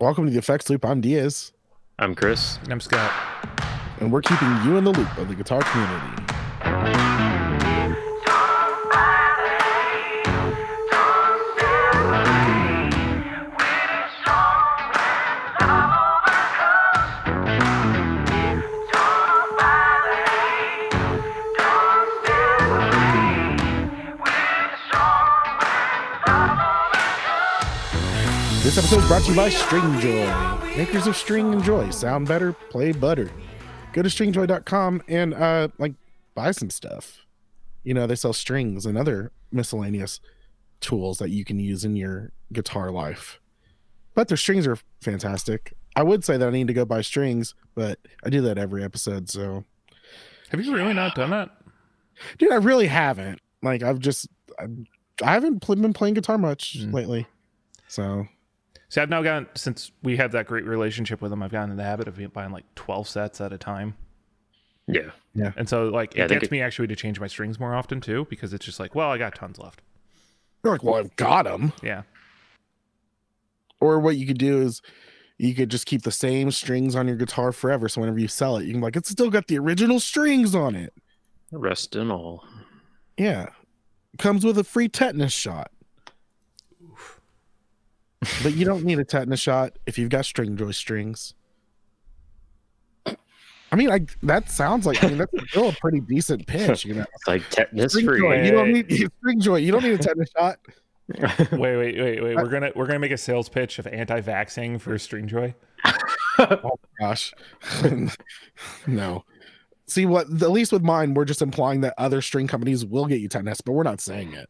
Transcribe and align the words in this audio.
Welcome 0.00 0.26
to 0.26 0.30
the 0.30 0.38
Effects 0.38 0.70
Loop. 0.70 0.84
I'm 0.84 1.00
Diaz, 1.00 1.52
I'm 1.98 2.14
Chris. 2.14 2.58
And 2.62 2.72
I'm 2.72 2.80
Scott. 2.80 3.10
and 4.00 4.12
we're 4.12 4.22
keeping 4.22 4.48
you 4.64 4.76
in 4.76 4.84
the 4.84 4.92
loop 4.92 5.18
of 5.18 5.28
the 5.28 5.34
guitar 5.34 5.60
community. 5.60 6.17
This 28.78 28.92
episode 28.92 29.02
is 29.02 29.08
brought 29.08 29.22
to 29.24 29.30
you 29.30 29.36
by 29.36 29.50
Stringjoy, 29.50 30.76
makers 30.76 31.08
of 31.08 31.16
string 31.16 31.52
and 31.52 31.64
joy. 31.64 31.90
Sound 31.90 32.28
better, 32.28 32.52
play 32.52 32.92
butter. 32.92 33.28
Go 33.92 34.02
to 34.02 34.08
stringjoy.com 34.08 35.02
and 35.08 35.34
uh 35.34 35.66
like 35.78 35.94
buy 36.36 36.52
some 36.52 36.70
stuff. 36.70 37.26
You 37.82 37.92
know, 37.94 38.06
they 38.06 38.14
sell 38.14 38.32
strings 38.32 38.86
and 38.86 38.96
other 38.96 39.32
miscellaneous 39.50 40.20
tools 40.80 41.18
that 41.18 41.30
you 41.30 41.44
can 41.44 41.58
use 41.58 41.84
in 41.84 41.96
your 41.96 42.30
guitar 42.52 42.92
life. 42.92 43.40
But 44.14 44.28
their 44.28 44.36
strings 44.36 44.64
are 44.64 44.78
fantastic. 45.00 45.74
I 45.96 46.04
would 46.04 46.24
say 46.24 46.36
that 46.36 46.46
I 46.46 46.52
need 46.52 46.68
to 46.68 46.72
go 46.72 46.84
buy 46.84 47.00
strings, 47.00 47.56
but 47.74 47.98
I 48.24 48.30
do 48.30 48.40
that 48.42 48.58
every 48.58 48.84
episode, 48.84 49.28
so 49.28 49.64
Have 50.50 50.64
you 50.64 50.72
really 50.72 50.94
not 50.94 51.16
done 51.16 51.30
that? 51.30 51.50
dude, 52.38 52.52
I 52.52 52.56
really 52.56 52.86
haven't. 52.86 53.40
Like 53.60 53.82
I've 53.82 53.98
just 53.98 54.28
I, 54.56 54.66
I 55.20 55.32
haven't 55.32 55.66
been 55.66 55.92
playing 55.92 56.14
guitar 56.14 56.38
much 56.38 56.78
Mm. 56.78 56.92
lately. 56.92 57.26
So 57.88 58.28
See, 58.90 59.00
I've 59.00 59.10
now 59.10 59.22
gotten 59.22 59.48
since 59.54 59.92
we 60.02 60.16
have 60.16 60.32
that 60.32 60.46
great 60.46 60.64
relationship 60.64 61.20
with 61.20 61.30
them. 61.30 61.42
I've 61.42 61.52
gotten 61.52 61.70
in 61.70 61.76
the 61.76 61.84
habit 61.84 62.08
of 62.08 62.32
buying 62.32 62.52
like 62.52 62.64
twelve 62.74 63.08
sets 63.08 63.40
at 63.40 63.52
a 63.52 63.58
time, 63.58 63.94
Yeah. 64.86 65.10
Yeah. 65.34 65.52
And 65.56 65.68
so 65.68 65.88
like 65.88 66.14
Yeah, 66.16 66.24
it 66.24 66.30
gets 66.30 66.44
it- 66.44 66.50
me 66.50 66.62
actually 66.62 66.88
to 66.88 66.96
change 66.96 67.20
my 67.20 67.26
strings 67.26 67.60
more 67.60 67.74
often 67.74 68.00
too, 68.00 68.26
because 68.30 68.52
it's 68.54 68.64
just 68.64 68.80
like, 68.80 68.94
well, 68.94 69.10
I 69.10 69.18
got 69.18 69.34
tons 69.34 69.58
left. 69.58 69.82
you're 70.64 70.72
like, 70.72 70.82
well, 70.82 70.94
I've 70.96 71.14
got 71.16 71.44
them. 71.44 71.72
Yeah, 71.82 72.02
Or 73.80 74.00
what 74.00 74.16
you 74.16 74.26
could 74.26 74.38
do 74.38 74.62
is 74.62 74.80
you 75.36 75.54
could 75.54 75.70
just 75.70 75.86
keep 75.86 76.02
the 76.02 76.10
same 76.10 76.50
strings 76.50 76.96
on 76.96 77.06
your 77.06 77.16
guitar 77.16 77.52
forever. 77.52 77.88
So 77.88 78.00
whenever 78.00 78.18
you 78.18 78.26
sell 78.26 78.56
it, 78.56 78.64
you 78.64 78.72
can 78.72 78.80
be 78.80 78.86
like, 78.86 78.96
it's 78.96 79.08
still 79.10 79.30
got 79.30 79.46
the 79.46 79.58
original 79.58 80.00
strings 80.00 80.54
on 80.54 80.74
it. 80.74 80.92
Rest 81.52 81.94
and 81.94 82.10
all. 82.10 82.44
Yeah. 83.16 83.50
Comes 84.18 84.44
with 84.44 84.58
a 84.58 84.64
free 84.64 84.88
tetanus 84.88 85.32
shot. 85.32 85.70
But 88.42 88.54
you 88.54 88.64
don't 88.64 88.84
need 88.84 88.98
a 88.98 89.04
tetanus 89.04 89.40
shot 89.40 89.78
if 89.86 89.96
you've 89.98 90.10
got 90.10 90.24
Stringjoy 90.24 90.74
strings. 90.74 91.34
I 93.70 93.76
mean, 93.76 93.90
I 93.90 94.06
that 94.22 94.50
sounds 94.50 94.86
like 94.86 95.02
I 95.04 95.08
mean 95.08 95.18
that's 95.18 95.50
still 95.50 95.68
a 95.68 95.72
pretty 95.72 96.00
decent 96.00 96.46
pitch, 96.46 96.84
you 96.84 96.94
know. 96.94 97.04
It's 97.14 97.28
like 97.28 97.48
tetanus 97.50 97.92
String 97.92 98.06
free. 98.06 98.20
joy, 98.20 98.42
you 98.42 98.50
don't 98.50 98.72
need 98.72 98.88
Stringjoy. 99.24 99.62
You 99.62 99.72
don't 99.72 99.82
need 99.82 99.92
a 99.92 99.98
tetanus 99.98 100.30
shot. 100.36 100.58
wait, 101.52 101.76
wait, 101.76 101.98
wait, 101.98 102.22
wait. 102.22 102.36
We're 102.36 102.48
gonna 102.48 102.72
we're 102.74 102.86
gonna 102.86 102.98
make 102.98 103.12
a 103.12 103.18
sales 103.18 103.48
pitch 103.48 103.78
of 103.78 103.86
anti-vaxing 103.86 104.80
for 104.80 104.94
Stringjoy. 104.94 105.54
Oh 106.38 106.78
gosh, 106.98 107.32
no. 108.86 109.24
See 109.86 110.06
what? 110.06 110.26
At 110.42 110.50
least 110.50 110.70
with 110.72 110.82
mine, 110.82 111.14
we're 111.14 111.24
just 111.24 111.40
implying 111.40 111.80
that 111.80 111.94
other 111.98 112.20
string 112.20 112.46
companies 112.46 112.84
will 112.84 113.06
get 113.06 113.20
you 113.20 113.28
tetanus, 113.28 113.60
but 113.62 113.72
we're 113.72 113.84
not 113.84 114.00
saying 114.00 114.34
it. 114.34 114.48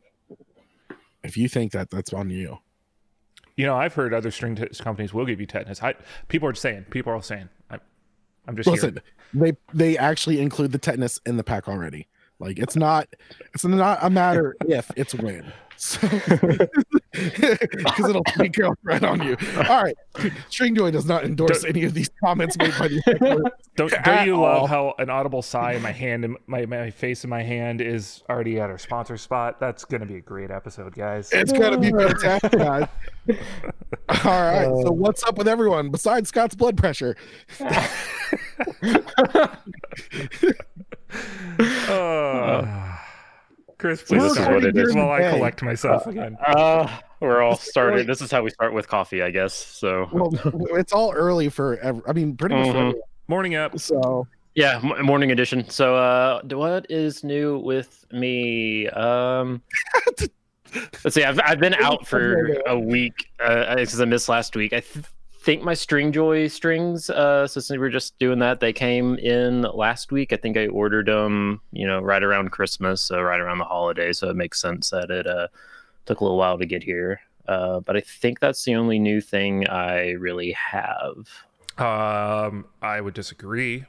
If 1.22 1.36
you 1.36 1.48
think 1.48 1.72
that, 1.72 1.90
that's 1.90 2.12
on 2.12 2.28
you. 2.30 2.58
You 3.58 3.66
know, 3.66 3.74
I've 3.74 3.92
heard 3.92 4.14
other 4.14 4.30
string 4.30 4.54
t- 4.54 4.68
companies 4.78 5.12
will 5.12 5.26
give 5.26 5.40
you 5.40 5.46
tetanus. 5.46 5.82
I, 5.82 5.94
people 6.28 6.48
are 6.48 6.54
saying, 6.54 6.86
people 6.90 7.12
are 7.12 7.20
saying. 7.20 7.48
I, 7.68 7.78
I'm 8.46 8.54
just 8.54 8.68
Listen, 8.68 9.00
they 9.34 9.56
they 9.74 9.98
actually 9.98 10.40
include 10.40 10.70
the 10.70 10.78
tetanus 10.78 11.20
in 11.26 11.38
the 11.38 11.42
pack 11.42 11.66
already. 11.66 12.06
Like 12.38 12.60
it's 12.60 12.76
not 12.76 13.08
it's 13.52 13.64
not 13.64 13.98
a 14.00 14.10
matter 14.10 14.56
if 14.60 14.90
it's 14.96 15.14
when. 15.14 15.52
So 15.80 16.00
because 17.12 18.08
it'll 18.08 18.24
take 18.24 18.52
girlfriend 18.52 19.04
on 19.04 19.22
you. 19.22 19.36
All 19.56 19.82
right, 19.82 19.96
Stringjoy 20.14 20.92
does 20.92 21.06
not 21.06 21.24
endorse 21.24 21.64
any 21.64 21.84
of 21.84 21.94
these 21.94 22.10
comments 22.22 22.56
made 22.58 22.72
by 22.78 22.88
the 22.88 23.52
Don't, 23.76 23.92
don't 24.04 24.26
you 24.26 24.34
all. 24.44 24.60
love 24.62 24.68
how 24.68 24.94
an 24.98 25.08
audible 25.10 25.40
sigh 25.42 25.72
in 25.72 25.82
my 25.82 25.92
hand 25.92 26.24
and 26.24 26.36
my, 26.46 26.66
my 26.66 26.90
face 26.90 27.24
in 27.24 27.30
my 27.30 27.42
hand 27.42 27.80
is 27.80 28.22
already 28.28 28.60
at 28.60 28.70
our 28.70 28.78
sponsor 28.78 29.16
spot? 29.16 29.60
That's 29.60 29.84
gonna 29.84 30.06
be 30.06 30.16
a 30.16 30.20
great 30.20 30.50
episode, 30.50 30.94
guys. 30.94 31.30
It's 31.32 31.52
gonna 31.52 31.78
be 31.78 31.90
fantastic, 31.90 32.52
guys. 32.52 32.88
All 34.24 34.40
right. 34.42 34.66
So 34.82 34.90
what's 34.90 35.22
up 35.24 35.38
with 35.38 35.48
everyone 35.48 35.90
besides 35.90 36.28
Scott's 36.28 36.54
blood 36.54 36.76
pressure? 36.76 37.16
Uh, 41.88 42.97
Chris, 43.78 44.02
please 44.02 44.20
We're 44.22 44.28
start 44.30 44.48
recording 44.48 44.72
during 44.74 44.98
while 44.98 45.10
I 45.12 45.30
collect 45.30 45.62
myself 45.62 46.06
again. 46.06 46.36
Uh, 46.44 46.88
we're 47.20 47.40
all 47.42 47.52
It's 47.54 47.68
started. 47.68 48.06
This 48.08 48.20
is 48.20 48.30
how 48.30 48.42
we 48.42 48.50
start 48.50 48.72
with 48.74 48.88
coffee, 48.88 49.22
I 49.22 49.30
guess. 49.30 49.54
So 49.54 50.08
Well, 50.12 50.30
it's 50.76 50.92
all 50.92 51.12
early 51.12 51.48
for. 51.48 51.76
Ev- 51.78 52.02
I 52.08 52.12
mean, 52.12 52.36
pretty 52.36 52.56
much. 52.56 52.66
for 52.68 52.72
Mhm. 52.72 52.94
Morning 53.28 53.54
up. 53.54 53.78
So 53.78 54.26
yeah, 54.56 54.80
m- 54.82 55.04
morning 55.06 55.30
edition. 55.30 55.68
So 55.70 55.94
uh, 55.94 56.42
what 56.42 56.86
is 56.90 57.22
new 57.22 57.58
with 57.58 58.04
me? 58.10 58.88
Um, 58.88 59.62
let's 61.04 61.14
see. 61.14 61.22
I've 61.22 61.38
I've 61.44 61.60
been 61.60 61.74
out 61.74 62.04
for 62.06 62.56
a 62.66 62.76
week 62.78 63.14
uh, 63.38 63.76
because 63.76 64.00
I 64.00 64.06
missed 64.06 64.28
last 64.28 64.56
week. 64.56 64.72
I 64.72 64.80
th- 64.80 65.04
think 65.48 65.62
my 65.62 65.72
Stringjoy 65.72 66.50
strings. 66.50 67.08
Uh, 67.08 67.46
so 67.46 67.58
since 67.58 67.70
we 67.70 67.78
were 67.78 67.88
just 67.88 68.18
doing 68.18 68.38
that, 68.40 68.60
they 68.60 68.70
came 68.70 69.14
in 69.14 69.62
last 69.62 70.12
week. 70.12 70.30
I 70.30 70.36
think 70.36 70.58
I 70.58 70.66
ordered 70.66 71.06
them. 71.06 71.62
You 71.72 71.86
know, 71.86 72.00
right 72.00 72.22
around 72.22 72.50
Christmas, 72.50 73.00
so 73.00 73.22
right 73.22 73.40
around 73.40 73.56
the 73.56 73.64
holiday. 73.64 74.12
So 74.12 74.28
it 74.28 74.36
makes 74.36 74.60
sense 74.60 74.90
that 74.90 75.10
it 75.10 75.26
uh 75.26 75.48
took 76.04 76.20
a 76.20 76.24
little 76.24 76.36
while 76.36 76.58
to 76.58 76.66
get 76.66 76.82
here. 76.82 77.22
Uh, 77.46 77.80
but 77.80 77.96
I 77.96 78.00
think 78.02 78.40
that's 78.40 78.62
the 78.64 78.74
only 78.74 78.98
new 78.98 79.22
thing 79.22 79.66
I 79.66 80.10
really 80.12 80.52
have. 80.52 81.26
Um, 81.78 82.66
I 82.82 83.00
would 83.00 83.14
disagree. 83.14 83.86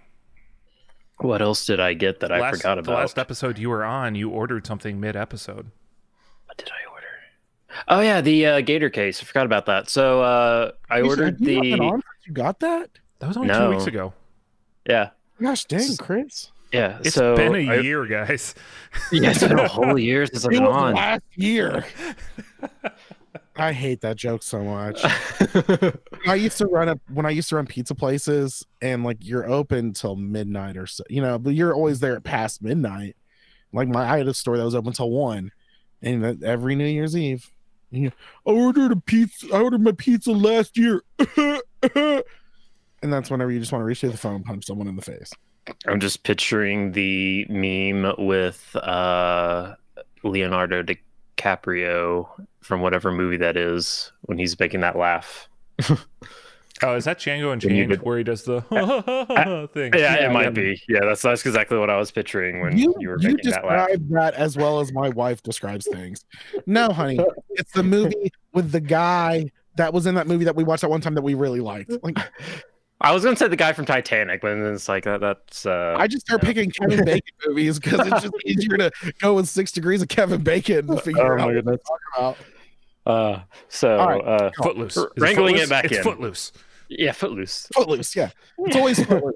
What 1.17 1.41
else 1.41 1.65
did 1.65 1.81
I 1.81 1.93
get 1.93 2.21
that 2.21 2.31
I 2.31 2.39
last, 2.39 2.57
forgot 2.57 2.75
The 2.75 2.91
about? 2.91 2.99
last 2.99 3.19
episode 3.19 3.57
you 3.57 3.69
were 3.69 3.83
on, 3.83 4.15
you 4.15 4.29
ordered 4.29 4.65
something 4.65 4.97
mid-episode. 4.97 5.71
What 6.45 6.57
did 6.57 6.69
I? 6.69 6.88
Oh 7.87 7.99
yeah, 8.01 8.21
the 8.21 8.45
uh, 8.45 8.61
Gator 8.61 8.89
case. 8.89 9.21
I 9.21 9.25
forgot 9.25 9.45
about 9.45 9.65
that. 9.67 9.89
So 9.89 10.21
uh, 10.21 10.71
I 10.89 10.99
You- 10.99 11.05
ordered 11.07 11.39
have 11.39 11.41
you 11.41 11.55
not 11.55 11.61
been 11.63 11.79
the 11.79 11.85
on 11.85 12.01
You 12.25 12.33
got 12.33 12.59
that? 12.61 12.89
That 13.19 13.27
was 13.27 13.37
only 13.37 13.49
No. 13.49 13.65
two 13.69 13.75
weeks 13.75 13.87
ago. 13.87 14.13
yeah 14.87 15.09
Gosh 15.41 15.65
dang, 15.65 15.95
Chris. 15.97 16.51
yeah. 16.73 16.99
It's 17.03 17.15
so 17.15 17.35
been 17.35 17.55
a 17.55 17.71
I- 17.71 17.79
year, 17.79 18.05
guys. 18.05 18.55
yeah, 19.11 19.31
it's 19.31 19.39
been 19.39 19.57
a 19.59 19.67
whole 19.67 19.97
year 19.97 20.25
since 20.25 20.45
I've 20.45 20.51
It 20.51 20.55
been 20.55 20.63
was 20.65 20.75
on. 20.75 20.95
last 20.95 21.23
year. 21.35 21.85
I 23.55 23.73
hate 23.73 24.01
that 24.01 24.15
joke 24.15 24.41
so 24.41 24.63
much. 24.63 25.01
I 26.27 26.35
used 26.35 26.57
to 26.59 26.65
run 26.67 26.87
up 26.87 26.99
when 27.11 27.25
I 27.25 27.29
used 27.31 27.49
to 27.49 27.57
run 27.57 27.65
pizza 27.67 27.93
places, 27.93 28.65
and 28.81 29.03
like 29.03 29.17
you're 29.19 29.49
open 29.49 29.91
till 29.93 30.15
midnight 30.15 30.77
or 30.77 30.87
so, 30.87 31.03
you 31.09 31.21
know, 31.21 31.37
but 31.37 31.53
you're 31.55 31.73
always 31.73 31.99
there 31.99 32.15
at 32.15 32.23
past 32.23 32.61
midnight. 32.61 33.17
Like 33.73 33.89
my 33.89 34.09
I 34.13 34.17
had 34.17 34.27
a 34.29 34.33
store 34.33 34.57
that 34.57 34.63
was 34.63 34.75
open 34.75 34.93
till 34.93 35.09
one, 35.11 35.51
and 36.01 36.41
every 36.43 36.75
New 36.75 36.85
Year's 36.85 37.17
Eve, 37.17 37.51
I 37.93 38.11
ordered 38.45 38.91
a 38.91 38.95
pizza. 38.95 39.47
I 39.53 39.61
ordered 39.61 39.81
my 39.81 39.91
pizza 39.91 40.31
last 40.31 40.77
year, 40.77 41.03
and 41.95 42.23
that's 43.01 43.31
whenever 43.31 43.51
you 43.51 43.59
just 43.59 43.71
want 43.71 43.81
to 43.81 43.85
reach 43.85 44.01
to 44.01 44.09
the 44.09 44.17
phone 44.17 44.35
and 44.35 44.45
punch 44.45 44.65
someone 44.65 44.87
in 44.87 44.95
the 44.95 45.01
face. 45.01 45.31
I'm 45.87 45.99
just 45.99 46.23
picturing 46.23 46.91
the 46.91 47.45
meme 47.49 48.13
with 48.17 48.75
uh, 48.75 49.75
Leonardo 50.23 50.83
DiCaprio 50.83 52.27
from 52.61 52.81
whatever 52.81 53.11
movie 53.11 53.37
that 53.37 53.57
is 53.57 54.11
when 54.21 54.37
he's 54.37 54.59
making 54.59 54.81
that 54.81 54.97
laugh. 54.97 55.49
Oh, 56.81 56.95
is 56.95 57.05
that 57.05 57.19
Django 57.19 57.51
Unchained 57.53 57.95
where 58.03 58.17
he 58.17 58.23
does 58.23 58.43
the 58.43 58.61
thing? 59.73 59.91
Yeah, 59.93 59.99
Yeah, 60.19 60.25
it 60.27 60.31
might 60.31 60.43
yeah. 60.43 60.49
be. 60.49 60.81
Yeah, 60.87 60.99
that's 61.03 61.21
that's 61.21 61.45
exactly 61.45 61.77
what 61.77 61.89
I 61.89 61.97
was 61.97 62.11
picturing 62.11 62.61
when 62.61 62.77
you, 62.77 62.93
you, 62.99 63.09
were 63.09 63.19
you 63.21 63.29
making 63.35 63.51
that 63.51 63.65
laugh. 63.65 63.87
describe 63.87 64.09
that 64.11 64.33
as 64.35 64.55
well 64.57 64.79
as 64.79 64.93
my 64.93 65.09
wife 65.09 65.43
describes 65.43 65.87
things. 65.91 66.23
No, 66.65 66.89
honey, 66.89 67.19
it's 67.51 67.71
the 67.73 67.83
movie 67.83 68.31
with 68.53 68.71
the 68.71 68.79
guy 68.79 69.51
that 69.75 69.93
was 69.93 70.05
in 70.05 70.15
that 70.15 70.27
movie 70.27 70.45
that 70.45 70.55
we 70.55 70.63
watched 70.63 70.81
that 70.81 70.89
one 70.89 71.01
time 71.01 71.15
that 71.15 71.21
we 71.21 71.33
really 71.33 71.59
liked. 71.61 71.91
Like, 72.03 72.17
I 73.01 73.13
was 73.13 73.23
gonna 73.23 73.35
say 73.37 73.47
the 73.47 73.55
guy 73.55 73.71
from 73.73 73.85
Titanic, 73.85 74.41
but 74.41 74.55
then 74.55 74.73
it's 74.73 74.89
like 74.89 75.05
that, 75.05 75.21
that's 75.21 75.65
uh, 75.65 75.95
I 75.97 76.07
just 76.07 76.25
start 76.25 76.43
Yeah. 76.43 76.47
picking 76.49 76.71
Kevin 76.71 77.05
Bacon 77.05 77.33
movies 77.47 77.79
because 77.79 78.05
it's 78.07 78.21
just 78.23 78.33
easier 78.45 78.77
to 78.77 78.91
go 79.21 79.35
with 79.35 79.47
six 79.47 79.71
degrees 79.71 80.01
of 80.01 80.07
Kevin 80.09 80.41
Bacon 80.43 80.89
and 80.89 81.01
figure 81.01 81.21
oh 81.21 81.33
out 81.33 81.39
my 81.39 81.45
what 81.45 81.53
goodness. 81.53 81.79
to 81.81 81.83
talk 81.87 81.99
about. 82.17 82.37
Uh, 83.05 83.39
so 83.69 83.97
All 83.97 84.07
right. 84.09 84.21
uh, 84.27 84.51
Footloose. 84.61 84.97
R- 84.97 85.11
wrangling 85.17 85.55
it 85.55 85.59
Footloose? 85.67 85.69
back 85.69 85.85
it's 85.85 85.97
in. 85.97 86.03
Footloose. 86.03 86.51
Yeah, 86.89 87.11
Footloose. 87.11 87.67
Footloose, 87.73 88.15
yeah, 88.15 88.31
it's 88.59 88.75
always 88.75 89.03
Footloose. 89.03 89.35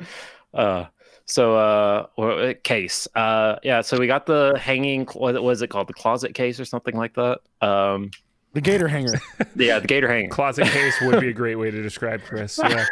Uh, 0.52 0.86
so 1.26 1.56
uh, 1.56 2.06
well, 2.16 2.50
uh, 2.50 2.54
case. 2.62 3.08
Uh, 3.16 3.56
yeah. 3.64 3.80
So 3.80 3.98
we 3.98 4.06
got 4.06 4.24
the 4.26 4.56
hanging. 4.56 5.04
What 5.06 5.42
was 5.42 5.62
it 5.62 5.68
called? 5.68 5.88
The 5.88 5.94
closet 5.94 6.32
case 6.34 6.60
or 6.60 6.64
something 6.64 6.96
like 6.96 7.14
that. 7.14 7.40
Um, 7.60 8.12
The 8.52 8.60
gator 8.60 8.86
hanger. 8.86 9.20
Yeah, 9.56 9.80
the 9.80 9.88
gator 9.88 10.06
hanger. 10.08 10.28
Closet 10.28 10.66
case 10.68 10.94
would 11.00 11.20
be 11.20 11.28
a 11.28 11.32
great 11.32 11.56
way 11.56 11.72
to 11.72 11.82
describe 11.82 12.22
Chris. 12.22 12.60
Yeah. 12.62 12.86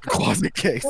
Closet 0.00 0.54
case. 0.54 0.86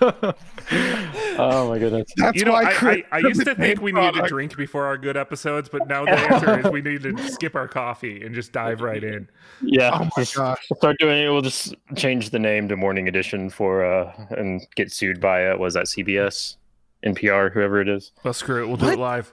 Oh 0.00 1.68
my 1.68 1.78
goodness. 1.78 2.10
That's 2.16 2.36
You 2.38 2.44
know, 2.44 2.52
why 2.52 2.64
I, 2.64 2.90
I, 2.90 3.04
I 3.12 3.18
used 3.20 3.40
to 3.40 3.54
think 3.54 3.58
make 3.58 3.80
we 3.80 3.92
needed 3.92 4.14
to 4.22 4.28
drink 4.28 4.56
before 4.56 4.84
our 4.86 4.98
good 4.98 5.16
episodes, 5.16 5.68
but 5.68 5.86
now 5.88 6.04
the 6.06 6.12
answer 6.12 6.60
is 6.60 6.66
we 6.72 6.82
need 6.82 7.02
to 7.02 7.16
skip 7.30 7.54
our 7.54 7.68
coffee 7.68 8.24
and 8.24 8.34
just 8.34 8.52
dive 8.52 8.80
right 8.80 9.02
in. 9.02 9.28
Yeah. 9.62 9.90
Oh 9.94 10.04
my 10.04 10.10
just 10.18 10.34
gosh. 10.36 10.66
Start 10.76 10.98
doing 10.98 11.22
it. 11.24 11.28
We'll 11.28 11.42
just 11.42 11.74
change 11.96 12.30
the 12.30 12.38
name 12.38 12.68
to 12.68 12.76
Morning 12.76 13.08
Edition 13.08 13.50
for 13.50 13.84
uh 13.84 14.12
and 14.30 14.60
get 14.76 14.92
sued 14.92 15.20
by 15.20 15.46
uh 15.48 15.56
was 15.56 15.74
that 15.74 15.86
CBS, 15.86 16.56
NPR, 17.04 17.52
whoever 17.52 17.80
it 17.80 17.88
is. 17.88 18.12
Well, 18.24 18.34
screw 18.34 18.64
it. 18.64 18.66
We'll 18.68 18.76
do 18.76 18.86
What? 18.86 18.94
it 18.94 18.98
live. 18.98 19.32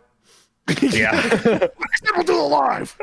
Yeah. 0.81 1.68
We'll 2.15 2.24
do 2.25 2.33
it 2.39 2.44
live. 2.44 2.97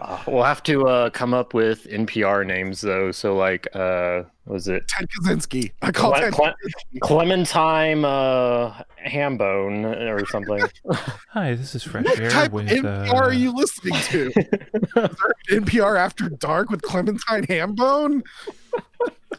Uh, 0.00 0.22
we'll 0.26 0.42
have 0.44 0.62
to 0.64 0.86
uh 0.86 1.10
come 1.10 1.34
up 1.34 1.54
with 1.54 1.84
NPR 1.84 2.46
names 2.46 2.80
though. 2.80 3.10
So 3.12 3.34
like 3.34 3.66
uh 3.74 4.22
was 4.46 4.68
it 4.68 4.86
Ted 4.88 5.06
Kaczynski. 5.08 5.72
I 5.82 5.92
call 5.92 6.12
Cle- 6.12 6.20
Ted. 6.20 6.32
Cle- 6.32 6.54
Clementine 7.02 8.04
uh 8.04 8.82
Hambone 9.06 9.84
or 10.10 10.26
something. 10.26 10.60
Hi, 11.30 11.54
this 11.54 11.74
is 11.74 11.82
Fresh 11.82 12.04
What 12.04 12.20
Air 12.20 12.30
type 12.30 12.52
with. 12.52 12.68
NPR 12.68 13.08
uh, 13.12 13.16
are 13.16 13.32
you 13.32 13.52
listening 13.54 13.94
to? 13.94 14.26
Is 14.36 14.92
there 14.94 15.60
NPR 15.60 15.98
After 15.98 16.28
Dark 16.28 16.70
with 16.70 16.82
Clementine 16.82 17.46
Hambone? 17.46 18.22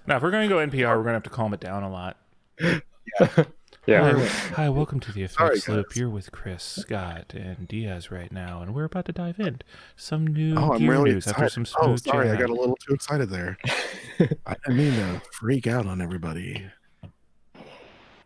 Now, 0.07 0.17
if 0.17 0.23
we're 0.23 0.31
going 0.31 0.49
to 0.49 0.55
go 0.55 0.65
NPR, 0.65 0.95
we're 0.97 1.03
going 1.03 1.07
to 1.07 1.13
have 1.13 1.23
to 1.23 1.29
calm 1.29 1.53
it 1.53 1.59
down 1.59 1.83
a 1.83 1.91
lot. 1.91 2.17
yeah. 2.59 3.43
Hi, 3.87 4.13
hi, 4.53 4.69
welcome 4.69 4.99
to 4.99 5.11
the 5.11 5.27
Sorry, 5.27 5.53
Effects 5.55 5.67
Loop. 5.67 5.95
You're 5.95 6.09
with 6.09 6.31
Chris, 6.31 6.61
Scott, 6.63 7.33
and 7.33 7.67
Diaz 7.67 8.11
right 8.11 8.31
now, 8.31 8.61
and 8.61 8.75
we're 8.75 8.83
about 8.83 9.05
to 9.05 9.11
dive 9.11 9.39
in 9.39 9.59
some 9.95 10.27
new 10.27 10.55
Oh, 10.55 10.73
I'm 10.73 10.79
gear 10.79 10.91
really 10.91 11.11
news 11.13 11.25
after 11.27 11.45
excited. 11.45 11.67
some 11.67 11.81
Oh, 11.81 11.85
smooth 11.95 12.03
sorry, 12.03 12.29
I 12.29 12.35
got 12.35 12.51
a 12.51 12.53
little 12.53 12.75
too 12.87 12.93
excited 12.93 13.29
there. 13.31 13.57
I 14.45 14.53
didn't 14.65 14.77
mean 14.77 14.93
to 14.93 15.21
freak 15.31 15.65
out 15.65 15.87
on 15.87 15.99
everybody. 15.99 16.63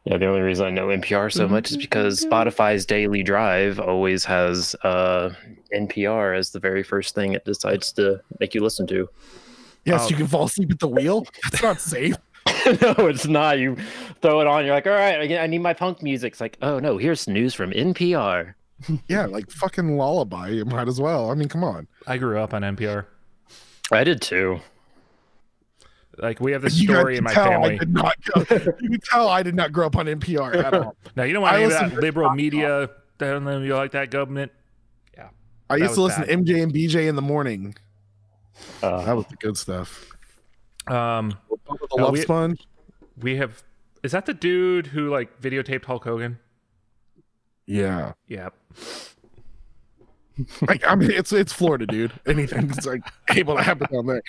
Yeah, 0.03 0.17
the 0.17 0.25
only 0.27 0.41
reason 0.41 0.65
I 0.65 0.71
know 0.71 0.87
NPR 0.87 1.31
so 1.31 1.47
much 1.47 1.71
is 1.71 1.77
because 1.77 2.19
Spotify's 2.25 2.85
Daily 2.85 3.23
Drive 3.23 3.79
always 3.79 4.25
has 4.25 4.75
uh, 4.83 5.29
NPR 5.73 6.37
as 6.37 6.51
the 6.51 6.59
very 6.59 6.83
first 6.83 7.15
thing 7.15 7.31
it 7.33 7.45
decides 7.45 7.93
to 7.93 8.19
make 8.41 8.53
you 8.53 8.61
listen 8.61 8.85
to. 8.87 9.07
Yes, 9.85 10.05
Oh. 10.05 10.09
you 10.09 10.15
can 10.17 10.27
fall 10.27 10.45
asleep 10.45 10.71
at 10.71 10.79
the 10.79 10.87
wheel. 10.89 11.25
That's 11.49 11.63
not 11.63 11.79
safe. 11.79 12.15
no, 12.81 13.07
it's 13.07 13.27
not. 13.27 13.59
You 13.59 13.75
throw 14.21 14.41
it 14.41 14.47
on, 14.47 14.65
you're 14.65 14.73
like, 14.75 14.87
all 14.87 14.93
right, 14.93 15.31
I 15.31 15.43
I 15.43 15.47
need 15.47 15.59
my 15.59 15.73
punk 15.73 16.01
music. 16.01 16.33
It's 16.33 16.41
like, 16.41 16.57
oh 16.61 16.79
no, 16.79 16.97
here's 16.97 17.27
news 17.27 17.53
from 17.53 17.71
NPR. 17.71 18.53
Yeah, 19.07 19.25
like 19.25 19.49
fucking 19.51 19.95
lullaby. 19.97 20.49
You 20.49 20.65
might 20.65 20.87
as 20.89 20.99
well. 20.99 21.31
I 21.31 21.33
mean, 21.35 21.47
come 21.47 21.63
on. 21.63 21.87
I 22.07 22.17
grew 22.17 22.37
up 22.39 22.53
on 22.53 22.61
NPR. 22.61 23.05
I 23.91 24.03
did 24.03 24.21
too. 24.21 24.59
Like, 26.17 26.39
we 26.41 26.51
have 26.51 26.61
this 26.61 26.75
You 26.81 26.87
story 26.93 27.17
in 27.17 27.23
my 27.23 27.33
tell 27.33 27.45
I 27.45 27.49
family. 27.51 27.77
did 27.77 27.93
not 27.93 28.15
go, 28.25 28.41
you 28.81 28.89
can 28.89 28.99
tell 29.09 29.29
I 29.29 29.43
did 29.43 29.55
not 29.55 29.71
grow 29.71 29.85
up 29.87 29.95
on 29.95 30.07
NPR 30.07 30.55
at 30.63 30.73
all. 30.73 30.95
Now, 31.15 31.23
you 31.23 31.33
don't 31.33 31.41
want 31.43 31.53
I 31.55 31.57
any 31.57 31.65
of 31.65 31.71
listen 31.71 31.89
that 31.89 31.95
to 31.95 32.01
liberal 32.01 32.27
rock 32.27 32.35
media 32.35 32.89
down 33.17 33.45
there. 33.45 33.63
You 33.63 33.75
like 33.75 33.91
that 33.91 34.11
government? 34.11 34.51
Yeah. 35.17 35.29
I 35.69 35.77
used 35.77 35.93
to 35.95 36.01
listen 36.01 36.23
bad. 36.23 36.45
to 36.45 36.53
MJ 36.53 36.63
and 36.63 36.73
BJ 36.73 37.07
in 37.07 37.15
the 37.15 37.21
morning. 37.21 37.75
Uh, 38.83 39.03
That 39.05 39.15
was 39.15 39.25
the 39.27 39.35
good 39.37 39.57
stuff. 39.57 40.11
Um, 40.87 41.37
The 41.49 41.95
uh, 41.97 42.03
Love 42.03 42.11
we- 42.13 42.21
Sponge. 42.21 42.67
we 43.21 43.35
have. 43.37 43.63
Is 44.03 44.11
that 44.11 44.25
the 44.27 44.33
dude 44.33 44.87
who 44.87 45.09
like 45.09 45.41
videotaped 45.41 45.85
Hulk 45.85 46.03
Hogan? 46.03 46.39
Yeah. 47.65 48.13
Yeah. 48.27 48.49
Like, 50.67 50.85
I 50.85 50.95
mean, 50.95 51.11
it's 51.11 51.31
it's 51.31 51.53
Florida, 51.53 51.85
dude. 51.87 52.11
Anything's 52.25 52.85
like 52.85 53.01
able 53.33 53.55
to 53.55 53.63
happen 53.63 53.87
down 53.89 54.05
there. 54.05 54.21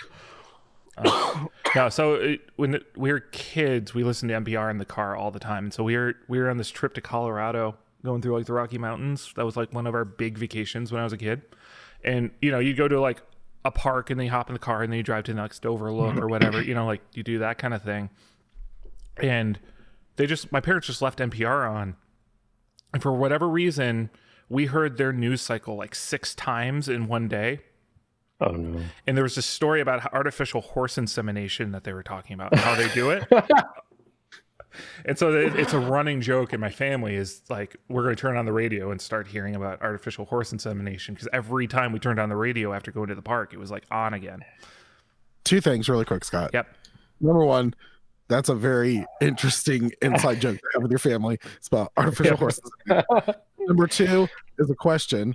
Uh, 0.97 1.47
no, 1.75 1.89
so 1.89 2.15
it, 2.15 2.43
when 2.55 2.81
we 2.97 3.11
were 3.11 3.19
kids, 3.21 3.93
we 3.93 4.05
listened 4.05 4.29
to 4.29 4.37
NPR 4.41 4.71
in 4.71 4.79
the 4.79 4.85
car 4.85 5.17
all 5.17 5.33
the 5.33 5.41
time. 5.41 5.65
And 5.65 5.75
so 5.75 5.83
we 5.83 5.97
were 5.97 6.15
we 6.29 6.39
were 6.39 6.49
on 6.49 6.59
this 6.59 6.71
trip 6.71 6.95
to 6.95 7.01
Colorado, 7.01 7.77
going 8.05 8.23
through 8.23 8.37
like 8.39 8.47
the 8.47 8.53
Rocky 8.53 8.79
Mountains. 8.79 9.33
That 9.35 9.45
was 9.45 9.57
like 9.57 9.73
one 9.75 9.85
of 9.89 9.97
our 9.97 10.05
big 10.05 10.39
vacations 10.39 10.93
when 10.93 11.01
I 11.01 11.05
was 11.05 11.13
a 11.13 11.17
kid. 11.19 11.43
And 12.05 12.31
you 12.41 12.53
know, 12.53 12.61
you 12.61 12.73
go 12.73 12.87
to 12.87 13.01
like 13.01 13.21
a 13.67 13.71
park 13.71 14.11
and 14.11 14.19
then 14.19 14.27
you 14.27 14.31
hop 14.31 14.49
in 14.49 14.53
the 14.55 14.59
car 14.59 14.83
and 14.83 14.93
then 14.93 14.99
you 14.99 15.03
drive 15.03 15.25
to 15.25 15.35
the 15.35 15.41
next 15.41 15.67
overlook 15.67 16.17
or 16.17 16.29
whatever. 16.29 16.63
You 16.63 16.75
know, 16.75 16.87
like 16.87 17.03
you 17.13 17.23
do 17.23 17.39
that 17.41 17.59
kind 17.59 17.75
of 17.75 17.83
thing. 17.83 18.11
And 19.23 19.59
they 20.17 20.27
just 20.27 20.53
my 20.53 20.61
parents 20.61 20.87
just 20.87 21.03
left 21.03 21.19
NPR 21.19 21.71
on, 21.71 21.97
and 22.93 23.03
for 23.03 23.13
whatever 23.13 23.49
reason, 23.49 24.11
we 24.49 24.67
heard 24.67 24.97
their 24.97 25.13
news 25.13 25.43
cycle 25.43 25.77
like 25.77 25.95
six 25.95 26.35
times 26.35 26.89
in 26.89 27.09
one 27.09 27.29
day. 27.29 27.61
oh 28.41 28.53
no. 28.53 28.81
And 29.07 29.17
there 29.17 29.25
was 29.25 29.35
this 29.35 29.47
story 29.47 29.81
about 29.81 30.13
artificial 30.13 30.61
horse 30.61 30.99
insemination 30.99 31.73
that 31.73 31.85
they 31.85 31.93
were 31.93 32.03
talking 32.03 32.35
about, 32.35 32.53
and 32.53 32.61
how 32.61 32.75
they 32.75 32.89
do 32.95 33.11
it. 33.11 33.25
and 35.05 35.19
so 35.19 35.33
it's 35.33 35.73
a 35.73 35.79
running 35.79 36.21
joke 36.21 36.53
in 36.53 36.61
my 36.61 36.71
family 36.71 37.15
is 37.17 37.43
like 37.49 37.77
we're 37.89 38.03
going 38.03 38.15
to 38.15 38.21
turn 38.21 38.37
on 38.37 38.45
the 38.45 38.53
radio 38.53 38.91
and 38.91 39.01
start 39.01 39.27
hearing 39.27 39.55
about 39.57 39.81
artificial 39.83 40.25
horse 40.25 40.53
insemination 40.53 41.15
because 41.15 41.29
every 41.33 41.67
time 41.67 41.93
we 41.93 41.99
turned 41.99 42.19
on 42.19 42.29
the 42.29 42.37
radio 42.37 42.73
after 42.73 42.91
going 42.91 43.09
to 43.09 43.15
the 43.15 43.23
park, 43.23 43.53
it 43.53 43.59
was 43.59 43.71
like 43.71 43.85
on 43.91 44.15
again. 44.15 44.45
Two 45.45 45.61
things 45.61 45.89
really 45.89 46.05
quick, 46.05 46.25
Scott. 46.25 46.51
Yep. 46.53 46.67
Number 47.21 47.45
one, 47.45 47.75
that's 48.29 48.49
a 48.49 48.55
very 48.55 49.05
interesting 49.21 49.93
inside 50.03 50.41
joke 50.41 50.57
to 50.59 50.65
have 50.75 50.83
with 50.83 50.91
your 50.91 50.99
family. 50.99 51.39
It's 51.57 51.69
about 51.69 51.93
artificial 51.97 52.33
Yeah. 52.89 53.03
horses. 53.07 53.35
Number 53.61 53.87
two 53.87 54.29
is 54.59 54.69
a 54.71 54.75
question. 54.75 55.35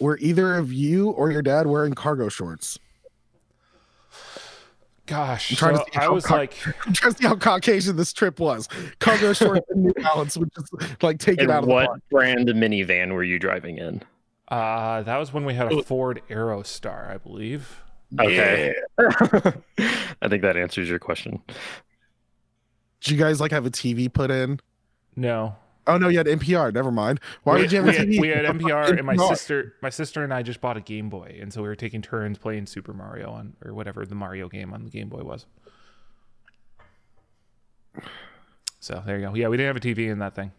Were 0.00 0.18
either 0.18 0.56
of 0.56 0.72
you 0.72 1.10
or 1.10 1.30
your 1.30 1.42
dad 1.42 1.66
wearing 1.66 1.92
cargo 1.94 2.28
shorts? 2.28 2.78
Gosh, 5.10 5.50
I'm 5.50 5.56
trying 5.56 5.72
to 5.74 5.78
so 5.78 5.84
see 5.92 5.98
I 5.98 6.08
was 6.08 6.24
co- 6.24 6.36
like, 6.36 6.54
I'm 6.86 6.92
trying 6.92 7.12
to 7.14 7.18
see 7.18 7.26
how 7.26 7.34
Caucasian 7.34 7.96
this 7.96 8.12
trip 8.12 8.38
was. 8.38 8.68
Cargo 9.00 9.32
shorts 9.34 9.66
and 9.70 9.82
New 9.82 9.92
Balance 9.94 10.36
would 10.36 10.50
just 10.54 10.72
like 11.02 11.18
take 11.18 11.38
it 11.38 11.42
And 11.42 11.50
out 11.50 11.64
of 11.64 11.68
the 11.68 11.74
what 11.74 12.08
brand 12.10 12.46
minivan 12.48 13.12
were 13.12 13.24
you 13.24 13.38
driving 13.40 13.78
in? 13.78 14.02
uh, 14.48 15.02
that 15.02 15.16
was 15.16 15.32
when 15.32 15.44
we 15.44 15.54
had 15.54 15.72
a 15.72 15.82
Ford 15.82 16.22
Aerostar, 16.30 17.10
I 17.10 17.18
believe. 17.18 17.82
Okay. 18.20 18.72
I 18.98 20.28
think 20.28 20.42
that 20.42 20.56
answers 20.56 20.88
your 20.88 20.98
question. 21.00 21.42
Do 23.00 23.12
you 23.14 23.18
guys 23.20 23.40
like 23.40 23.50
have 23.50 23.66
a 23.66 23.70
TV 23.70 24.12
put 24.12 24.30
in? 24.30 24.60
No, 25.16 25.56
Oh 25.86 25.96
no, 25.98 26.08
you 26.08 26.18
had 26.18 26.26
NPR. 26.26 26.72
Never 26.72 26.90
mind. 26.92 27.20
Why 27.42 27.54
we, 27.54 27.60
would 27.62 27.72
you 27.72 27.78
have 27.82 27.86
we 27.86 27.96
a 27.96 27.98
had, 27.98 28.08
TV? 28.08 28.20
we 28.20 28.28
had 28.28 28.44
NPR, 28.56 28.96
and 28.96 29.06
my 29.06 29.16
NPR. 29.16 29.28
sister, 29.28 29.74
my 29.82 29.90
sister 29.90 30.22
and 30.22 30.32
I 30.32 30.42
just 30.42 30.60
bought 30.60 30.76
a 30.76 30.80
Game 30.80 31.08
Boy, 31.08 31.38
and 31.40 31.52
so 31.52 31.62
we 31.62 31.68
were 31.68 31.76
taking 31.76 32.02
turns 32.02 32.38
playing 32.38 32.66
Super 32.66 32.92
Mario 32.92 33.30
on 33.30 33.54
or 33.64 33.72
whatever 33.74 34.04
the 34.06 34.14
Mario 34.14 34.48
game 34.48 34.72
on 34.72 34.84
the 34.84 34.90
Game 34.90 35.08
Boy 35.08 35.22
was. 35.22 35.46
So 38.78 39.02
there 39.04 39.18
you 39.18 39.26
go. 39.26 39.34
Yeah, 39.34 39.48
we 39.48 39.56
didn't 39.56 39.74
have 39.74 39.76
a 39.76 39.80
TV 39.94 40.10
in 40.10 40.20
that 40.20 40.34
thing, 40.34 40.52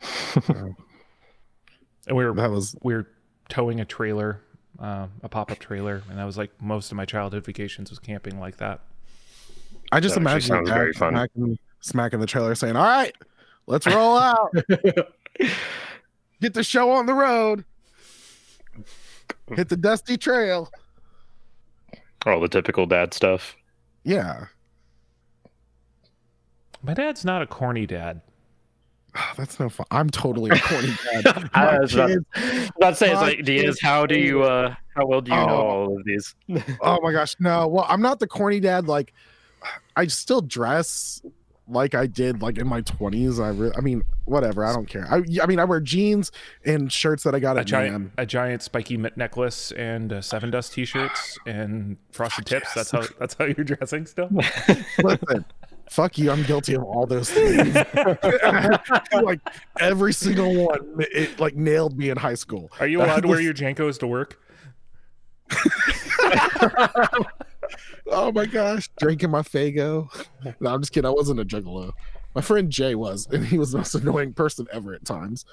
and 0.48 2.16
we 2.16 2.24
were 2.24 2.32
That 2.34 2.50
was 2.50 2.76
we 2.82 2.94
were 2.94 3.08
towing 3.48 3.80
a 3.80 3.84
trailer, 3.84 4.40
um, 4.78 5.10
a 5.22 5.28
pop 5.28 5.50
up 5.50 5.58
trailer, 5.58 6.02
and 6.08 6.18
that 6.18 6.24
was 6.24 6.36
like 6.38 6.50
most 6.60 6.90
of 6.92 6.96
my 6.96 7.04
childhood 7.04 7.44
vacations 7.44 7.90
was 7.90 7.98
camping 7.98 8.38
like 8.38 8.58
that. 8.58 8.80
I 9.92 10.00
just 10.00 10.14
That 10.14 10.20
imagine 10.20 10.48
sounds 10.48 10.68
your 10.68 10.76
dad 10.76 10.80
very 10.80 10.92
fun. 10.92 11.12
Smacking, 11.14 11.58
smacking 11.80 12.20
the 12.20 12.26
trailer 12.26 12.54
saying, 12.54 12.76
All 12.76 12.84
right, 12.84 13.14
let's 13.66 13.86
roll 13.86 14.16
out. 14.16 14.52
Get 16.40 16.54
the 16.54 16.62
show 16.64 16.90
on 16.92 17.06
the 17.06 17.14
road. 17.14 17.64
Hit 19.54 19.68
the 19.68 19.76
dusty 19.76 20.16
trail. 20.16 20.70
All 22.26 22.40
the 22.40 22.48
typical 22.48 22.86
dad 22.86 23.14
stuff. 23.14 23.56
Yeah. 24.04 24.46
My 26.82 26.94
dad's 26.94 27.24
not 27.24 27.42
a 27.42 27.46
corny 27.46 27.86
dad. 27.86 28.20
That's 29.36 29.58
no 29.58 29.68
fun. 29.68 29.86
I'm 29.90 30.10
totally 30.10 30.50
a 30.50 30.58
corny 30.60 30.92
dad. 31.22 31.50
I 31.54 31.64
My 31.64 31.78
was 31.80 31.94
about, 31.94 32.08
kids- 32.08 32.70
about 32.76 32.90
to 32.90 32.96
say, 32.96 33.12
it's 33.12 33.20
like, 33.20 33.44
Diaz, 33.44 33.78
how 33.80 34.04
do 34.06 34.18
you, 34.18 34.42
uh, 34.42 34.74
how 34.94 35.06
well 35.06 35.20
do 35.20 35.30
you 35.30 35.36
know 35.36 35.48
Oh. 35.48 35.66
all 35.66 35.96
of 35.96 36.04
these? 36.04 36.34
oh 36.80 36.98
my 37.02 37.12
gosh. 37.12 37.36
No. 37.40 37.66
Well, 37.68 37.86
I'm 37.88 38.02
not 38.02 38.20
the 38.20 38.26
corny 38.26 38.60
dad. 38.60 38.86
Like, 38.88 39.12
I 39.96 40.06
still 40.08 40.40
dress 40.42 41.22
like 41.68 41.94
I 41.94 42.06
did 42.06 42.42
like 42.42 42.58
in 42.58 42.66
my 42.66 42.82
20s. 42.82 43.42
I 43.42 43.48
re- 43.50 43.72
I 43.76 43.80
mean, 43.80 44.02
whatever. 44.24 44.64
I 44.64 44.72
don't 44.72 44.88
care. 44.88 45.06
I, 45.10 45.22
I 45.42 45.46
mean, 45.46 45.58
I 45.58 45.64
wear 45.64 45.80
jeans 45.80 46.30
and 46.64 46.92
shirts 46.92 47.22
that 47.24 47.34
I 47.34 47.40
got 47.40 47.56
A 47.56 47.60
at 47.60 47.66
giant, 47.66 47.92
Nam. 47.92 48.12
a 48.18 48.26
giant 48.26 48.62
spiky 48.62 48.96
necklace 48.96 49.72
and 49.72 50.12
uh, 50.12 50.18
Sevendust 50.18 50.72
T-shirts 50.72 51.38
and 51.46 51.96
frosted 52.12 52.46
tips. 52.46 52.74
That's 52.74 52.90
how 52.90 53.02
that's 53.18 53.34
how 53.34 53.46
you're 53.46 53.64
dressing 53.64 54.06
still. 54.06 54.28
Listen, 55.02 55.44
fuck 55.90 56.18
you. 56.18 56.30
I'm 56.30 56.42
guilty 56.44 56.74
of 56.74 56.84
all 56.84 57.06
those 57.06 57.30
things. 57.30 57.74
like 59.12 59.40
every 59.80 60.12
single 60.12 60.66
one, 60.66 60.96
it 60.98 61.38
like 61.40 61.56
nailed 61.56 61.98
me 61.98 62.10
in 62.10 62.16
high 62.16 62.34
school. 62.34 62.70
Are 62.80 62.86
you 62.86 63.02
allowed 63.02 63.22
to 63.22 63.28
wear 63.28 63.40
your 63.40 63.54
JNCOs 63.54 63.98
to 64.00 64.06
work? 64.06 64.40
Oh 68.08 68.30
my 68.32 68.46
gosh, 68.46 68.88
drinking 68.98 69.30
my 69.30 69.42
Faygo. 69.42 70.08
No, 70.60 70.72
I'm 70.72 70.80
just 70.80 70.92
kidding. 70.92 71.08
I 71.08 71.12
wasn't 71.12 71.40
a 71.40 71.44
juggalo. 71.44 71.92
My 72.34 72.40
friend 72.40 72.70
Jay 72.70 72.94
was, 72.94 73.26
and 73.32 73.44
he 73.44 73.58
was 73.58 73.72
the 73.72 73.78
most 73.78 73.94
annoying 73.96 74.32
person 74.32 74.66
ever 74.72 74.94
at 74.94 75.04
times. 75.04 75.44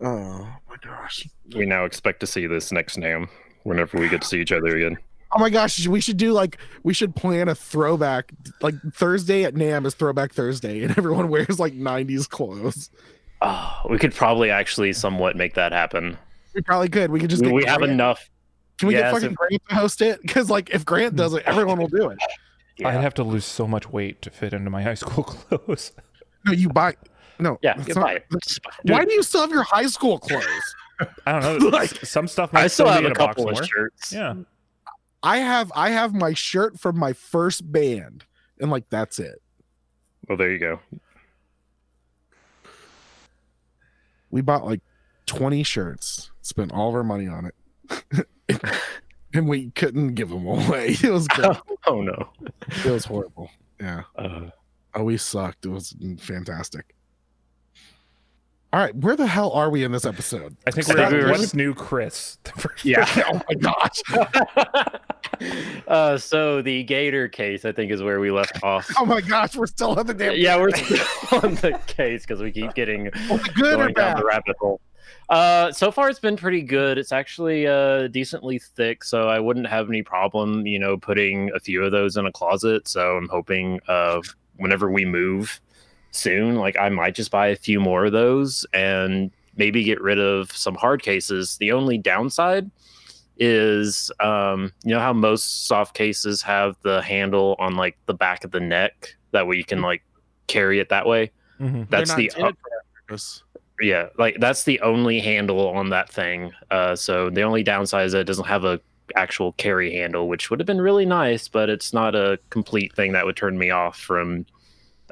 Oh 0.00 0.48
my 0.68 0.76
gosh. 0.82 1.28
We 1.54 1.64
now 1.66 1.84
expect 1.84 2.20
to 2.20 2.26
see 2.26 2.46
this 2.46 2.72
next 2.72 2.96
NAMM 2.96 3.28
whenever 3.62 3.98
we 3.98 4.08
get 4.08 4.22
to 4.22 4.26
see 4.26 4.40
each 4.40 4.50
other 4.50 4.76
again. 4.76 4.98
Oh 5.34 5.38
my 5.38 5.48
gosh, 5.48 5.86
we 5.86 6.00
should 6.00 6.16
do 6.16 6.32
like 6.32 6.58
we 6.82 6.92
should 6.92 7.14
plan 7.14 7.48
a 7.48 7.54
throwback 7.54 8.32
like 8.60 8.74
Thursday 8.92 9.44
at 9.44 9.54
NAMM 9.54 9.86
is 9.86 9.94
throwback 9.94 10.32
Thursday 10.32 10.82
and 10.82 10.90
everyone 10.98 11.28
wears 11.28 11.58
like 11.58 11.74
90s 11.74 12.28
clothes. 12.28 12.90
Oh, 13.40 13.80
we 13.88 13.98
could 13.98 14.14
probably 14.14 14.50
actually 14.50 14.92
somewhat 14.92 15.36
make 15.36 15.54
that 15.54 15.72
happen. 15.72 16.18
We 16.54 16.60
probably 16.60 16.88
could. 16.88 17.10
We 17.10 17.18
could 17.20 17.30
just 17.30 17.42
We, 17.42 17.52
we 17.52 17.64
have 17.64 17.82
enough. 17.82 18.28
Can 18.82 18.88
we 18.88 18.94
yes, 18.94 19.02
get 19.04 19.12
fucking 19.14 19.30
if- 19.30 19.36
Grant 19.36 19.62
to 19.68 19.74
host 19.76 20.02
it? 20.02 20.20
Because 20.26 20.50
like 20.50 20.70
if 20.70 20.84
Grant 20.84 21.14
does 21.14 21.34
it, 21.34 21.44
everyone 21.46 21.78
will 21.78 21.86
do 21.88 22.10
it. 22.10 22.18
Yeah, 22.78 22.88
I'd 22.88 23.00
have 23.02 23.14
to 23.14 23.22
lose 23.22 23.44
so 23.44 23.68
much 23.68 23.90
weight 23.90 24.22
to 24.22 24.30
fit 24.30 24.52
into 24.52 24.70
my 24.70 24.82
high 24.82 24.94
school 24.94 25.22
clothes. 25.58 25.92
No, 26.44 26.52
you 26.52 26.68
buy 26.68 26.96
no. 27.38 27.58
yeah 27.62 27.78
you 27.86 27.94
not- 27.94 28.02
buy 28.02 28.12
it. 28.14 28.24
that's- 28.30 28.58
Just. 28.58 28.60
Why 28.84 29.04
do 29.04 29.12
you 29.12 29.22
still 29.22 29.42
have 29.42 29.50
your 29.50 29.62
high 29.62 29.86
school 29.86 30.18
clothes? 30.18 30.44
I 31.26 31.38
don't 31.38 31.60
know. 31.62 31.68
Like- 31.68 31.90
some 32.04 32.26
stuff 32.26 32.52
might 32.52 32.64
I 32.64 32.66
still 32.66 32.86
be 32.86 32.92
have 32.92 33.04
in 33.04 33.12
a 33.12 33.14
a 33.14 33.18
box 33.18 33.36
couple 33.36 33.50
of 33.50 33.54
more. 33.56 33.64
shirts. 33.64 34.12
Yeah. 34.12 34.34
I 35.22 35.36
have 35.38 35.70
I 35.76 35.90
have 35.90 36.12
my 36.12 36.32
shirt 36.32 36.80
from 36.80 36.98
my 36.98 37.12
first 37.12 37.70
band, 37.70 38.24
and 38.58 38.70
like 38.70 38.88
that's 38.90 39.20
it. 39.20 39.40
Well, 40.26 40.36
there 40.36 40.50
you 40.50 40.58
go. 40.58 40.80
We 44.30 44.40
bought 44.40 44.64
like 44.64 44.80
20 45.26 45.62
shirts, 45.62 46.30
spent 46.40 46.72
all 46.72 46.88
of 46.88 46.94
our 46.94 47.04
money 47.04 47.28
on 47.28 47.46
it. 47.46 48.26
and 49.34 49.48
we 49.48 49.70
couldn't 49.70 50.14
give 50.14 50.28
them 50.30 50.46
away. 50.46 50.96
It 51.02 51.10
was 51.10 51.26
great. 51.28 51.56
Oh 51.86 52.00
no. 52.02 52.28
it 52.84 52.90
was 52.90 53.04
horrible. 53.04 53.50
Yeah. 53.80 54.02
Uh, 54.16 54.50
Oh, 54.94 55.04
we 55.04 55.16
sucked. 55.16 55.64
It 55.64 55.70
was 55.70 55.96
fantastic. 56.18 56.94
All 58.74 58.80
right, 58.80 58.94
where 58.94 59.16
the 59.16 59.26
hell 59.26 59.50
are 59.52 59.70
we 59.70 59.84
in 59.84 59.92
this 59.92 60.04
episode? 60.04 60.54
I 60.66 60.70
think 60.70 60.88
I 60.88 60.92
we're 60.92 60.96
think 60.96 61.06
at 61.06 61.12
we 61.12 61.24
were- 61.24 61.30
what's 61.30 61.54
new, 61.54 61.72
Chris. 61.74 62.36
yeah. 62.84 63.06
oh 63.32 63.40
my 63.48 63.54
gosh. 63.54 64.02
uh, 65.88 66.18
so 66.18 66.62
the 66.62 66.82
Gator 66.84 67.28
case, 67.28 67.64
I 67.64 67.72
think, 67.72 67.90
is 67.90 68.02
where 68.02 68.20
we 68.20 68.30
left 68.30 68.62
off. 68.62 68.90
Oh 68.98 69.04
my 69.04 69.20
gosh, 69.20 69.56
we're 69.56 69.66
still 69.66 69.98
on 69.98 70.06
the 70.06 70.14
damn. 70.14 70.36
yeah, 70.36 70.56
we're 70.58 70.70
still 70.74 71.40
on 71.42 71.54
the 71.56 71.78
case 71.86 72.22
because 72.26 72.40
we 72.42 72.50
keep 72.52 72.74
getting 72.74 73.04
good 73.54 73.74
or 73.74 73.76
going 73.78 73.94
down 73.94 74.18
the 74.18 74.24
rabbit 74.24 74.56
hole. 74.60 74.80
Uh, 75.28 75.72
so 75.72 75.90
far 75.90 76.08
it's 76.10 76.18
been 76.18 76.36
pretty 76.36 76.62
good. 76.62 76.98
It's 76.98 77.12
actually 77.12 77.66
uh 77.66 78.08
decently 78.08 78.58
thick, 78.58 79.02
so 79.04 79.28
I 79.28 79.38
wouldn't 79.40 79.66
have 79.66 79.88
any 79.88 80.02
problem, 80.02 80.66
you 80.66 80.78
know, 80.78 80.96
putting 80.96 81.50
a 81.54 81.60
few 81.60 81.82
of 81.84 81.92
those 81.92 82.16
in 82.16 82.26
a 82.26 82.32
closet. 82.32 82.86
So 82.88 83.16
I'm 83.16 83.28
hoping 83.28 83.80
uh 83.88 84.20
whenever 84.56 84.90
we 84.90 85.04
move 85.04 85.60
soon, 86.10 86.56
like 86.56 86.76
I 86.78 86.88
might 86.90 87.14
just 87.14 87.30
buy 87.30 87.48
a 87.48 87.56
few 87.56 87.80
more 87.80 88.04
of 88.04 88.12
those 88.12 88.66
and 88.74 89.30
maybe 89.56 89.84
get 89.84 90.00
rid 90.00 90.18
of 90.18 90.50
some 90.52 90.74
hard 90.74 91.02
cases. 91.02 91.56
The 91.58 91.72
only 91.72 91.96
downside 91.98 92.70
is 93.38 94.10
um 94.20 94.70
you 94.84 94.90
know 94.94 95.00
how 95.00 95.12
most 95.14 95.66
soft 95.66 95.94
cases 95.94 96.42
have 96.42 96.76
the 96.82 97.00
handle 97.00 97.56
on 97.58 97.74
like 97.76 97.96
the 98.04 98.12
back 98.14 98.44
of 98.44 98.50
the 98.50 98.60
neck 98.60 99.16
that 99.30 99.46
way 99.46 99.56
you 99.56 99.64
can 99.64 99.80
like 99.80 100.02
carry 100.46 100.78
it 100.78 100.90
that 100.90 101.06
way. 101.06 101.30
Mhm. 101.58 101.88
That's 101.88 102.14
the 102.14 102.24
intended 102.24 102.56
for 102.58 102.68
that 102.70 103.06
purpose. 103.06 103.42
Yeah 103.82 104.08
like 104.18 104.36
that's 104.40 104.62
the 104.64 104.80
only 104.80 105.20
handle 105.20 105.68
on 105.68 105.90
that 105.90 106.10
thing 106.10 106.52
uh 106.70 106.96
so 106.96 107.28
the 107.30 107.42
only 107.42 107.62
downside 107.62 108.06
is 108.06 108.12
that 108.12 108.20
it 108.20 108.24
doesn't 108.24 108.46
have 108.46 108.64
a 108.64 108.80
actual 109.16 109.52
carry 109.52 109.92
handle 109.92 110.28
which 110.28 110.48
would 110.48 110.58
have 110.60 110.66
been 110.66 110.80
really 110.80 111.04
nice 111.04 111.48
but 111.48 111.68
it's 111.68 111.92
not 111.92 112.14
a 112.14 112.38
complete 112.50 112.94
thing 112.94 113.12
that 113.12 113.26
would 113.26 113.36
turn 113.36 113.58
me 113.58 113.70
off 113.70 113.98
from 113.98 114.46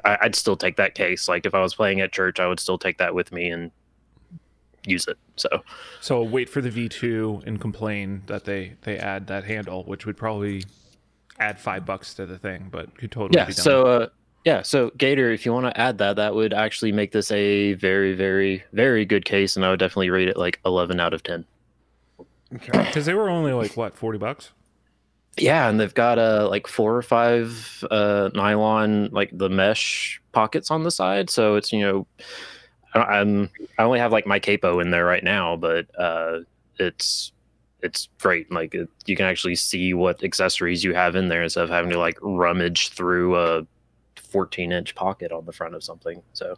I, 0.03 0.17
i'd 0.21 0.35
still 0.35 0.57
take 0.57 0.77
that 0.77 0.95
case 0.95 1.27
like 1.27 1.45
if 1.45 1.53
i 1.53 1.61
was 1.61 1.75
playing 1.75 2.01
at 2.01 2.11
church 2.11 2.39
i 2.39 2.47
would 2.47 2.59
still 2.59 2.77
take 2.79 2.97
that 2.97 3.13
with 3.13 3.31
me 3.31 3.49
and 3.49 3.71
use 4.85 5.07
it 5.07 5.17
so 5.35 5.49
So 5.99 6.23
wait 6.23 6.49
for 6.49 6.61
the 6.61 6.69
V2 6.71 7.45
and 7.45 7.59
complain 7.61 8.23
that 8.25 8.45
they 8.45 8.73
they 8.81 8.97
add 8.97 9.27
that 9.27 9.43
handle, 9.43 9.83
which 9.83 10.05
would 10.05 10.17
probably 10.17 10.63
add 11.39 11.59
five 11.59 11.85
bucks 11.85 12.13
to 12.15 12.25
the 12.25 12.37
thing, 12.37 12.69
but 12.71 12.97
could 12.97 13.11
totally 13.11 13.37
yeah 13.37 13.45
be 13.45 13.53
done. 13.53 13.63
so 13.63 13.85
uh 13.85 14.07
yeah 14.45 14.61
so 14.61 14.89
gator 14.97 15.31
if 15.31 15.45
you 15.45 15.53
want 15.53 15.65
to 15.65 15.79
add 15.79 15.97
that 15.99 16.15
that 16.15 16.33
would 16.35 16.53
actually 16.53 16.91
make 16.91 17.11
this 17.11 17.31
a 17.31 17.73
very 17.73 18.13
very 18.15 18.63
very 18.73 19.05
good 19.05 19.23
case 19.25 19.55
and 19.55 19.65
i 19.65 19.69
would 19.69 19.79
definitely 19.79 20.09
rate 20.09 20.27
it 20.27 20.37
like 20.37 20.59
11 20.65 20.99
out 20.99 21.13
of 21.13 21.21
10 21.23 21.45
Okay. 22.53 22.83
because 22.85 23.05
they 23.05 23.13
were 23.13 23.29
only 23.29 23.53
like 23.53 23.77
what 23.77 23.95
forty 23.95 24.17
bucks. 24.17 24.51
Yeah, 25.37 25.69
and 25.69 25.79
they've 25.79 25.93
got 25.93 26.19
uh 26.19 26.49
like 26.49 26.67
four 26.67 26.93
or 26.97 27.01
five 27.01 27.81
uh 27.89 28.29
nylon 28.33 29.07
like 29.13 29.29
the 29.31 29.47
mesh 29.47 30.21
pockets 30.33 30.69
on 30.69 30.83
the 30.83 30.91
side, 30.91 31.29
so 31.29 31.55
it's 31.55 31.71
you 31.71 31.79
know, 31.79 32.07
I- 32.93 33.19
I'm 33.21 33.49
I 33.77 33.83
only 33.83 33.99
have 33.99 34.11
like 34.11 34.27
my 34.27 34.37
capo 34.37 34.81
in 34.81 34.91
there 34.91 35.05
right 35.05 35.23
now, 35.23 35.55
but 35.55 35.87
uh 35.97 36.39
it's 36.77 37.31
it's 37.81 38.09
great. 38.19 38.51
Like 38.51 38.75
it, 38.75 38.89
you 39.05 39.15
can 39.15 39.27
actually 39.27 39.55
see 39.55 39.93
what 39.93 40.21
accessories 40.21 40.83
you 40.83 40.93
have 40.93 41.15
in 41.15 41.29
there 41.29 41.43
instead 41.43 41.63
of 41.63 41.69
having 41.69 41.91
to 41.91 41.99
like 41.99 42.17
rummage 42.21 42.89
through 42.89 43.37
a 43.37 43.65
14 44.31 44.71
inch 44.71 44.95
pocket 44.95 45.31
on 45.31 45.45
the 45.45 45.51
front 45.51 45.75
of 45.75 45.83
something. 45.83 46.21
So 46.33 46.55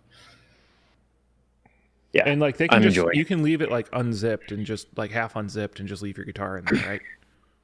Yeah, 2.13 2.23
and 2.27 2.39
like 2.39 2.57
they 2.57 2.67
can 2.67 2.83
I'm 2.83 2.89
just 2.91 3.15
you 3.15 3.25
can 3.25 3.41
leave 3.43 3.61
it 3.61 3.71
like 3.71 3.89
unzipped 3.91 4.51
and 4.51 4.65
just 4.65 4.87
like 4.97 5.11
half 5.11 5.35
unzipped 5.35 5.79
and 5.79 5.89
just 5.89 6.01
leave 6.03 6.15
your 6.17 6.25
guitar 6.25 6.57
in 6.57 6.65
there, 6.65 6.87
right? 6.87 7.01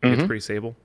It's 0.02 0.24
Mhm. 0.24 0.28
pretty 0.28 0.42
stable. 0.42 0.76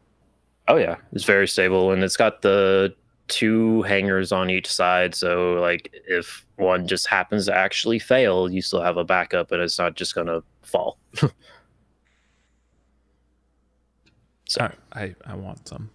Oh 0.68 0.76
yeah, 0.76 0.96
it's 1.12 1.24
very 1.24 1.48
stable, 1.48 1.92
and 1.92 2.02
it's 2.02 2.16
got 2.16 2.42
the 2.42 2.94
two 3.28 3.80
hangers 3.82 4.32
on 4.32 4.50
each 4.50 4.70
side. 4.70 5.14
So 5.14 5.54
like, 5.54 5.90
if 6.06 6.46
one 6.56 6.86
just 6.86 7.06
happens 7.06 7.46
to 7.46 7.56
actually 7.56 7.98
fail, 7.98 8.50
you 8.50 8.60
still 8.60 8.82
have 8.82 8.96
a 8.98 9.04
backup, 9.04 9.50
and 9.52 9.62
it's 9.62 9.78
not 9.78 9.94
just 9.94 10.14
gonna 10.14 10.42
fall. 10.62 10.98
so 14.48 14.70
I 14.92 15.14
I 15.24 15.34
want 15.34 15.66
some. 15.68 15.90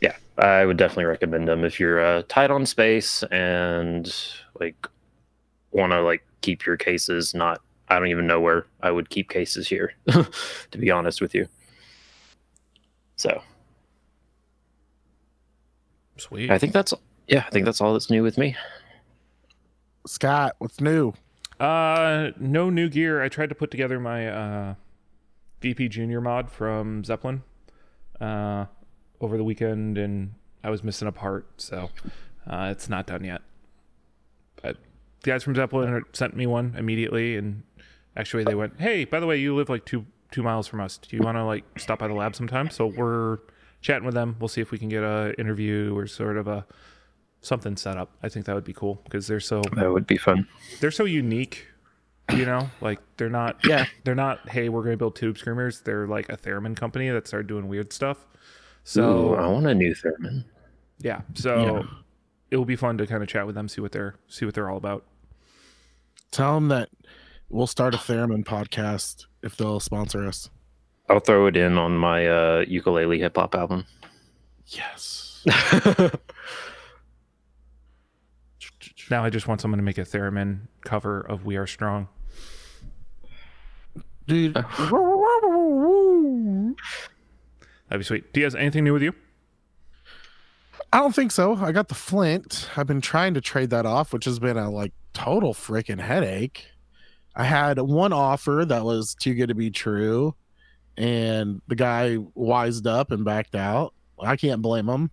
Yeah, 0.00 0.16
I 0.38 0.64
would 0.64 0.76
definitely 0.76 1.04
recommend 1.04 1.48
them 1.48 1.64
if 1.64 1.78
you're 1.78 2.00
uh, 2.00 2.22
tight 2.28 2.50
on 2.50 2.66
space 2.66 3.22
and 3.24 4.12
like 4.58 4.86
want 5.70 5.92
to 5.92 6.02
like 6.02 6.24
keep 6.40 6.64
your 6.64 6.76
cases. 6.76 7.34
Not, 7.34 7.60
I 7.88 7.98
don't 7.98 8.08
even 8.08 8.26
know 8.26 8.40
where 8.40 8.66
I 8.82 8.90
would 8.90 9.10
keep 9.10 9.28
cases 9.28 9.68
here, 9.68 9.94
to 10.08 10.78
be 10.78 10.90
honest 10.90 11.20
with 11.20 11.34
you. 11.34 11.46
So 13.16 13.42
Sweet. 16.16 16.50
I 16.50 16.58
think 16.58 16.72
that's 16.72 16.94
yeah, 17.28 17.44
I 17.46 17.50
think 17.50 17.64
that's 17.64 17.80
all 17.80 17.92
that's 17.92 18.10
new 18.10 18.22
with 18.22 18.38
me. 18.38 18.56
Scott, 20.06 20.56
what's 20.58 20.80
new? 20.80 21.12
Uh, 21.58 22.30
no 22.38 22.70
new 22.70 22.88
gear. 22.88 23.22
I 23.22 23.28
tried 23.28 23.50
to 23.50 23.54
put 23.54 23.70
together 23.70 24.00
my 24.00 24.28
uh, 24.28 24.74
VP 25.60 25.88
Junior 25.88 26.20
mod 26.20 26.50
from 26.50 27.04
Zeppelin 27.04 27.42
uh, 28.20 28.66
over 29.20 29.36
the 29.36 29.44
weekend, 29.44 29.98
and 29.98 30.34
I 30.64 30.70
was 30.70 30.82
missing 30.84 31.08
a 31.08 31.12
part, 31.12 31.46
so 31.60 31.90
uh, 32.46 32.68
it's 32.70 32.88
not 32.88 33.06
done 33.06 33.24
yet. 33.24 33.42
But 34.62 34.76
the 35.22 35.30
guys 35.30 35.42
from 35.42 35.54
Zeppelin 35.54 36.02
sent 36.12 36.36
me 36.36 36.46
one 36.46 36.74
immediately, 36.76 37.36
and 37.36 37.62
actually 38.16 38.44
they 38.44 38.54
went, 38.54 38.80
"Hey, 38.80 39.04
by 39.04 39.20
the 39.20 39.26
way, 39.26 39.36
you 39.38 39.54
live 39.54 39.68
like 39.68 39.84
two 39.84 40.06
two 40.30 40.42
miles 40.42 40.66
from 40.66 40.80
us. 40.80 40.98
Do 40.98 41.16
you 41.16 41.22
want 41.22 41.36
to 41.36 41.44
like 41.44 41.64
stop 41.78 41.98
by 41.98 42.08
the 42.08 42.14
lab 42.14 42.34
sometime?" 42.34 42.70
So 42.70 42.86
we're 42.86 43.38
chatting 43.80 44.04
with 44.04 44.14
them. 44.14 44.36
We'll 44.38 44.48
see 44.48 44.60
if 44.60 44.70
we 44.70 44.78
can 44.78 44.88
get 44.88 45.02
a 45.02 45.34
interview 45.38 45.96
or 45.96 46.06
sort 46.06 46.36
of 46.36 46.46
a 46.48 46.66
something 47.42 47.76
set 47.76 47.96
up. 47.96 48.10
I 48.22 48.28
think 48.28 48.46
that 48.46 48.54
would 48.54 48.64
be 48.64 48.74
cool 48.74 49.00
because 49.04 49.26
they're 49.26 49.40
so 49.40 49.62
That 49.76 49.90
would 49.92 50.06
be 50.06 50.18
fun. 50.18 50.46
they're 50.80 50.90
so 50.90 51.04
unique 51.04 51.66
you 52.34 52.44
know 52.44 52.70
like 52.80 53.00
they're 53.16 53.28
not 53.30 53.56
Yeah. 53.64 53.86
they're 54.04 54.14
not 54.14 54.48
hey 54.50 54.68
we're 54.68 54.84
gonna 54.84 54.96
build 54.96 55.16
tube 55.16 55.36
screamers 55.36 55.80
they're 55.80 56.06
like 56.06 56.28
a 56.28 56.36
theremin 56.36 56.76
company 56.76 57.08
that 57.10 57.26
started 57.26 57.48
doing 57.48 57.66
weird 57.66 57.92
stuff 57.92 58.18
so 58.84 59.32
Ooh, 59.32 59.34
I 59.34 59.46
want 59.46 59.66
a 59.66 59.74
new 59.74 59.94
theremin. 59.94 60.44
yeah 60.98 61.20
so 61.34 61.84
it 62.50 62.56
will 62.56 62.64
be 62.64 62.76
fun 62.76 62.98
to 62.98 63.06
kind 63.06 63.22
of 63.22 63.28
chat 63.28 63.46
with 63.46 63.54
them 63.54 63.68
see 63.68 63.80
what 63.80 63.92
they're 63.92 64.14
see 64.28 64.44
what 64.44 64.54
they're 64.54 64.70
all 64.70 64.76
about 64.78 65.04
Tell 66.30 66.54
them 66.54 66.68
that 66.68 66.88
we'll 67.48 67.66
start 67.66 67.92
a 67.92 67.96
Theremin 67.96 68.44
podcast 68.44 69.26
if 69.42 69.56
they'll 69.56 69.80
sponsor 69.80 70.24
us. 70.28 70.48
I'll 71.08 71.18
throw 71.18 71.46
it 71.46 71.56
in 71.56 71.76
on 71.76 71.96
my 71.96 72.24
uh, 72.28 72.64
ukulele 72.68 73.18
hip 73.18 73.34
hop 73.36 73.56
album. 73.56 73.84
Yes. 74.66 75.44
now 79.10 79.24
i 79.24 79.30
just 79.30 79.48
want 79.48 79.60
someone 79.60 79.78
to 79.78 79.82
make 79.82 79.98
a 79.98 80.02
theremin 80.02 80.60
cover 80.84 81.20
of 81.20 81.44
we 81.44 81.56
are 81.56 81.66
strong 81.66 82.06
Dude. 84.28 84.54
that'd 87.90 88.00
be 88.00 88.04
sweet 88.04 88.32
guys 88.32 88.54
anything 88.54 88.84
new 88.84 88.94
with 88.94 89.02
you 89.02 89.12
I 90.92 90.98
don't 90.98 91.14
think 91.14 91.30
so. 91.30 91.54
I 91.54 91.70
got 91.72 91.88
the 91.88 91.94
Flint. 91.94 92.68
I've 92.76 92.86
been 92.86 93.00
trying 93.00 93.34
to 93.34 93.40
trade 93.40 93.70
that 93.70 93.86
off, 93.86 94.12
which 94.12 94.24
has 94.24 94.40
been 94.40 94.56
a 94.56 94.70
like 94.70 94.92
total 95.12 95.54
freaking 95.54 96.00
headache. 96.00 96.66
I 97.36 97.44
had 97.44 97.78
one 97.78 98.12
offer 98.12 98.64
that 98.66 98.84
was 98.84 99.14
too 99.14 99.34
good 99.34 99.48
to 99.48 99.54
be 99.54 99.70
true, 99.70 100.34
and 100.96 101.62
the 101.68 101.76
guy 101.76 102.16
wised 102.34 102.88
up 102.88 103.12
and 103.12 103.24
backed 103.24 103.54
out. 103.54 103.94
I 104.18 104.36
can't 104.36 104.62
blame 104.62 104.88
him. 104.88 105.10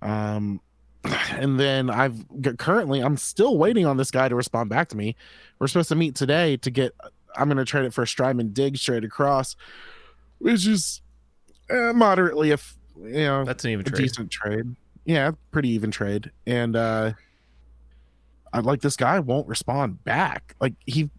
Um, 0.00 0.60
and 1.32 1.60
then 1.60 1.90
I've 1.90 2.24
currently 2.56 3.00
I'm 3.00 3.18
still 3.18 3.58
waiting 3.58 3.84
on 3.84 3.98
this 3.98 4.10
guy 4.10 4.30
to 4.30 4.34
respond 4.34 4.70
back 4.70 4.88
to 4.88 4.96
me. 4.96 5.16
We're 5.58 5.66
supposed 5.66 5.90
to 5.90 5.96
meet 5.96 6.14
today 6.14 6.56
to 6.58 6.70
get. 6.70 6.92
I'm 7.36 7.48
to 7.58 7.64
trade 7.64 7.84
it 7.84 7.92
for 7.92 8.06
Strymon 8.06 8.52
dig 8.52 8.78
straight 8.78 9.04
across, 9.04 9.56
which 10.38 10.66
is 10.66 11.02
uh, 11.70 11.92
moderately 11.92 12.50
if 12.50 12.76
you 12.96 13.12
know 13.12 13.44
that's 13.44 13.64
an 13.64 13.70
even 13.70 13.84
trade. 13.84 14.02
decent 14.02 14.30
trade. 14.30 14.76
Yeah, 15.04 15.32
pretty 15.50 15.70
even 15.70 15.90
trade. 15.90 16.30
And 16.46 16.76
uh 16.76 17.12
I 18.52 18.60
like 18.60 18.80
this 18.80 18.96
guy 18.96 19.18
won't 19.18 19.48
respond 19.48 20.04
back. 20.04 20.54
Like 20.60 20.74
he 20.86 21.10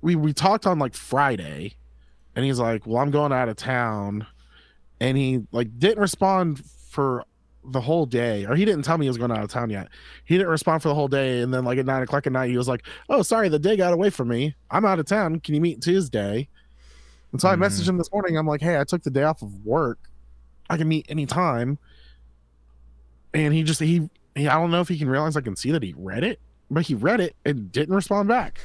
we 0.00 0.16
we 0.16 0.32
talked 0.32 0.66
on 0.66 0.78
like 0.78 0.94
Friday 0.94 1.74
and 2.34 2.44
he's 2.44 2.58
like, 2.58 2.86
"Well, 2.86 2.98
I'm 2.98 3.10
going 3.10 3.32
out 3.32 3.48
of 3.48 3.56
town." 3.56 4.26
And 5.00 5.18
he 5.18 5.40
like 5.50 5.78
didn't 5.78 5.98
respond 6.00 6.64
for 6.88 7.24
the 7.64 7.80
whole 7.80 8.06
day, 8.06 8.44
or 8.46 8.54
he 8.54 8.64
didn't 8.64 8.82
tell 8.82 8.98
me 8.98 9.06
he 9.06 9.10
was 9.10 9.18
going 9.18 9.30
out 9.30 9.42
of 9.42 9.50
town 9.50 9.70
yet. 9.70 9.88
He 10.24 10.36
didn't 10.36 10.50
respond 10.50 10.82
for 10.82 10.88
the 10.88 10.94
whole 10.94 11.08
day, 11.08 11.40
and 11.40 11.52
then 11.52 11.64
like 11.64 11.78
at 11.78 11.86
nine 11.86 12.02
o'clock 12.02 12.26
at 12.26 12.32
night, 12.32 12.50
he 12.50 12.56
was 12.56 12.68
like, 12.68 12.86
"Oh, 13.08 13.22
sorry, 13.22 13.48
the 13.48 13.58
day 13.58 13.76
got 13.76 13.92
away 13.92 14.10
from 14.10 14.28
me. 14.28 14.54
I'm 14.70 14.84
out 14.84 14.98
of 15.00 15.06
town. 15.06 15.40
Can 15.40 15.54
you 15.54 15.60
meet 15.60 15.82
Tuesday?" 15.82 16.48
And 17.32 17.40
so 17.40 17.48
mm-hmm. 17.48 17.62
I 17.62 17.66
messaged 17.66 17.88
him 17.88 17.98
this 17.98 18.12
morning. 18.12 18.36
I'm 18.36 18.46
like, 18.46 18.60
"Hey, 18.60 18.78
I 18.78 18.84
took 18.84 19.02
the 19.02 19.10
day 19.10 19.24
off 19.24 19.42
of 19.42 19.64
work. 19.64 19.98
I 20.70 20.76
can 20.76 20.88
meet 20.88 21.06
anytime." 21.08 21.78
And 23.34 23.54
he 23.54 23.62
just 23.62 23.80
he, 23.80 24.08
he 24.34 24.48
I 24.48 24.54
don't 24.54 24.70
know 24.70 24.80
if 24.80 24.88
he 24.88 24.98
can 24.98 25.08
realize 25.08 25.36
I 25.36 25.40
can 25.40 25.56
see 25.56 25.70
that 25.72 25.82
he 25.82 25.94
read 25.96 26.22
it, 26.22 26.38
but 26.70 26.84
he 26.84 26.94
read 26.94 27.20
it 27.20 27.34
and 27.44 27.72
didn't 27.72 27.94
respond 27.94 28.28
back. 28.28 28.60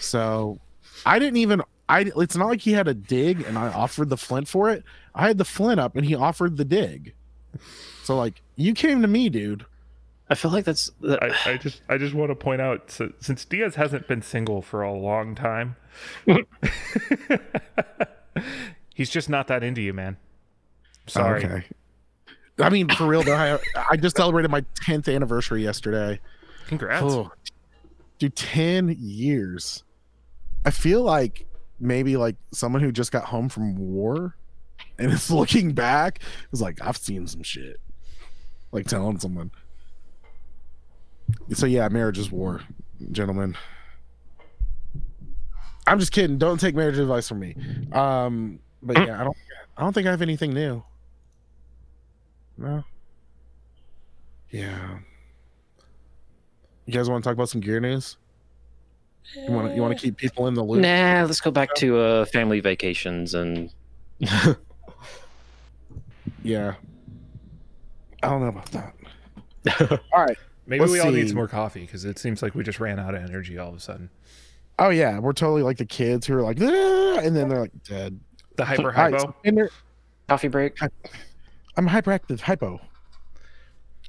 So 0.00 0.60
I 1.04 1.18
didn't 1.18 1.38
even 1.38 1.62
I 1.88 2.12
it's 2.16 2.36
not 2.36 2.48
like 2.48 2.60
he 2.60 2.72
had 2.72 2.88
a 2.88 2.94
dig 2.94 3.42
and 3.42 3.58
I 3.58 3.68
offered 3.68 4.08
the 4.08 4.16
flint 4.16 4.48
for 4.48 4.70
it. 4.70 4.84
I 5.14 5.26
had 5.26 5.38
the 5.38 5.44
flint 5.44 5.80
up 5.80 5.96
and 5.96 6.04
he 6.04 6.14
offered 6.14 6.56
the 6.56 6.64
dig. 6.64 7.14
So 8.04 8.16
like 8.16 8.42
you 8.56 8.74
came 8.74 9.02
to 9.02 9.08
me, 9.08 9.28
dude. 9.28 9.66
I 10.28 10.34
feel 10.34 10.50
like 10.50 10.64
that's. 10.64 10.90
I, 11.08 11.32
I, 11.46 11.56
just 11.56 11.82
I 11.88 11.98
just 11.98 12.14
want 12.14 12.30
to 12.30 12.34
point 12.34 12.60
out 12.60 12.90
so, 12.90 13.12
since 13.20 13.44
Diaz 13.44 13.76
hasn't 13.76 14.08
been 14.08 14.22
single 14.22 14.60
for 14.60 14.82
a 14.82 14.92
long 14.92 15.34
time, 15.34 15.76
he's 18.94 19.10
just 19.10 19.30
not 19.30 19.46
that 19.48 19.62
into 19.62 19.80
you, 19.80 19.92
man. 19.92 20.16
Sorry. 21.06 21.44
Okay. 21.44 21.64
I 22.58 22.70
mean, 22.70 22.88
for 22.88 23.06
real 23.06 23.22
though, 23.22 23.34
I, 23.34 23.58
I 23.90 23.96
just 23.96 24.16
celebrated 24.16 24.50
my 24.50 24.64
tenth 24.74 25.08
anniversary 25.08 25.62
yesterday. 25.62 26.20
Congrats, 26.66 27.04
oh, 27.04 27.30
dude! 28.18 28.34
Ten 28.34 28.96
years. 28.98 29.84
I 30.64 30.70
feel 30.70 31.02
like 31.02 31.46
maybe 31.78 32.16
like 32.16 32.36
someone 32.52 32.82
who 32.82 32.90
just 32.90 33.12
got 33.12 33.26
home 33.26 33.48
from 33.48 33.76
war 33.76 34.34
and 34.98 35.12
is 35.12 35.30
looking 35.30 35.72
back 35.72 36.20
is 36.52 36.60
like, 36.60 36.80
I've 36.82 36.96
seen 36.96 37.26
some 37.26 37.42
shit. 37.42 37.80
Like 38.72 38.86
telling 38.86 39.18
someone. 39.18 39.50
So 41.52 41.66
yeah, 41.66 41.88
marriage 41.88 42.18
is 42.18 42.30
war, 42.30 42.62
gentlemen. 43.12 43.56
I'm 45.86 46.00
just 46.00 46.12
kidding. 46.12 46.38
Don't 46.38 46.58
take 46.58 46.74
marriage 46.74 46.98
advice 46.98 47.28
from 47.28 47.40
me. 47.40 47.54
Um, 47.92 48.58
but 48.82 48.98
yeah, 48.98 49.20
I 49.20 49.24
don't. 49.24 49.36
I 49.76 49.82
don't 49.82 49.92
think 49.92 50.06
I 50.06 50.10
have 50.10 50.22
anything 50.22 50.54
new. 50.54 50.82
No. 52.58 52.84
Yeah. 54.50 54.98
You 56.86 56.92
guys 56.92 57.10
want 57.10 57.22
to 57.22 57.28
talk 57.28 57.34
about 57.34 57.48
some 57.48 57.60
gear 57.60 57.80
news? 57.80 58.16
You 59.34 59.52
want 59.52 59.68
to 59.68 59.74
you 59.74 59.82
want 59.82 59.98
to 59.98 60.02
keep 60.02 60.16
people 60.16 60.46
in 60.46 60.54
the 60.54 60.62
loop? 60.62 60.80
Nah, 60.80 61.24
let's 61.26 61.40
go 61.40 61.50
back 61.50 61.74
to 61.76 61.98
uh, 61.98 62.24
family 62.26 62.60
vacations 62.60 63.34
and. 63.34 63.72
yeah. 66.42 66.74
I 68.22 68.28
don't 68.28 68.40
know 68.40 68.48
about 68.48 68.70
that. 68.72 68.94
all 70.12 70.24
right. 70.24 70.38
Maybe 70.66 70.84
we 70.84 71.00
all 71.00 71.10
see. 71.10 71.16
need 71.16 71.28
some 71.28 71.36
more 71.36 71.48
coffee 71.48 71.82
because 71.82 72.04
it 72.04 72.18
seems 72.18 72.42
like 72.42 72.54
we 72.54 72.64
just 72.64 72.80
ran 72.80 72.98
out 72.98 73.14
of 73.14 73.22
energy 73.22 73.56
all 73.58 73.68
of 73.68 73.76
a 73.76 73.80
sudden. 73.80 74.10
Oh 74.78 74.90
yeah, 74.90 75.18
we're 75.18 75.32
totally 75.32 75.62
like 75.62 75.78
the 75.78 75.86
kids 75.86 76.26
who 76.26 76.34
are 76.34 76.42
like, 76.42 76.58
ah! 76.60 77.18
and 77.18 77.34
then 77.36 77.48
they're 77.48 77.60
like 77.60 77.84
dead. 77.84 78.18
The 78.56 78.64
hyper 78.64 78.90
hypo. 78.90 79.34
Right, 79.44 79.70
coffee 80.28 80.48
break. 80.48 80.78
I'm 81.76 81.88
hyperactive 81.88 82.40
hypo. 82.40 82.80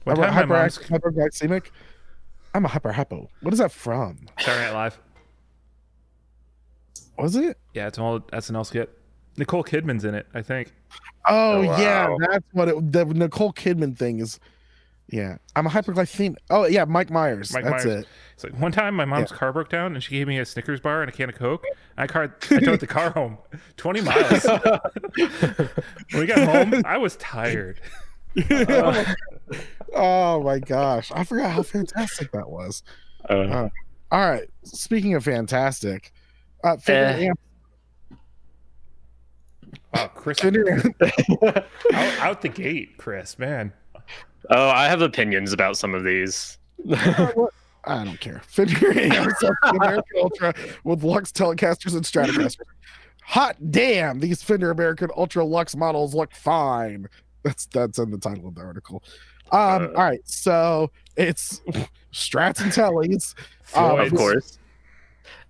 What 0.03 0.19
I'm 0.19 0.33
hyperactive 0.33 0.87
hyperglycemic. 0.87 1.67
I'm 2.53 2.65
a 2.65 2.69
hyper 2.69 2.91
hypo. 2.91 3.29
What 3.41 3.53
is 3.53 3.59
that 3.59 3.71
from? 3.71 4.17
Saturday 4.39 4.65
Night 4.65 4.73
Live. 4.73 4.99
Was 7.17 7.35
it? 7.35 7.57
Yeah, 7.73 7.87
it's 7.87 7.97
an 7.97 8.03
old 8.03 8.27
SNL 8.31 8.65
skit. 8.65 8.97
Nicole 9.37 9.63
Kidman's 9.63 10.05
in 10.05 10.15
it, 10.15 10.27
I 10.33 10.41
think. 10.41 10.73
Oh, 11.27 11.61
oh 11.61 11.67
wow. 11.67 11.77
yeah, 11.77 12.15
that's 12.19 12.45
what 12.53 12.67
it. 12.69 12.91
The 12.91 13.05
Nicole 13.05 13.53
Kidman 13.53 13.97
thing 13.97 14.19
is. 14.19 14.39
Yeah, 15.09 15.37
I'm 15.55 15.65
a 15.65 15.69
hyperglycemic. 15.69 16.35
Oh 16.49 16.65
yeah, 16.65 16.83
Mike 16.83 17.09
Myers. 17.09 17.53
Mike 17.53 17.63
that's 17.63 17.85
Myers. 17.85 18.03
it. 18.03 18.07
It's 18.33 18.43
like 18.43 18.59
one 18.59 18.73
time 18.73 18.93
my 18.93 19.05
mom's 19.05 19.31
yeah. 19.31 19.37
car 19.37 19.53
broke 19.53 19.69
down 19.69 19.95
and 19.95 20.03
she 20.03 20.11
gave 20.11 20.27
me 20.27 20.37
a 20.37 20.45
Snickers 20.45 20.81
bar 20.81 21.01
and 21.01 21.09
a 21.09 21.13
can 21.13 21.29
of 21.29 21.35
Coke. 21.35 21.63
I 21.97 22.07
car 22.07 22.35
I 22.51 22.59
towed 22.59 22.81
the 22.81 22.87
car 22.87 23.11
home, 23.11 23.37
twenty 23.77 24.01
miles. 24.01 24.43
when 25.15 25.69
we 26.13 26.25
got 26.25 26.39
home, 26.39 26.83
I 26.85 26.97
was 26.97 27.15
tired. 27.17 27.79
Uh, 28.49 29.05
oh 29.95 30.43
my 30.43 30.59
gosh, 30.59 31.11
I 31.13 31.23
forgot 31.23 31.51
how 31.51 31.63
fantastic 31.63 32.31
that 32.33 32.49
was. 32.49 32.83
Uh, 33.29 33.33
uh, 33.33 33.69
all 34.11 34.29
right, 34.29 34.49
speaking 34.63 35.15
of 35.15 35.23
fantastic, 35.23 36.11
uh, 36.63 36.75
uh 36.87 37.33
Wow, 39.93 40.11
Chris, 40.13 40.43
out, 40.43 40.53
out 41.93 42.41
the 42.41 42.49
gate, 42.49 42.97
Chris, 42.97 43.39
man. 43.39 43.73
Oh, 44.49 44.69
I 44.69 44.87
have 44.87 45.01
opinions 45.01 45.53
about 45.53 45.77
some 45.77 45.93
of 45.93 46.03
these. 46.03 46.57
I 47.87 48.03
don't 48.03 48.19
care. 48.19 48.41
Fender 48.45 48.97
amps 48.99 49.43
American 49.63 50.17
Ultra 50.21 50.53
with 50.83 51.03
Luxe 51.03 51.31
Telecasters 51.31 51.95
and 51.95 52.03
Stratocasters. 52.03 52.59
Hot 53.23 53.55
damn, 53.71 54.19
these 54.19 54.43
Fender 54.43 54.71
American 54.71 55.09
Ultra 55.15 55.43
Luxe 55.43 55.75
models 55.75 56.13
look 56.13 56.33
fine. 56.33 57.07
That's 57.43 57.65
that's 57.67 57.99
in 57.99 58.11
the 58.11 58.17
title 58.17 58.47
of 58.47 58.55
the 58.55 58.61
article. 58.61 59.03
Um, 59.51 59.59
uh, 59.59 59.87
all 59.87 60.03
right, 60.03 60.21
so 60.25 60.91
it's 61.15 61.61
Strats 62.11 62.61
and 62.61 62.71
Tellys. 62.71 63.35
Floyd, 63.63 63.99
um, 63.99 64.05
of 64.05 64.13
course. 64.13 64.59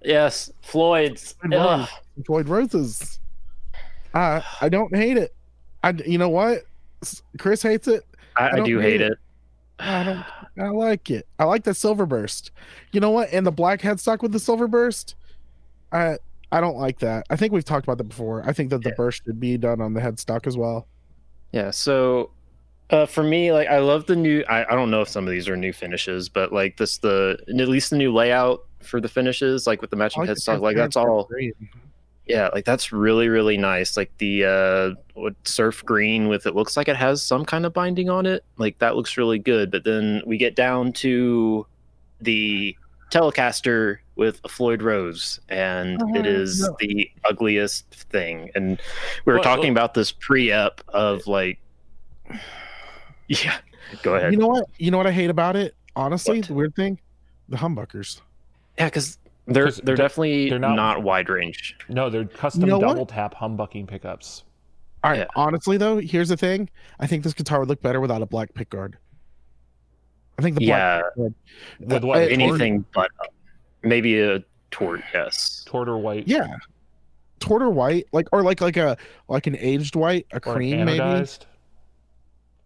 Yes, 0.03 0.51
Floyd's. 0.61 1.35
Floyd, 1.41 1.87
Floyd 2.25 2.47
Roses. 2.49 3.19
Uh, 4.13 4.41
I 4.61 4.69
don't 4.69 4.95
hate 4.95 5.17
it. 5.17 5.35
I 5.83 5.91
you 6.05 6.17
know 6.17 6.29
what? 6.29 6.63
Chris 7.37 7.61
hates 7.61 7.87
it. 7.87 8.03
I, 8.37 8.57
I, 8.57 8.59
do 8.61 8.79
hate 8.79 9.01
it. 9.01 9.13
it. 9.13 9.17
I 9.79 10.03
don't. 10.03 10.25
I 10.59 10.69
like 10.69 11.11
it. 11.11 11.27
I 11.39 11.45
like 11.45 11.63
the 11.63 11.73
silver 11.73 12.05
burst. 12.05 12.51
You 12.91 12.99
know 12.99 13.11
what? 13.11 13.29
And 13.31 13.45
the 13.45 13.51
black 13.51 13.81
headstock 13.81 14.21
with 14.21 14.31
the 14.31 14.39
silver 14.39 14.67
burst. 14.67 15.15
I 15.91 16.17
I 16.51 16.61
don't 16.61 16.77
like 16.77 16.99
that. 16.99 17.25
I 17.29 17.35
think 17.35 17.53
we've 17.53 17.65
talked 17.65 17.85
about 17.85 17.97
that 17.99 18.05
before. 18.05 18.47
I 18.47 18.53
think 18.53 18.69
that 18.71 18.83
the 18.83 18.89
yeah. 18.89 18.95
burst 18.95 19.23
should 19.25 19.39
be 19.39 19.57
done 19.57 19.81
on 19.81 19.93
the 19.93 20.01
headstock 20.01 20.47
as 20.47 20.57
well. 20.57 20.87
Yeah. 21.51 21.71
So 21.71 22.31
uh, 22.89 23.05
for 23.05 23.23
me, 23.23 23.51
like 23.51 23.67
I 23.67 23.79
love 23.79 24.05
the 24.05 24.15
new. 24.15 24.43
I, 24.49 24.71
I 24.71 24.75
don't 24.75 24.89
know 24.89 25.01
if 25.01 25.09
some 25.09 25.25
of 25.25 25.31
these 25.31 25.47
are 25.47 25.57
new 25.57 25.73
finishes, 25.73 26.29
but 26.29 26.53
like 26.53 26.77
this, 26.77 26.97
the 26.97 27.37
at 27.47 27.67
least 27.67 27.89
the 27.89 27.97
new 27.97 28.13
layout 28.13 28.65
for 28.81 29.01
the 29.01 29.09
finishes, 29.09 29.67
like 29.67 29.81
with 29.81 29.89
the 29.89 29.95
matching 29.95 30.21
like 30.21 30.29
headstock, 30.29 30.61
like 30.61 30.77
that's 30.77 30.95
all. 30.95 31.25
Great 31.25 31.55
yeah 32.27 32.49
like 32.53 32.65
that's 32.65 32.91
really 32.91 33.29
really 33.29 33.57
nice 33.57 33.97
like 33.97 34.11
the 34.17 34.43
uh 34.43 35.01
what 35.13 35.35
surf 35.45 35.83
green 35.85 36.27
with 36.27 36.45
it 36.45 36.55
looks 36.55 36.75
like 36.75 36.87
it 36.87 36.95
has 36.95 37.21
some 37.21 37.45
kind 37.45 37.65
of 37.65 37.73
binding 37.73 38.09
on 38.09 38.25
it 38.25 38.43
like 38.57 38.77
that 38.79 38.95
looks 38.95 39.17
really 39.17 39.39
good 39.39 39.71
but 39.71 39.83
then 39.83 40.21
we 40.25 40.37
get 40.37 40.55
down 40.55 40.91
to 40.91 41.65
the 42.21 42.75
telecaster 43.11 43.99
with 44.15 44.41
a 44.43 44.49
floyd 44.49 44.81
rose 44.81 45.39
and 45.49 46.01
uh-huh, 46.01 46.19
it 46.19 46.25
is 46.25 46.61
no. 46.61 46.75
the 46.79 47.09
ugliest 47.29 47.89
thing 48.09 48.49
and 48.55 48.81
we 49.25 49.31
were 49.31 49.35
well, 49.35 49.43
talking 49.43 49.73
well, 49.73 49.83
about 49.83 49.93
this 49.93 50.11
pre-up 50.11 50.81
of 50.89 51.25
like 51.27 51.59
yeah 53.27 53.57
go 54.01 54.15
ahead. 54.15 54.33
You 54.33 54.39
know 54.39 54.47
what? 54.47 54.65
You 54.77 54.91
know 54.91 54.97
what 54.97 55.07
i 55.07 55.11
hate 55.11 55.29
about 55.29 55.55
it? 55.55 55.75
Honestly 55.95 56.39
what? 56.39 56.47
the 56.47 56.53
weird 56.53 56.75
thing? 56.75 56.99
The 57.49 57.57
humbuckers. 57.57 58.21
Yeah 58.77 58.85
because 58.85 59.17
they're 59.47 59.71
they're 59.71 59.95
definitely 59.95 60.49
they're 60.49 60.59
not, 60.59 60.75
not, 60.75 61.03
wide 61.03 61.29
range. 61.29 61.77
No, 61.89 62.09
they're 62.09 62.25
custom 62.25 62.61
you 62.61 62.67
know 62.67 62.79
double 62.79 63.01
what? 63.01 63.09
tap 63.09 63.33
humbucking 63.33 63.87
pickups. 63.87 64.43
All 65.03 65.11
right. 65.11 65.19
Yeah. 65.19 65.27
Honestly, 65.35 65.77
though, 65.77 65.97
here's 65.97 66.29
the 66.29 66.37
thing. 66.37 66.69
I 66.99 67.07
think 67.07 67.23
this 67.23 67.33
guitar 67.33 67.59
would 67.59 67.69
look 67.69 67.81
better 67.81 68.01
without 68.01 68.21
a 68.21 68.25
black 68.25 68.53
pickguard. 68.53 68.95
I 70.37 70.41
think 70.41 70.57
the 70.59 70.67
black 70.67 71.03
yeah, 71.17 71.25
with 71.79 72.03
uh, 72.03 72.07
what 72.07 72.17
uh, 72.17 72.21
anything 72.21 72.85
but 72.93 73.09
maybe 73.83 74.19
a 74.19 74.43
tort. 74.71 75.01
Yes, 75.13 75.63
tort 75.65 75.87
or 75.87 75.97
white. 75.97 76.27
Yeah, 76.27 76.57
tort 77.39 77.61
or 77.61 77.69
white, 77.69 78.07
like 78.11 78.27
or 78.31 78.43
like 78.43 78.61
like 78.61 78.77
a 78.77 78.97
like 79.27 79.47
an 79.47 79.55
aged 79.57 79.95
white, 79.95 80.27
a 80.31 80.39
cream 80.39 80.85
maybe. 80.85 81.27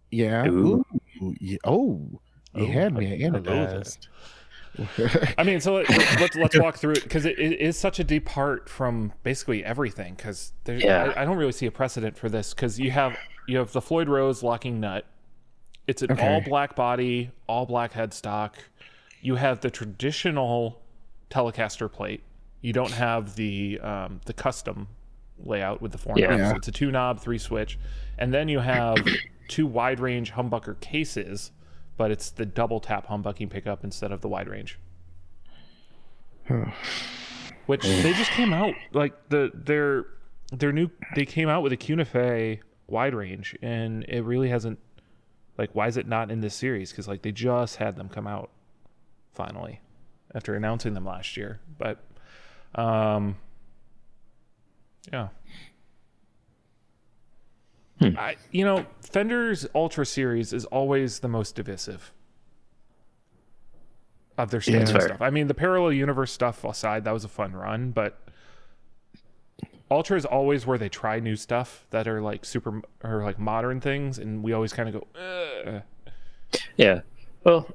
Yeah. 0.10 0.48
Ooh. 0.48 0.86
Ooh. 1.22 1.36
Oh, 1.64 2.10
you 2.56 2.66
oh, 2.66 2.66
had 2.66 2.94
me 2.94 3.22
anodized. 3.22 4.08
I 5.38 5.44
mean, 5.44 5.60
so 5.60 5.76
let's, 6.20 6.36
let's 6.36 6.58
walk 6.58 6.78
through 6.78 6.94
it 6.94 7.04
because 7.04 7.26
it, 7.26 7.38
it 7.38 7.60
is 7.60 7.78
such 7.78 8.00
a 8.00 8.04
depart 8.04 8.70
from 8.70 9.12
basically 9.24 9.64
everything. 9.64 10.16
Because 10.16 10.54
yeah. 10.66 11.14
I, 11.16 11.22
I, 11.22 11.26
don't 11.26 11.38
really 11.38 11.52
see 11.52 11.66
a 11.66 11.72
precedent 11.72 12.18
for 12.18 12.30
this 12.30 12.54
because 12.54 12.80
you 12.80 12.92
have 12.92 13.18
you 13.48 13.58
have 13.58 13.72
the 13.74 13.82
Floyd 13.82 14.08
Rose 14.08 14.44
locking 14.44 14.80
nut, 14.80 15.06
It's 15.88 16.02
an 16.02 16.12
Okay. 16.12 16.28
all 16.28 16.42
black 16.42 16.76
body, 16.76 17.32
all 17.48 17.66
black 17.66 17.94
headstock. 17.94 18.54
You 19.22 19.36
have 19.36 19.60
the 19.62 19.70
traditional 19.70 20.82
Telecaster 21.30 21.92
plate. 21.92 22.24
You 22.62 22.74
don't 22.74 22.92
have 22.92 23.36
the 23.36 23.80
um, 23.82 24.22
the 24.26 24.34
custom 24.34 24.88
layout 25.44 25.82
with 25.82 25.92
the 25.92 25.98
four 25.98 26.16
Yeah. 26.18 26.36
knobs. 26.36 26.58
It's 26.58 26.68
a 26.68 26.72
two 26.72 26.92
knob, 26.92 27.20
three 27.20 27.38
switch, 27.40 27.78
and 28.18 28.34
then 28.34 28.48
you 28.48 28.60
have 28.60 29.06
two 29.48 29.68
wide 29.68 30.00
range 30.00 30.32
humbucker 30.34 30.80
cases, 30.80 31.52
but 31.98 32.12
it's 32.12 32.30
the 32.30 32.46
double 32.46 32.80
tap 32.80 33.08
humbucking 33.08 33.50
pickup 33.50 33.84
instead 33.84 34.12
of 34.12 34.22
the 34.22 34.28
wide 34.28 34.48
range. 34.48 34.80
Which 37.66 37.84
they 37.84 38.14
just 38.14 38.32
came 38.32 38.54
out 38.54 38.74
like 38.92 39.30
the 39.30 39.52
their 39.54 40.06
their 40.52 40.72
new 40.72 40.90
they 41.16 41.26
came 41.26 41.48
out 41.48 41.64
with 41.64 41.72
a 41.72 41.78
Cunife 41.78 42.60
wide 42.88 43.14
range 43.14 43.56
and 43.62 44.04
it 44.06 44.22
really 44.24 44.50
hasn't 44.50 44.80
like 45.58 45.70
why 45.74 45.88
is 45.88 45.96
it 45.96 46.08
not 46.08 46.32
in 46.32 46.42
this 46.42 46.56
series? 46.56 46.92
Because 46.92 47.08
like 47.08 47.22
they 47.22 47.32
just 47.32 47.78
had 47.78 47.96
them 47.96 48.10
come 48.10 48.28
out 48.28 48.50
finally 49.34 49.80
after 50.34 50.56
announcing 50.56 50.94
them 50.94 51.06
last 51.06 51.38
year 51.38 51.60
but 51.78 52.04
um 52.76 53.36
yeah 55.12 55.30
Hmm. 58.02 58.18
I 58.18 58.36
you 58.52 58.66
know 58.66 58.86
Fender's 59.02 59.68
Ultra 59.76 60.06
series 60.06 60.54
is 60.54 60.66
always 60.66 61.20
the 61.20 61.28
most 61.28 61.56
divisive 61.56 62.12
of 64.38 64.50
their 64.50 64.62
standard 64.62 64.90
fair. 64.90 65.02
stuff. 65.02 65.22
I 65.22 65.30
mean, 65.30 65.48
the 65.48 65.54
parallel 65.54 65.94
universe 65.94 66.32
stuff 66.32 66.64
aside, 66.64 67.04
that 67.04 67.12
was 67.12 67.24
a 67.24 67.30
fun 67.30 67.54
run, 67.54 67.92
but 67.92 68.20
Ultra 69.92 70.18
is 70.18 70.26
always 70.26 70.66
where 70.66 70.78
they 70.78 70.90
try 70.90 71.20
new 71.20 71.36
stuff 71.36 71.86
that 71.92 72.08
are 72.08 72.22
like 72.22 72.44
super 72.44 72.82
or 73.04 73.24
like 73.24 73.38
modern 73.38 73.80
things, 73.82 74.18
and 74.18 74.42
we 74.42 74.54
always 74.54 74.74
kind 74.74 74.90
of 74.90 74.96
go, 74.96 75.08
Ugh. 75.66 75.82
Yeah. 76.78 77.02
Well, 77.44 77.68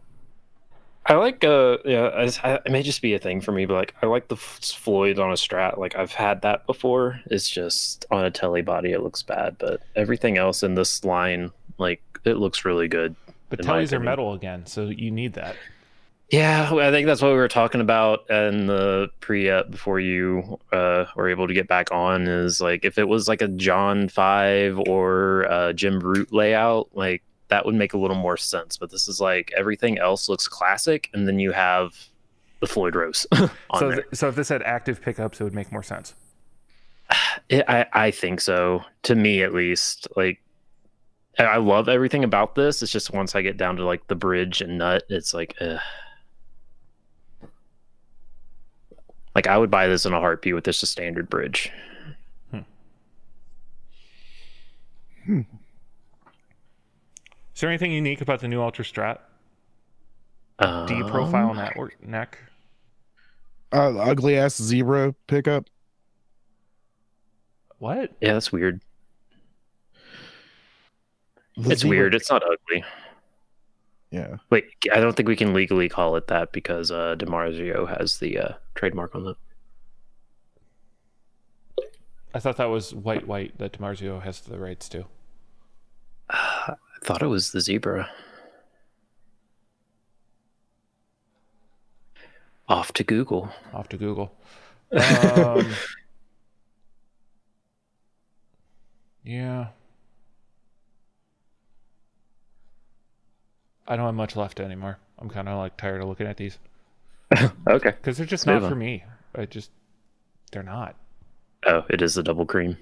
I 1.08 1.14
like 1.14 1.44
uh 1.44 1.78
yeah, 1.84 2.06
I, 2.08 2.30
I- 2.42 2.60
it 2.66 2.70
may 2.72 2.82
just 2.82 3.00
be 3.02 3.14
a 3.14 3.18
thing 3.18 3.40
for 3.40 3.52
me, 3.52 3.64
but 3.66 3.74
like 3.74 3.94
I 4.02 4.06
like 4.06 4.28
the 4.28 4.36
Floyd 4.36 5.18
on 5.18 5.30
a 5.30 5.34
Strat. 5.34 5.78
Like 5.78 5.94
I've 5.96 6.12
had 6.12 6.42
that 6.42 6.66
before. 6.66 7.20
It's 7.26 7.48
just 7.48 8.04
on 8.10 8.24
a 8.24 8.30
telly 8.30 8.62
body 8.62 8.92
it 8.92 9.02
looks 9.02 9.22
bad, 9.22 9.56
but 9.58 9.80
everything 9.94 10.36
else 10.38 10.62
in 10.62 10.74
this 10.74 11.04
line 11.04 11.50
like 11.78 12.02
it 12.24 12.34
looks 12.38 12.64
really 12.64 12.88
good. 12.88 13.14
but 13.50 13.60
tellies 13.60 13.92
are 13.92 14.00
metal 14.00 14.32
again, 14.32 14.66
so 14.66 14.86
you 14.86 15.10
need 15.10 15.34
that. 15.34 15.54
Yeah, 16.28 16.70
I 16.74 16.90
think 16.90 17.06
that's 17.06 17.22
what 17.22 17.28
we 17.30 17.36
were 17.36 17.46
talking 17.46 17.80
about 17.80 18.28
in 18.28 18.66
the 18.66 19.10
pre-up 19.20 19.70
before 19.70 20.00
you 20.00 20.58
uh, 20.72 21.04
were 21.14 21.28
able 21.28 21.46
to 21.46 21.54
get 21.54 21.68
back 21.68 21.92
on. 21.92 22.26
Is 22.26 22.60
like 22.60 22.84
if 22.84 22.98
it 22.98 23.06
was 23.06 23.28
like 23.28 23.42
a 23.42 23.46
John 23.48 24.08
Five 24.08 24.76
or 24.88 25.42
a 25.42 25.72
Jim 25.72 26.00
Root 26.00 26.32
layout, 26.32 26.88
like 26.94 27.22
that 27.48 27.64
would 27.66 27.74
make 27.74 27.92
a 27.94 27.98
little 27.98 28.16
more 28.16 28.36
sense. 28.36 28.76
But 28.76 28.90
this 28.90 29.08
is 29.08 29.20
like 29.20 29.52
everything 29.56 29.98
else 29.98 30.28
looks 30.28 30.48
classic, 30.48 31.10
and 31.14 31.26
then 31.28 31.38
you 31.38 31.52
have 31.52 31.94
the 32.60 32.66
Floyd 32.66 32.94
Rose 32.96 33.26
on 33.32 33.48
So, 33.78 33.88
there. 33.88 33.96
th- 34.02 34.06
so 34.14 34.28
if 34.28 34.34
this 34.34 34.48
had 34.48 34.62
active 34.62 35.00
pickups, 35.02 35.40
it 35.40 35.44
would 35.44 35.54
make 35.54 35.70
more 35.72 35.82
sense. 35.82 36.14
It, 37.48 37.64
I 37.68 37.86
I 37.92 38.10
think 38.10 38.40
so. 38.40 38.82
To 39.04 39.14
me, 39.14 39.42
at 39.42 39.54
least, 39.54 40.08
like. 40.16 40.40
I- 41.38 41.58
love 41.58 41.86
everything 41.88 42.24
about 42.24 42.54
this. 42.54 42.82
It's 42.82 42.90
just 42.90 43.12
once 43.12 43.34
I 43.36 43.42
get 43.42 43.58
down 43.58 43.76
to 43.76 43.84
like 43.84 44.06
the 44.08 44.14
bridge 44.14 44.62
and 44.62 44.78
nut, 44.78 45.02
it's 45.10 45.34
like, 45.34 45.54
ugh. 45.60 45.78
like 49.34 49.46
I 49.46 49.58
would 49.58 49.70
buy 49.70 49.86
this 49.86 50.06
in 50.06 50.14
a 50.14 50.18
heartbeat 50.18 50.54
with 50.54 50.64
just 50.64 50.82
a 50.82 50.86
standard 50.86 51.28
bridge. 51.28 51.70
Hmm. 55.26 55.40
Is 57.56 57.60
there 57.60 57.70
anything 57.70 57.90
unique 57.90 58.20
about 58.20 58.40
the 58.40 58.48
new 58.48 58.60
Ultra 58.60 58.84
Strat? 58.84 59.18
Um, 60.58 60.86
D 60.86 61.02
profile 61.04 61.54
network 61.54 61.96
neck. 62.06 62.38
Uh, 63.72 63.96
ugly 63.98 64.36
ass 64.36 64.60
zebra 64.60 65.14
pickup. 65.26 65.64
What? 67.78 68.12
Yeah, 68.20 68.34
that's 68.34 68.52
weird. 68.52 68.82
The 71.56 71.70
It's 71.70 71.80
zebra- 71.80 71.96
weird. 71.96 72.14
It's 72.14 72.30
not 72.30 72.42
ugly. 72.42 72.84
Yeah. 74.10 74.36
Wait, 74.50 74.66
I 74.92 75.00
don't 75.00 75.16
think 75.16 75.26
we 75.26 75.36
can 75.36 75.54
legally 75.54 75.88
call 75.88 76.16
it 76.16 76.26
that 76.26 76.52
because 76.52 76.90
uh, 76.90 77.16
DiMarzio 77.18 77.88
has 77.98 78.18
the 78.18 78.38
uh, 78.38 78.52
trademark 78.74 79.14
on 79.14 79.24
that. 79.24 79.36
I 82.34 82.38
thought 82.38 82.58
that 82.58 82.66
was 82.66 82.94
white 82.94 83.26
white 83.26 83.56
that 83.56 83.72
DiMarzio 83.72 84.22
has 84.22 84.40
the 84.40 84.58
rights 84.58 84.90
to. 84.90 85.06
I 86.30 86.74
thought 87.06 87.22
it 87.22 87.28
was 87.28 87.52
the 87.52 87.60
zebra. 87.60 88.10
Off 92.68 92.92
to 92.94 93.04
Google. 93.04 93.48
Off 93.72 93.88
to 93.90 93.96
Google. 93.96 94.32
Um, 94.92 95.66
yeah. 99.24 99.68
I 103.88 103.96
don't 103.96 104.06
have 104.06 104.14
much 104.14 104.36
left 104.36 104.60
anymore. 104.60 104.98
I'm 105.18 105.28
kind 105.28 105.48
of 105.48 105.58
like 105.58 105.76
tired 105.76 106.02
of 106.02 106.08
looking 106.08 106.26
at 106.26 106.36
these 106.36 106.58
Okay. 107.68 107.90
because 107.90 108.16
they're 108.16 108.26
just 108.26 108.46
Let's 108.46 108.54
not 108.56 108.62
move 108.62 108.70
for 108.70 108.76
me. 108.76 109.04
I 109.34 109.46
just 109.46 109.70
they're 110.52 110.62
not. 110.62 110.94
Oh, 111.66 111.84
it 111.90 112.00
is 112.00 112.14
the 112.14 112.22
double 112.22 112.46
cream. 112.46 112.76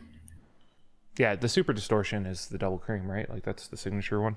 Yeah, 1.19 1.37
the 1.37 1.49
super 1.49 1.73
distortion 1.73 2.27
is 2.27 2.49
the 2.49 2.59
double 2.59 2.79
cream, 2.79 3.11
right? 3.11 3.29
Like 3.31 3.45
that's 3.45 3.69
the 3.69 3.77
signature 3.77 4.21
one. 4.21 4.37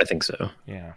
I 0.00 0.04
think 0.04 0.22
so. 0.22 0.50
Yeah. 0.66 0.94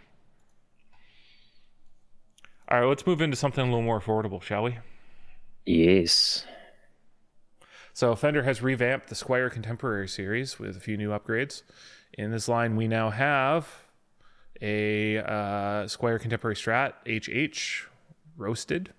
All 2.68 2.80
right, 2.80 2.86
let's 2.86 3.06
move 3.06 3.20
into 3.20 3.36
something 3.36 3.62
a 3.62 3.66
little 3.66 3.82
more 3.82 4.00
affordable, 4.00 4.40
shall 4.40 4.62
we? 4.62 4.78
Yes. 5.66 6.46
So 7.92 8.14
Fender 8.14 8.44
has 8.44 8.62
revamped 8.62 9.08
the 9.08 9.14
Squier 9.14 9.52
Contemporary 9.52 10.08
series 10.08 10.58
with 10.58 10.76
a 10.76 10.80
few 10.80 10.96
new 10.96 11.10
upgrades. 11.10 11.62
In 12.14 12.30
this 12.30 12.48
line, 12.48 12.76
we 12.76 12.88
now 12.88 13.10
have 13.10 13.68
a 14.62 15.18
uh, 15.18 15.84
Squier 15.84 16.18
Contemporary 16.18 16.56
Strat 16.56 16.94
HH 17.06 17.86
roasted. 18.36 18.94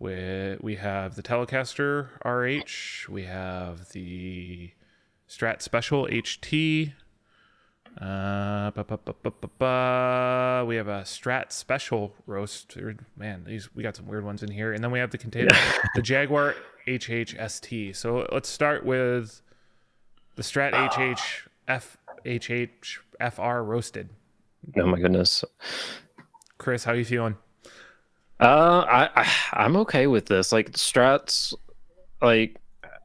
We 0.00 0.56
we 0.60 0.74
have 0.76 1.14
the 1.14 1.22
Telecaster 1.22 2.08
RH. 2.24 3.10
We 3.12 3.24
have 3.24 3.90
the 3.90 4.72
Strat 5.34 5.62
Special 5.62 6.06
HT. 6.06 6.92
Uh. 8.00 8.70
We 10.64 10.76
have 10.76 10.88
a 10.88 11.02
Strat 11.02 11.50
Special 11.50 12.14
roast. 12.26 12.76
Man, 13.16 13.44
these 13.44 13.74
we 13.74 13.82
got 13.82 13.96
some 13.96 14.06
weird 14.06 14.24
ones 14.24 14.42
in 14.42 14.50
here. 14.50 14.72
And 14.72 14.82
then 14.82 14.90
we 14.90 15.00
have 15.00 15.10
the 15.10 15.18
container, 15.18 15.50
the 15.94 16.02
Jaguar 16.02 16.54
HHST. 16.86 17.96
So 17.96 18.28
let's 18.30 18.48
start 18.48 18.84
with 18.84 19.42
the 20.36 20.42
Strat 20.42 20.72
HH 20.72 21.48
F 21.66 21.96
HH 22.24 23.00
FR 23.34 23.62
roasted. 23.62 24.10
Oh 24.76 24.86
my 24.86 25.00
goodness. 25.00 25.44
Chris, 26.58 26.84
how 26.84 26.92
you 26.92 27.04
feeling? 27.04 27.36
Uh, 28.40 28.84
I, 28.88 29.22
I 29.22 29.28
I'm 29.52 29.76
okay 29.78 30.06
with 30.06 30.26
this. 30.26 30.52
Like 30.52 30.72
Strats, 30.72 31.54
like 32.22 32.60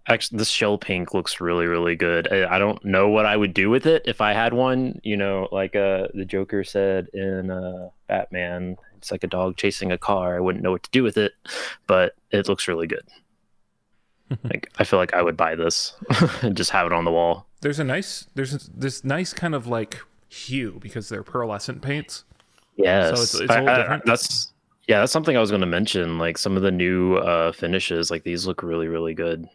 actually, 0.10 0.40
this 0.40 0.50
shell 0.50 0.78
pink 0.78 1.14
looks 1.14 1.40
really 1.40 1.66
really 1.68 1.96
good. 1.96 2.32
I, 2.32 2.56
I 2.56 2.60
don't 2.60 2.84
know 2.84 3.08
what 3.10 3.26
I 3.26 3.38
would 3.38 3.54
do 3.54 3.70
with 3.70 3.86
it 3.86 4.04
if 4.06 4.20
I 4.22 4.34
had 4.34 4.54
one. 4.54 5.00
You 5.04 5.16
know, 5.18 5.48
like 5.52 5.76
uh 5.76 6.08
the 6.14 6.26
Joker 6.26 6.64
said 6.64 7.08
in 7.14 7.50
uh 7.52 7.90
Batman, 8.08 8.78
it's 8.98 9.12
like 9.12 9.24
a 9.24 9.28
dog 9.28 9.56
chasing 9.56 9.92
a 9.92 9.98
car. 9.98 10.36
I 10.36 10.40
wouldn't 10.40 10.64
know 10.64 10.72
what 10.72 10.84
to 10.84 10.92
do 10.92 11.04
with 11.04 11.18
it, 11.18 11.34
but 11.88 12.16
it 12.32 12.48
looks 12.50 12.68
really 12.68 12.88
good. 12.88 13.08
like 14.44 14.72
I 14.78 14.84
feel 14.84 15.00
like 15.00 15.14
I 15.14 15.22
would 15.22 15.38
buy 15.38 15.56
this 15.56 15.94
and 16.42 16.56
just 16.56 16.72
have 16.72 16.86
it 16.86 16.94
on 16.94 17.06
the 17.06 17.12
wall. 17.12 17.48
There's 17.62 17.80
a 17.80 17.84
nice 17.84 18.28
there's 18.36 18.52
this 18.68 19.04
nice 19.04 19.34
kind 19.34 19.56
of 19.56 19.68
like 19.68 20.00
hue 20.30 20.78
because 20.82 21.10
they're 21.10 21.24
pearlescent 21.24 21.82
paints. 21.82 22.24
Yes, 22.76 23.12
it's- 23.12 23.36
it's 23.36 23.52
a 23.52 23.54
I- 23.54 23.60
little 23.60 23.70
I- 23.70 23.78
different? 23.82 24.06
that's 24.06 24.54
yeah, 24.88 25.02
that's 25.02 25.12
something 25.12 25.38
I 25.38 25.40
was 25.40 25.52
going 25.52 25.62
to 25.62 25.68
mention. 25.68 26.18
Like 26.18 26.36
some 26.40 26.56
of 26.58 26.64
the 26.64 26.72
new 26.72 27.18
uh, 27.18 27.52
finishes, 27.52 28.10
like 28.10 28.24
these 28.24 28.48
look 28.48 28.64
really, 28.64 28.88
really 28.88 29.14
good. 29.14 29.48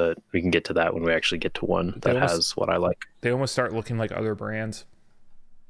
But 0.00 0.16
we 0.32 0.40
can 0.40 0.50
get 0.50 0.64
to 0.64 0.72
that 0.72 0.94
when 0.94 1.02
we 1.02 1.12
actually 1.12 1.36
get 1.36 1.52
to 1.56 1.66
one 1.66 1.98
that 2.00 2.14
almost- 2.14 2.32
has 2.34 2.56
what 2.56 2.70
I 2.70 2.78
like. 2.78 3.04
They 3.20 3.30
almost 3.30 3.52
start 3.52 3.74
looking 3.74 3.98
like 3.98 4.10
other 4.12 4.34
brands. 4.34 4.86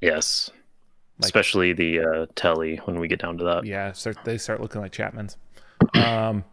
Yes, 0.00 0.50
Like- 1.18 1.24
especially 1.26 1.72
the 1.72 1.98
uh, 1.98 2.26
telly 2.36 2.76
when 2.84 3.00
we 3.00 3.08
get 3.08 3.18
down 3.20 3.38
to 3.38 3.44
that. 3.44 3.64
Yeah, 3.66 3.90
start, 3.90 4.18
they 4.24 4.38
start 4.38 4.60
looking 4.60 4.80
like 4.80 4.92
Chapman's. 4.92 5.36
Um, 5.94 6.44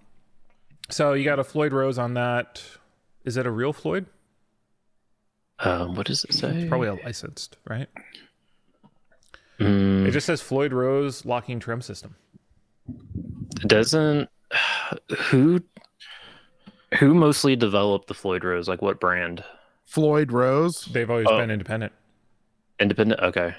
so 0.89 1.13
you 1.13 1.23
got 1.23 1.37
a 1.37 1.43
Floyd 1.43 1.71
Rose 1.71 1.99
on 1.99 2.15
that. 2.15 2.63
Is 3.25 3.37
it 3.37 3.45
a 3.45 3.51
real 3.51 3.73
Floyd? 3.73 4.07
Um, 5.59 5.93
what 5.93 6.07
does 6.07 6.23
it 6.23 6.33
say? 6.33 6.49
It's 6.57 6.67
probably 6.69 6.87
a 6.87 6.95
licensed, 6.95 7.57
right? 7.69 7.89
Mm, 9.59 10.07
It 10.07 10.11
just 10.11 10.25
says 10.25 10.41
Floyd 10.41 10.73
Rose 10.73 11.25
locking 11.25 11.59
trim 11.59 11.81
system. 11.83 12.15
it 13.61 13.67
doesn't. 13.67 14.29
Who 15.29 15.61
who 16.95 17.13
mostly 17.13 17.55
developed 17.55 18.07
the 18.07 18.13
Floyd 18.13 18.43
Rose? 18.43 18.67
Like 18.67 18.81
what 18.81 18.99
brand? 18.99 19.43
Floyd 19.85 20.31
Rose. 20.31 20.85
They've 20.85 21.09
always 21.09 21.27
Oh. 21.29 21.37
been 21.37 21.51
independent. 21.51 21.93
Independent. 22.79 23.21
Okay. 23.21 23.55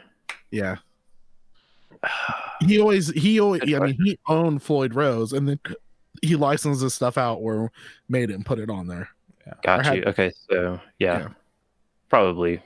Yeah. 0.50 0.76
He 2.60 2.80
always 2.80 3.10
he 3.10 3.38
always 3.38 3.62
I 3.62 3.78
mean 3.78 3.96
he 4.02 4.18
owned 4.26 4.64
Floyd 4.64 4.92
Rose 4.92 5.32
and 5.32 5.48
then 5.48 5.60
he 6.22 6.34
licensed 6.34 6.82
his 6.82 6.92
stuff 6.92 7.16
out 7.16 7.36
or 7.36 7.70
made 8.08 8.30
it 8.30 8.34
and 8.34 8.44
put 8.44 8.58
it 8.58 8.68
on 8.68 8.88
there. 8.88 9.08
Yeah. 9.46 9.52
Got 9.62 9.96
you. 9.96 10.02
okay, 10.06 10.32
so 10.50 10.80
yeah. 10.98 11.18
yeah. 11.18 11.28
Probably. 12.08 12.60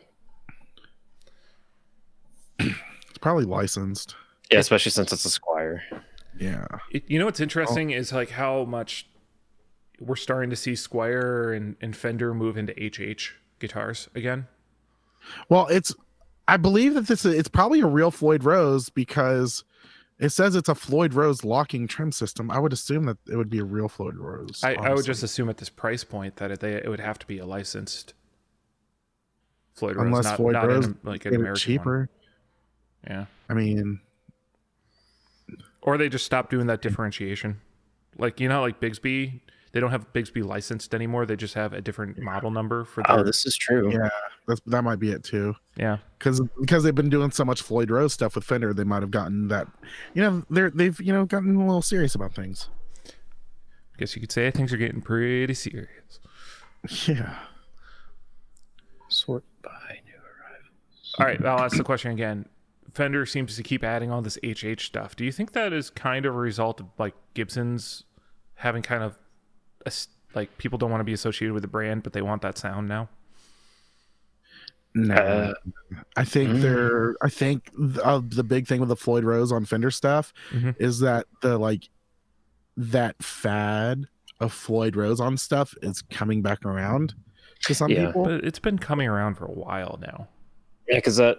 It's 2.58 3.18
probably 3.20 3.44
licensed. 3.44 4.14
Yeah, 4.50 4.60
especially 4.60 4.92
since 4.92 5.12
it's 5.12 5.26
a 5.26 5.40
squier. 5.40 5.80
Yeah. 6.38 6.66
You 6.90 7.18
know 7.18 7.26
what's 7.26 7.40
interesting 7.40 7.92
oh. 7.92 7.96
is 7.98 8.12
like 8.12 8.30
how 8.30 8.64
much 8.64 9.06
we're 10.04 10.16
starting 10.16 10.50
to 10.50 10.56
see 10.56 10.72
Squier 10.72 11.56
and, 11.56 11.76
and 11.80 11.96
Fender 11.96 12.34
move 12.34 12.56
into 12.56 12.72
HH 12.72 13.34
guitars 13.58 14.08
again. 14.14 14.48
Well, 15.48 15.66
it's 15.68 15.94
I 16.48 16.56
believe 16.56 16.94
that 16.94 17.06
this 17.06 17.24
is 17.24 17.34
it's 17.34 17.48
probably 17.48 17.80
a 17.80 17.86
real 17.86 18.10
Floyd 18.10 18.44
Rose 18.44 18.90
because 18.90 19.64
it 20.18 20.30
says 20.30 20.54
it's 20.54 20.68
a 20.68 20.74
Floyd 20.74 21.14
Rose 21.14 21.44
locking 21.44 21.86
trim 21.86 22.12
system. 22.12 22.50
I 22.50 22.58
would 22.58 22.72
assume 22.72 23.04
that 23.04 23.18
it 23.28 23.36
would 23.36 23.50
be 23.50 23.58
a 23.58 23.64
real 23.64 23.88
Floyd 23.88 24.16
Rose. 24.16 24.60
I, 24.62 24.74
I 24.74 24.92
would 24.92 25.04
just 25.04 25.22
assume 25.22 25.48
at 25.48 25.56
this 25.56 25.68
price 25.68 26.04
point 26.04 26.36
that 26.36 26.50
it, 26.50 26.60
they, 26.60 26.74
it 26.74 26.88
would 26.88 27.00
have 27.00 27.18
to 27.20 27.26
be 27.26 27.38
a 27.38 27.46
licensed 27.46 28.14
Floyd 29.74 29.96
Rose, 29.96 30.06
unless 30.06 30.24
not, 30.24 30.36
Floyd 30.36 30.52
not 30.54 30.66
Rose 30.66 30.94
like 31.02 31.24
an 31.26 31.34
American 31.34 31.60
cheaper. 31.60 31.98
One. 31.98 32.08
Yeah, 33.16 33.24
I 33.48 33.54
mean, 33.54 34.00
or 35.80 35.98
they 35.98 36.08
just 36.08 36.26
stop 36.26 36.50
doing 36.50 36.66
that 36.66 36.82
differentiation. 36.82 37.60
Like 38.18 38.40
you 38.40 38.48
know, 38.48 38.60
like 38.60 38.80
Bigsby 38.80 39.40
they 39.72 39.80
don't 39.80 39.90
have 39.90 40.12
Bigsby 40.12 40.44
licensed 40.44 40.94
anymore. 40.94 41.24
They 41.26 41.36
just 41.36 41.54
have 41.54 41.72
a 41.72 41.80
different 41.80 42.18
model 42.18 42.50
number 42.50 42.84
for. 42.84 43.02
Oh, 43.08 43.16
their... 43.16 43.24
Oh, 43.24 43.26
this 43.26 43.46
is 43.46 43.56
true. 43.56 43.90
Yeah, 43.90 44.08
that's, 44.46 44.60
that 44.66 44.82
might 44.82 44.98
be 44.98 45.10
it 45.10 45.24
too. 45.24 45.54
Yeah, 45.76 45.98
because 46.18 46.40
because 46.60 46.84
they've 46.84 46.94
been 46.94 47.08
doing 47.08 47.30
so 47.30 47.44
much 47.44 47.62
Floyd 47.62 47.90
Rose 47.90 48.12
stuff 48.12 48.34
with 48.34 48.44
Fender, 48.44 48.74
they 48.74 48.84
might 48.84 49.02
have 49.02 49.10
gotten 49.10 49.48
that. 49.48 49.66
You 50.14 50.22
know, 50.22 50.42
they're 50.50 50.70
they've 50.70 50.98
you 51.00 51.12
know 51.12 51.24
gotten 51.24 51.56
a 51.56 51.66
little 51.66 51.82
serious 51.82 52.14
about 52.14 52.34
things. 52.34 52.68
I 53.06 53.98
guess 53.98 54.14
you 54.14 54.20
could 54.20 54.32
say 54.32 54.50
things 54.50 54.72
are 54.72 54.78
getting 54.78 55.00
pretty 55.00 55.54
serious. 55.54 56.20
Yeah. 57.06 57.38
Sort 59.08 59.44
by 59.62 60.00
new 60.04 60.14
arrivals. 60.14 61.14
All 61.18 61.26
right, 61.26 61.44
I'll 61.44 61.64
ask 61.64 61.76
the 61.76 61.84
question 61.84 62.10
again. 62.10 62.46
Fender 62.94 63.24
seems 63.24 63.56
to 63.56 63.62
keep 63.62 63.84
adding 63.84 64.10
all 64.10 64.20
this 64.20 64.38
HH 64.44 64.80
stuff. 64.80 65.16
Do 65.16 65.24
you 65.24 65.32
think 65.32 65.52
that 65.52 65.72
is 65.72 65.88
kind 65.90 66.26
of 66.26 66.34
a 66.34 66.38
result 66.38 66.80
of 66.80 66.86
like 66.98 67.14
Gibson's 67.34 68.04
having 68.56 68.82
kind 68.82 69.02
of 69.02 69.18
like 70.34 70.56
people 70.58 70.78
don't 70.78 70.90
want 70.90 71.00
to 71.00 71.04
be 71.04 71.12
associated 71.12 71.52
with 71.52 71.62
the 71.62 71.68
brand, 71.68 72.02
but 72.02 72.12
they 72.12 72.22
want 72.22 72.42
that 72.42 72.58
sound 72.58 72.88
now? 72.88 73.08
No, 74.94 75.14
uh, 75.14 75.54
I 76.16 76.24
think 76.24 76.50
mm. 76.50 76.60
they're. 76.60 77.14
I 77.22 77.30
think 77.30 77.70
uh, 78.04 78.20
the 78.26 78.44
big 78.44 78.66
thing 78.66 78.80
with 78.80 78.90
the 78.90 78.96
Floyd 78.96 79.24
Rose 79.24 79.50
on 79.50 79.64
Fender 79.64 79.90
stuff 79.90 80.34
mm-hmm. 80.50 80.70
is 80.78 81.00
that 81.00 81.26
the 81.40 81.56
like 81.56 81.88
that 82.76 83.22
fad 83.22 84.04
of 84.40 84.52
Floyd 84.52 84.96
Rose 84.96 85.18
on 85.18 85.38
stuff 85.38 85.74
is 85.80 86.02
coming 86.02 86.42
back 86.42 86.64
around 86.66 87.14
to 87.64 87.74
some 87.74 87.90
yeah, 87.90 88.06
people. 88.06 88.24
But 88.24 88.44
it's 88.44 88.58
been 88.58 88.78
coming 88.78 89.08
around 89.08 89.36
for 89.36 89.46
a 89.46 89.52
while 89.52 89.98
now. 90.02 90.28
Yeah, 90.88 90.96
because 90.96 91.16
that. 91.16 91.38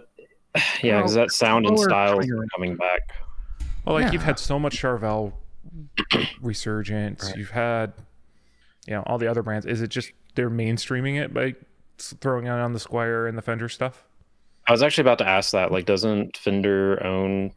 Yeah, 0.82 0.98
because 0.98 1.16
well, 1.16 1.26
that 1.26 1.32
sound 1.32 1.66
and 1.66 1.78
style 1.78 2.18
is 2.20 2.30
coming 2.54 2.76
back. 2.76 3.12
Well, 3.84 3.96
like 3.96 4.06
yeah. 4.06 4.12
you've 4.12 4.22
had 4.22 4.38
so 4.38 4.58
much 4.58 4.80
Charvel 4.80 5.32
resurgence. 6.40 7.24
Right. 7.24 7.36
You've 7.36 7.50
had 7.50 7.92
you 8.86 8.94
know 8.94 9.02
all 9.06 9.18
the 9.18 9.26
other 9.26 9.42
brands 9.42 9.66
is 9.66 9.80
it 9.80 9.88
just 9.88 10.12
they're 10.34 10.50
mainstreaming 10.50 11.20
it 11.22 11.32
by 11.32 11.54
throwing 11.98 12.46
it 12.46 12.50
on 12.50 12.72
the 12.72 12.78
squier 12.78 13.28
and 13.28 13.38
the 13.38 13.42
fender 13.42 13.68
stuff? 13.68 14.04
I 14.66 14.72
was 14.72 14.82
actually 14.82 15.02
about 15.02 15.18
to 15.18 15.28
ask 15.28 15.52
that 15.52 15.70
like 15.70 15.84
doesn't 15.84 16.36
fender 16.36 17.04
own 17.04 17.52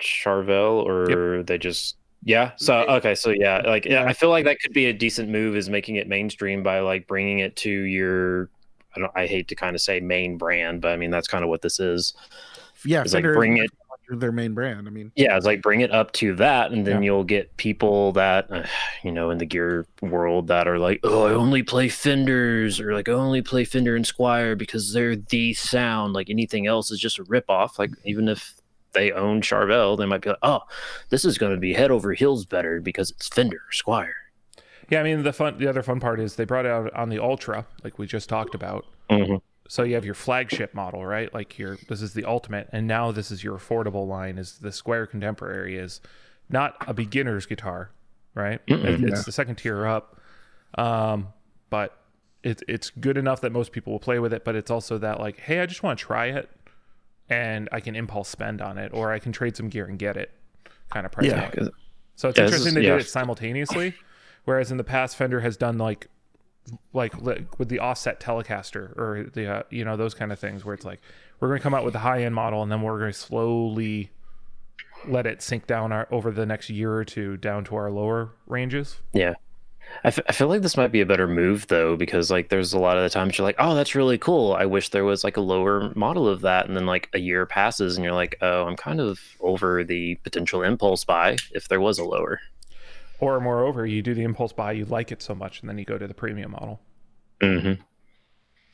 charvel 0.00 0.84
or 0.84 1.36
yep. 1.38 1.46
they 1.46 1.58
just 1.58 1.96
yeah 2.24 2.52
so 2.56 2.80
okay 2.82 3.14
so 3.14 3.30
yeah 3.30 3.62
like 3.64 3.84
yeah 3.84 4.04
i 4.04 4.12
feel 4.12 4.28
like 4.30 4.44
that 4.44 4.58
could 4.60 4.72
be 4.72 4.86
a 4.86 4.92
decent 4.92 5.28
move 5.28 5.56
is 5.56 5.70
making 5.70 5.96
it 5.96 6.08
mainstream 6.08 6.62
by 6.62 6.80
like 6.80 7.06
bringing 7.06 7.38
it 7.38 7.56
to 7.56 7.70
your 7.70 8.50
i 8.94 9.00
don't 9.00 9.12
i 9.14 9.26
hate 9.26 9.48
to 9.48 9.54
kind 9.54 9.74
of 9.74 9.80
say 9.80 10.00
main 10.00 10.36
brand 10.36 10.80
but 10.80 10.92
i 10.92 10.96
mean 10.96 11.10
that's 11.10 11.28
kind 11.28 11.44
of 11.44 11.50
what 11.50 11.62
this 11.62 11.80
is. 11.80 12.14
Yeah 12.84 13.04
like 13.12 13.24
bring 13.24 13.58
it 13.58 13.70
their 14.16 14.32
main 14.32 14.54
brand. 14.54 14.86
I 14.86 14.90
mean, 14.90 15.12
yeah, 15.14 15.36
it's 15.36 15.46
like 15.46 15.62
bring 15.62 15.80
it 15.80 15.90
up 15.90 16.12
to 16.14 16.34
that, 16.36 16.72
and 16.72 16.86
then 16.86 17.02
yeah. 17.02 17.06
you'll 17.06 17.24
get 17.24 17.56
people 17.56 18.12
that, 18.12 18.50
uh, 18.50 18.66
you 19.02 19.12
know, 19.12 19.30
in 19.30 19.38
the 19.38 19.46
gear 19.46 19.86
world 20.02 20.48
that 20.48 20.66
are 20.66 20.78
like, 20.78 21.00
oh, 21.04 21.26
I 21.26 21.32
only 21.32 21.62
play 21.62 21.88
Fenders, 21.88 22.80
or 22.80 22.94
like 22.94 23.08
I 23.08 23.12
only 23.12 23.42
play 23.42 23.64
Fender 23.64 23.96
and 23.96 24.04
Squier 24.04 24.56
because 24.56 24.92
they're 24.92 25.16
the 25.16 25.54
sound. 25.54 26.12
Like 26.12 26.30
anything 26.30 26.66
else 26.66 26.90
is 26.90 27.00
just 27.00 27.18
a 27.18 27.24
ripoff. 27.24 27.78
Like 27.78 27.92
even 28.04 28.28
if 28.28 28.54
they 28.92 29.12
own 29.12 29.40
Charvel, 29.40 29.96
they 29.96 30.06
might 30.06 30.22
be 30.22 30.30
like, 30.30 30.38
oh, 30.42 30.60
this 31.10 31.24
is 31.24 31.38
going 31.38 31.52
to 31.52 31.58
be 31.58 31.72
head 31.72 31.90
over 31.90 32.12
heels 32.12 32.44
better 32.44 32.80
because 32.80 33.10
it's 33.10 33.28
Fender 33.28 33.62
Squier. 33.72 34.12
Yeah, 34.88 35.00
I 35.00 35.02
mean 35.04 35.22
the 35.22 35.32
fun, 35.32 35.56
the 35.58 35.68
other 35.68 35.82
fun 35.82 36.00
part 36.00 36.18
is 36.18 36.34
they 36.34 36.44
brought 36.44 36.66
it 36.66 36.72
out 36.72 36.92
on 36.94 37.08
the 37.10 37.20
Ultra, 37.20 37.66
like 37.84 37.98
we 37.98 38.06
just 38.06 38.28
talked 38.28 38.54
about. 38.54 38.86
Mm-hmm. 39.08 39.36
So 39.70 39.84
you 39.84 39.94
have 39.94 40.04
your 40.04 40.14
flagship 40.14 40.74
model, 40.74 41.06
right? 41.06 41.32
Like 41.32 41.56
your 41.56 41.78
this 41.88 42.02
is 42.02 42.12
the 42.12 42.24
ultimate, 42.24 42.68
and 42.72 42.88
now 42.88 43.12
this 43.12 43.30
is 43.30 43.44
your 43.44 43.56
affordable 43.56 44.04
line. 44.04 44.36
Is 44.36 44.58
the 44.58 44.70
Squier 44.70 45.08
Contemporary 45.08 45.76
is 45.78 46.00
not 46.48 46.74
a 46.88 46.92
beginner's 46.92 47.46
guitar, 47.46 47.92
right? 48.34 48.66
Mm-hmm, 48.66 49.04
it's 49.04 49.18
yeah. 49.18 49.22
the 49.24 49.30
second 49.30 49.54
tier 49.54 49.86
up, 49.86 50.20
um, 50.74 51.28
but 51.70 51.96
it's 52.42 52.64
it's 52.66 52.90
good 52.90 53.16
enough 53.16 53.42
that 53.42 53.52
most 53.52 53.70
people 53.70 53.92
will 53.92 54.00
play 54.00 54.18
with 54.18 54.32
it. 54.32 54.44
But 54.44 54.56
it's 54.56 54.72
also 54.72 54.98
that 54.98 55.20
like, 55.20 55.38
hey, 55.38 55.60
I 55.60 55.66
just 55.66 55.84
want 55.84 56.00
to 56.00 56.04
try 56.04 56.26
it, 56.26 56.50
and 57.28 57.68
I 57.70 57.78
can 57.78 57.94
impulse 57.94 58.28
spend 58.28 58.60
on 58.60 58.76
it, 58.76 58.92
or 58.92 59.12
I 59.12 59.20
can 59.20 59.30
trade 59.30 59.56
some 59.56 59.68
gear 59.68 59.86
and 59.86 60.00
get 60.00 60.16
it, 60.16 60.32
kind 60.90 61.06
of 61.06 61.12
price 61.12 61.28
yeah. 61.28 61.48
So 62.16 62.30
it's 62.30 62.40
interesting 62.40 62.70
is, 62.70 62.74
to 62.74 62.82
yeah. 62.82 62.94
do 62.94 62.96
it 62.96 63.08
simultaneously. 63.08 63.94
Whereas 64.46 64.72
in 64.72 64.78
the 64.78 64.84
past, 64.84 65.14
Fender 65.14 65.38
has 65.38 65.56
done 65.56 65.78
like 65.78 66.08
like 66.92 67.14
with 67.58 67.68
the 67.68 67.78
offset 67.78 68.20
telecaster 68.20 68.96
or 68.96 69.30
the 69.32 69.50
uh, 69.50 69.62
you 69.70 69.84
know 69.84 69.96
those 69.96 70.14
kind 70.14 70.32
of 70.32 70.38
things 70.38 70.64
where 70.64 70.74
it's 70.74 70.84
like 70.84 71.00
we're 71.38 71.48
going 71.48 71.58
to 71.58 71.62
come 71.62 71.74
out 71.74 71.84
with 71.84 71.92
the 71.92 72.00
high 72.00 72.22
end 72.22 72.34
model 72.34 72.62
and 72.62 72.70
then 72.70 72.82
we're 72.82 72.98
going 72.98 73.12
to 73.12 73.18
slowly 73.18 74.10
let 75.08 75.26
it 75.26 75.40
sink 75.40 75.66
down 75.66 75.92
our, 75.92 76.06
over 76.10 76.30
the 76.30 76.44
next 76.44 76.68
year 76.68 76.94
or 76.94 77.04
two 77.04 77.36
down 77.38 77.64
to 77.64 77.74
our 77.76 77.90
lower 77.90 78.32
ranges. 78.46 78.98
Yeah. 79.12 79.34
I, 80.04 80.08
f- 80.08 80.20
I 80.28 80.32
feel 80.32 80.48
like 80.48 80.62
this 80.62 80.76
might 80.76 80.92
be 80.92 81.00
a 81.00 81.06
better 81.06 81.26
move 81.26 81.66
though 81.66 81.96
because 81.96 82.30
like 82.30 82.48
there's 82.48 82.72
a 82.72 82.78
lot 82.78 82.96
of 82.96 83.02
the 83.02 83.10
times 83.10 83.36
you're 83.36 83.46
like 83.46 83.56
oh 83.58 83.74
that's 83.74 83.94
really 83.94 84.18
cool. 84.18 84.52
I 84.52 84.66
wish 84.66 84.90
there 84.90 85.04
was 85.04 85.24
like 85.24 85.36
a 85.36 85.40
lower 85.40 85.92
model 85.96 86.28
of 86.28 86.42
that. 86.42 86.66
And 86.66 86.76
then 86.76 86.86
like 86.86 87.08
a 87.12 87.18
year 87.18 87.44
passes 87.46 87.96
and 87.96 88.04
you're 88.04 88.14
like 88.14 88.36
oh 88.40 88.66
i'm 88.66 88.76
kind 88.76 89.00
of 89.00 89.18
over 89.40 89.82
the 89.82 90.14
potential 90.16 90.62
impulse 90.62 91.04
buy 91.04 91.38
if 91.52 91.68
there 91.68 91.80
was 91.80 91.98
a 91.98 92.04
lower 92.04 92.40
or 93.20 93.38
moreover, 93.40 93.86
you 93.86 94.02
do 94.02 94.14
the 94.14 94.22
impulse 94.22 94.52
buy, 94.52 94.72
you 94.72 94.84
like 94.86 95.12
it 95.12 95.22
so 95.22 95.34
much, 95.34 95.60
and 95.60 95.68
then 95.68 95.78
you 95.78 95.84
go 95.84 95.98
to 95.98 96.08
the 96.08 96.14
premium 96.14 96.52
model. 96.52 96.80
Mm-hmm. 97.40 97.80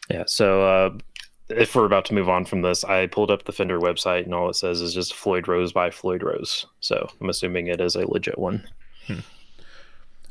Yeah. 0.08 0.24
So 0.26 0.62
uh, 0.62 0.98
if 1.48 1.74
we're 1.74 1.84
about 1.84 2.04
to 2.06 2.14
move 2.14 2.28
on 2.28 2.44
from 2.44 2.62
this, 2.62 2.84
I 2.84 3.06
pulled 3.06 3.30
up 3.30 3.44
the 3.44 3.52
Fender 3.52 3.78
website, 3.78 4.24
and 4.24 4.34
all 4.34 4.48
it 4.48 4.54
says 4.54 4.80
is 4.80 4.94
just 4.94 5.14
Floyd 5.14 5.48
Rose 5.48 5.72
by 5.72 5.90
Floyd 5.90 6.22
Rose. 6.22 6.66
So 6.80 7.08
I'm 7.20 7.28
assuming 7.28 7.66
it 7.66 7.80
is 7.80 7.96
a 7.96 8.08
legit 8.08 8.38
one. 8.38 8.66
Hmm. 9.06 9.20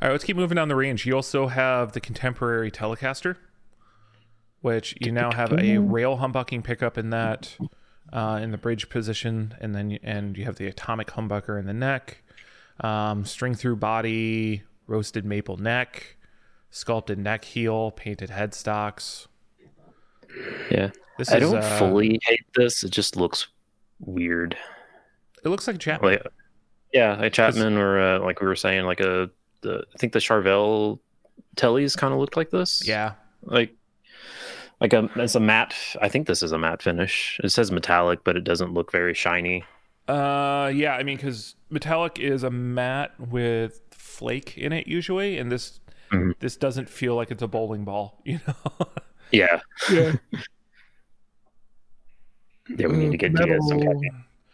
All 0.02 0.10
right, 0.10 0.12
let's 0.12 0.24
keep 0.24 0.38
moving 0.38 0.56
down 0.56 0.68
the 0.68 0.76
range. 0.76 1.06
You 1.06 1.14
also 1.14 1.48
have 1.48 1.94
the 1.94 2.02
contemporary 2.02 2.70
Telecaster, 2.70 3.38
which 4.62 4.96
you 5.00 5.12
now 5.12 5.32
have 5.32 5.54
a 5.54 5.78
rail 5.78 6.18
humbucking 6.18 6.64
pickup 6.64 6.98
in 6.98 7.12
that, 7.12 7.58
uh, 8.12 8.40
in 8.42 8.52
the 8.52 8.58
bridge 8.58 8.90
position, 8.90 9.56
and 9.62 9.74
then 9.74 9.92
you, 9.92 10.00
and 10.04 10.38
you 10.38 10.44
have 10.44 10.58
the 10.58 10.68
atomic 10.68 11.08
humbucker 11.08 11.58
in 11.58 11.66
the 11.66 11.74
neck 11.74 12.24
um, 12.80 13.26
string 13.26 13.56
through 13.56 13.78
body, 13.78 14.64
roasted 14.88 15.26
maple 15.26 15.58
neck, 15.58 16.18
sculpted 16.70 17.18
neck 17.18 17.46
heel, 17.46 17.92
painted 17.92 18.30
headstocks. 18.30 19.28
Yeah, 20.70 20.92
this 21.18 21.32
I 21.32 21.38
is, 21.38 21.42
don't 21.42 21.64
uh, 21.64 21.80
fully 21.80 22.20
hate 22.24 22.46
this. 22.56 22.84
It 22.84 22.92
just 22.92 23.16
looks 23.16 23.48
weird. 24.00 24.58
It 25.44 25.50
looks 25.50 25.68
like 25.68 25.80
Chapman. 25.80 26.14
Like, 26.14 26.28
yeah, 26.94 27.22
a 27.22 27.30
Chapman, 27.30 27.78
or 27.78 28.00
uh, 28.00 28.20
like 28.20 28.42
we 28.42 28.48
were 28.48 28.56
saying, 28.56 28.86
like 28.86 29.00
a 29.00 29.30
the 29.62 29.86
I 29.94 29.98
think 29.98 30.14
the 30.14 30.20
Charvel 30.20 31.00
Tellys 31.56 31.98
kind 31.98 32.14
of 32.14 32.20
looked 32.20 32.38
like 32.38 32.50
this. 32.50 32.88
Yeah, 32.88 33.14
like 33.44 33.76
like 34.82 34.94
a 34.94 35.10
it's 35.16 35.36
a 35.36 35.40
matte. 35.40 35.76
I 36.02 36.10
think 36.10 36.28
this 36.28 36.44
is 36.44 36.52
a 36.52 36.58
matte 36.58 36.82
finish. 36.82 37.40
It 37.44 37.50
says 37.50 37.72
metallic, 37.72 38.24
but 38.24 38.36
it 38.36 38.44
doesn't 38.44 38.74
look 38.74 38.92
very 38.92 39.14
shiny. 39.14 39.64
Uh, 40.08 40.72
yeah, 40.74 40.96
I 40.96 41.04
mean, 41.04 41.18
because 41.18 41.55
metallic 41.76 42.18
is 42.20 42.42
a 42.42 42.50
matte 42.50 43.12
with 43.20 43.82
flake 43.92 44.58
in 44.58 44.72
it 44.72 44.88
usually, 44.88 45.38
and 45.38 45.52
this 45.52 45.82
mm-hmm. 46.12 46.32
this 46.40 46.56
doesn't 46.56 46.90
feel 46.90 47.16
like 47.16 47.30
it's 47.30 47.44
a 47.44 47.48
bowling 47.48 47.84
ball, 47.84 48.22
you 48.26 48.40
know? 48.48 48.88
yeah. 49.32 49.60
Yeah. 49.92 50.14
yeah, 52.78 52.88
we 52.88 52.96
need 52.98 53.12
to 53.12 53.18
get 53.18 53.34
Metal. 53.34 53.62
some 53.68 53.82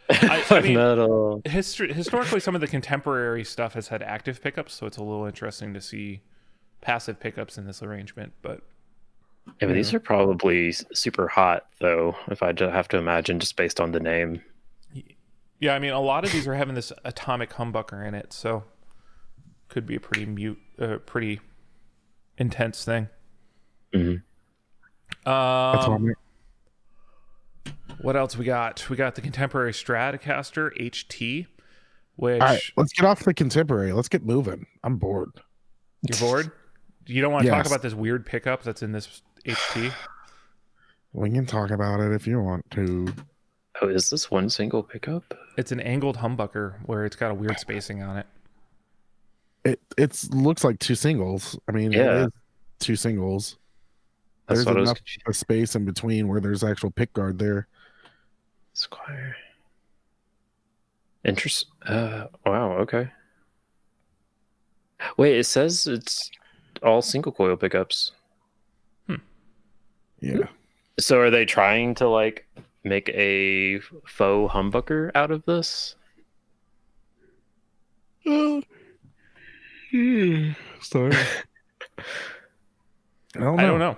I, 0.09 0.43
I 0.49 0.61
mean, 0.61 0.73
Metal. 0.75 1.41
Histor- 1.45 1.93
historically, 1.93 2.39
some 2.39 2.55
of 2.55 2.61
the 2.61 2.67
contemporary 2.67 3.45
stuff 3.45 3.75
has 3.75 3.87
had 3.87 4.01
active 4.01 4.41
pickups, 4.41 4.73
so 4.73 4.87
it's 4.87 4.97
a 4.97 5.03
little 5.03 5.25
interesting 5.25 5.73
to 5.75 5.79
see 5.79 6.21
passive 6.81 7.19
pickups 7.19 7.59
in 7.59 7.67
this 7.67 7.83
arrangement. 7.83 8.33
But 8.41 8.61
yeah, 9.45 9.67
but 9.67 9.73
these 9.73 9.93
are 9.93 9.99
probably 9.99 10.71
super 10.71 11.27
hot, 11.27 11.67
though. 11.79 12.15
If 12.27 12.41
I 12.41 12.47
have 12.57 12.87
to 12.89 12.97
imagine, 12.97 13.39
just 13.39 13.55
based 13.55 13.79
on 13.79 13.91
the 13.91 13.99
name. 13.99 14.41
Yeah, 15.61 15.75
I 15.75 15.79
mean, 15.79 15.91
a 15.91 15.99
lot 16.01 16.25
of 16.25 16.31
these 16.31 16.47
are 16.47 16.55
having 16.55 16.73
this 16.75 16.91
atomic 17.05 17.51
humbucker 17.51 18.05
in 18.05 18.15
it, 18.15 18.33
so 18.33 18.63
could 19.69 19.85
be 19.85 19.95
a 19.95 19.99
pretty 19.99 20.25
mute, 20.25 20.59
uh, 20.79 20.97
pretty 21.05 21.39
intense 22.37 22.83
thing. 22.83 23.07
Mhm. 23.93 24.23
What 25.23 25.31
Um, 25.31 26.13
what 28.01 28.15
else 28.15 28.35
we 28.35 28.43
got? 28.43 28.89
We 28.89 28.95
got 28.95 29.13
the 29.15 29.21
contemporary 29.21 29.71
Stratocaster 29.71 30.71
HT, 30.79 31.45
which 32.15 32.41
All 32.41 32.47
right, 32.47 32.61
let's 32.75 32.91
get 32.91 33.05
off 33.05 33.19
the 33.19 33.33
contemporary. 33.33 33.93
Let's 33.93 34.09
get 34.09 34.25
moving. 34.25 34.65
I'm 34.83 34.97
bored. 34.97 35.29
you're 36.01 36.17
bored. 36.19 36.51
You 37.05 37.21
don't 37.21 37.31
want 37.31 37.45
to 37.45 37.51
talk 37.51 37.67
about 37.67 37.83
this 37.83 37.93
weird 37.93 38.25
pickup 38.25 38.63
that's 38.63 38.81
in 38.81 38.91
this 38.93 39.21
HT. 39.45 39.91
We 41.13 41.29
can 41.29 41.45
talk 41.45 41.69
about 41.69 41.99
it 41.99 42.11
if 42.13 42.25
you 42.25 42.41
want 42.41 42.69
to. 42.71 43.13
Oh, 43.81 43.89
is 43.89 44.09
this 44.09 44.31
one 44.31 44.49
single 44.49 44.81
pickup? 44.81 45.33
It's 45.57 45.71
an 45.71 45.79
angled 45.79 46.17
humbucker 46.17 46.75
where 46.85 47.05
it's 47.05 47.15
got 47.15 47.31
a 47.31 47.33
weird 47.33 47.59
spacing 47.59 48.01
on 48.01 48.17
it. 48.17 48.25
It 49.63 49.81
it's 49.97 50.29
looks 50.31 50.63
like 50.63 50.79
two 50.79 50.95
singles. 50.95 51.59
I 51.67 51.71
mean, 51.71 51.91
Yeah. 51.91 52.23
it 52.23 52.25
is 52.25 52.31
two 52.79 52.95
singles. 52.95 53.57
That's 54.47 54.59
There's 54.59 54.65
what 54.65 54.75
was 54.77 54.89
enough 54.89 55.35
space 55.35 55.75
in 55.75 55.85
between 55.85 56.27
where 56.27 56.41
there's 56.41 56.63
actual 56.63 56.91
pick 56.91 57.13
guard 57.13 57.37
there. 57.37 57.67
Squier. 58.75 59.33
Interest. 61.23 61.67
Uh. 61.85 62.27
Wow. 62.45 62.71
Okay. 62.79 63.09
Wait. 65.17 65.37
It 65.37 65.45
says 65.45 65.85
it's 65.87 66.31
all 66.81 67.01
single 67.01 67.31
coil 67.31 67.55
pickups. 67.55 68.13
Hmm. 69.07 69.15
Yeah. 70.19 70.47
So 70.99 71.19
are 71.19 71.29
they 71.29 71.45
trying 71.45 71.93
to 71.95 72.07
like 72.07 72.47
make 72.83 73.09
a 73.09 73.79
faux 74.05 74.53
humbucker 74.53 75.11
out 75.15 75.31
of 75.31 75.45
this? 75.45 75.95
Oh. 78.25 78.61
Sorry. 79.91 81.11
I 83.35 83.39
don't 83.39 83.55
know. 83.55 83.63
I 83.63 83.65
don't 83.65 83.79
know. 83.79 83.97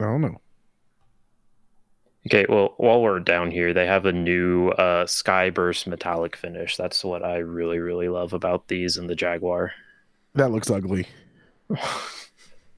I 0.00 0.04
don't 0.04 0.20
know. 0.20 0.40
Okay, 2.26 2.46
well, 2.48 2.74
while 2.78 3.02
we're 3.02 3.20
down 3.20 3.50
here, 3.50 3.74
they 3.74 3.86
have 3.86 4.06
a 4.06 4.12
new 4.12 4.70
uh, 4.70 5.04
Skyburst 5.04 5.86
metallic 5.86 6.36
finish. 6.36 6.76
That's 6.76 7.04
what 7.04 7.22
I 7.22 7.36
really, 7.36 7.78
really 7.78 8.08
love 8.08 8.32
about 8.32 8.68
these 8.68 8.96
and 8.96 9.10
the 9.10 9.14
Jaguar. 9.14 9.72
That 10.34 10.50
looks 10.50 10.70
ugly. 10.70 11.06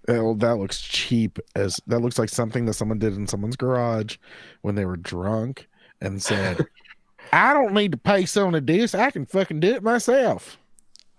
Oh, 0.09 0.35
that 0.35 0.57
looks 0.57 0.81
cheap 0.81 1.39
as 1.57 1.81
that 1.89 1.99
looks 2.01 2.19
like 2.19 2.29
something 2.29 2.65
that 2.67 2.75
someone 2.75 2.99
did 2.99 3.15
in 3.15 3.27
someone's 3.27 3.57
garage 3.57 4.17
when 4.63 4.75
they 4.77 4.85
were 4.85 4.97
drunk 4.97 5.69
and 6.01 6.23
said, 6.23 6.65
I 7.33 7.53
don't 7.53 7.75
need 7.75 7.91
to 7.93 7.99
pay 7.99 8.25
someone 8.27 8.53
to 8.53 8.61
do 8.61 8.79
this. 8.81 8.95
I 8.95 9.11
can 9.11 9.27
fucking 9.27 9.61
do 9.61 9.75
it 9.75 9.83
myself. 9.83 10.59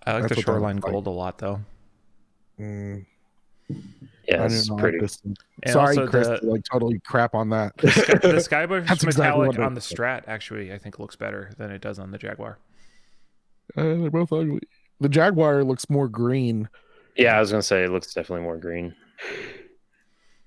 I 0.05 0.13
like 0.13 0.23
That's 0.23 0.35
the 0.35 0.41
shoreline 0.41 0.75
looks 0.77 0.85
like. 0.85 0.93
gold 0.93 1.07
a 1.07 1.09
lot, 1.09 1.37
though. 1.37 1.59
Mm, 2.59 3.05
Yeah, 3.69 4.41
I 4.41 4.45
it's 4.45 4.63
didn't 4.67 4.77
pretty. 4.79 4.99
this. 4.99 5.21
Sorry, 5.67 5.95
Chris, 6.07 6.27
the- 6.27 6.37
to, 6.39 6.45
like 6.45 6.63
totally 6.71 6.99
crap 7.05 7.35
on 7.35 7.49
that. 7.49 7.75
The, 7.77 7.91
sky, 7.91 8.13
the 8.13 8.27
Skyburst 8.37 8.87
That's 8.87 9.03
exactly 9.03 9.23
metallic 9.47 9.57
what 9.57 9.65
on 9.65 9.73
the 9.73 9.81
Strat 9.81 10.23
actually, 10.27 10.71
I 10.71 10.77
think, 10.77 10.97
looks 10.97 11.17
better 11.17 11.51
than 11.57 11.71
it 11.71 11.81
does 11.81 11.99
on 11.99 12.11
the 12.11 12.17
Jaguar. 12.17 12.57
Uh, 13.75 13.83
they're 13.83 14.09
both 14.11 14.31
ugly. 14.31 14.61
The 15.01 15.09
Jaguar 15.09 15.63
looks 15.65 15.89
more 15.89 16.07
green. 16.07 16.69
Yeah, 17.17 17.35
I 17.35 17.39
was 17.39 17.51
gonna 17.51 17.63
say 17.63 17.83
it 17.83 17.91
looks 17.91 18.13
definitely 18.13 18.43
more 18.43 18.57
green. 18.57 18.95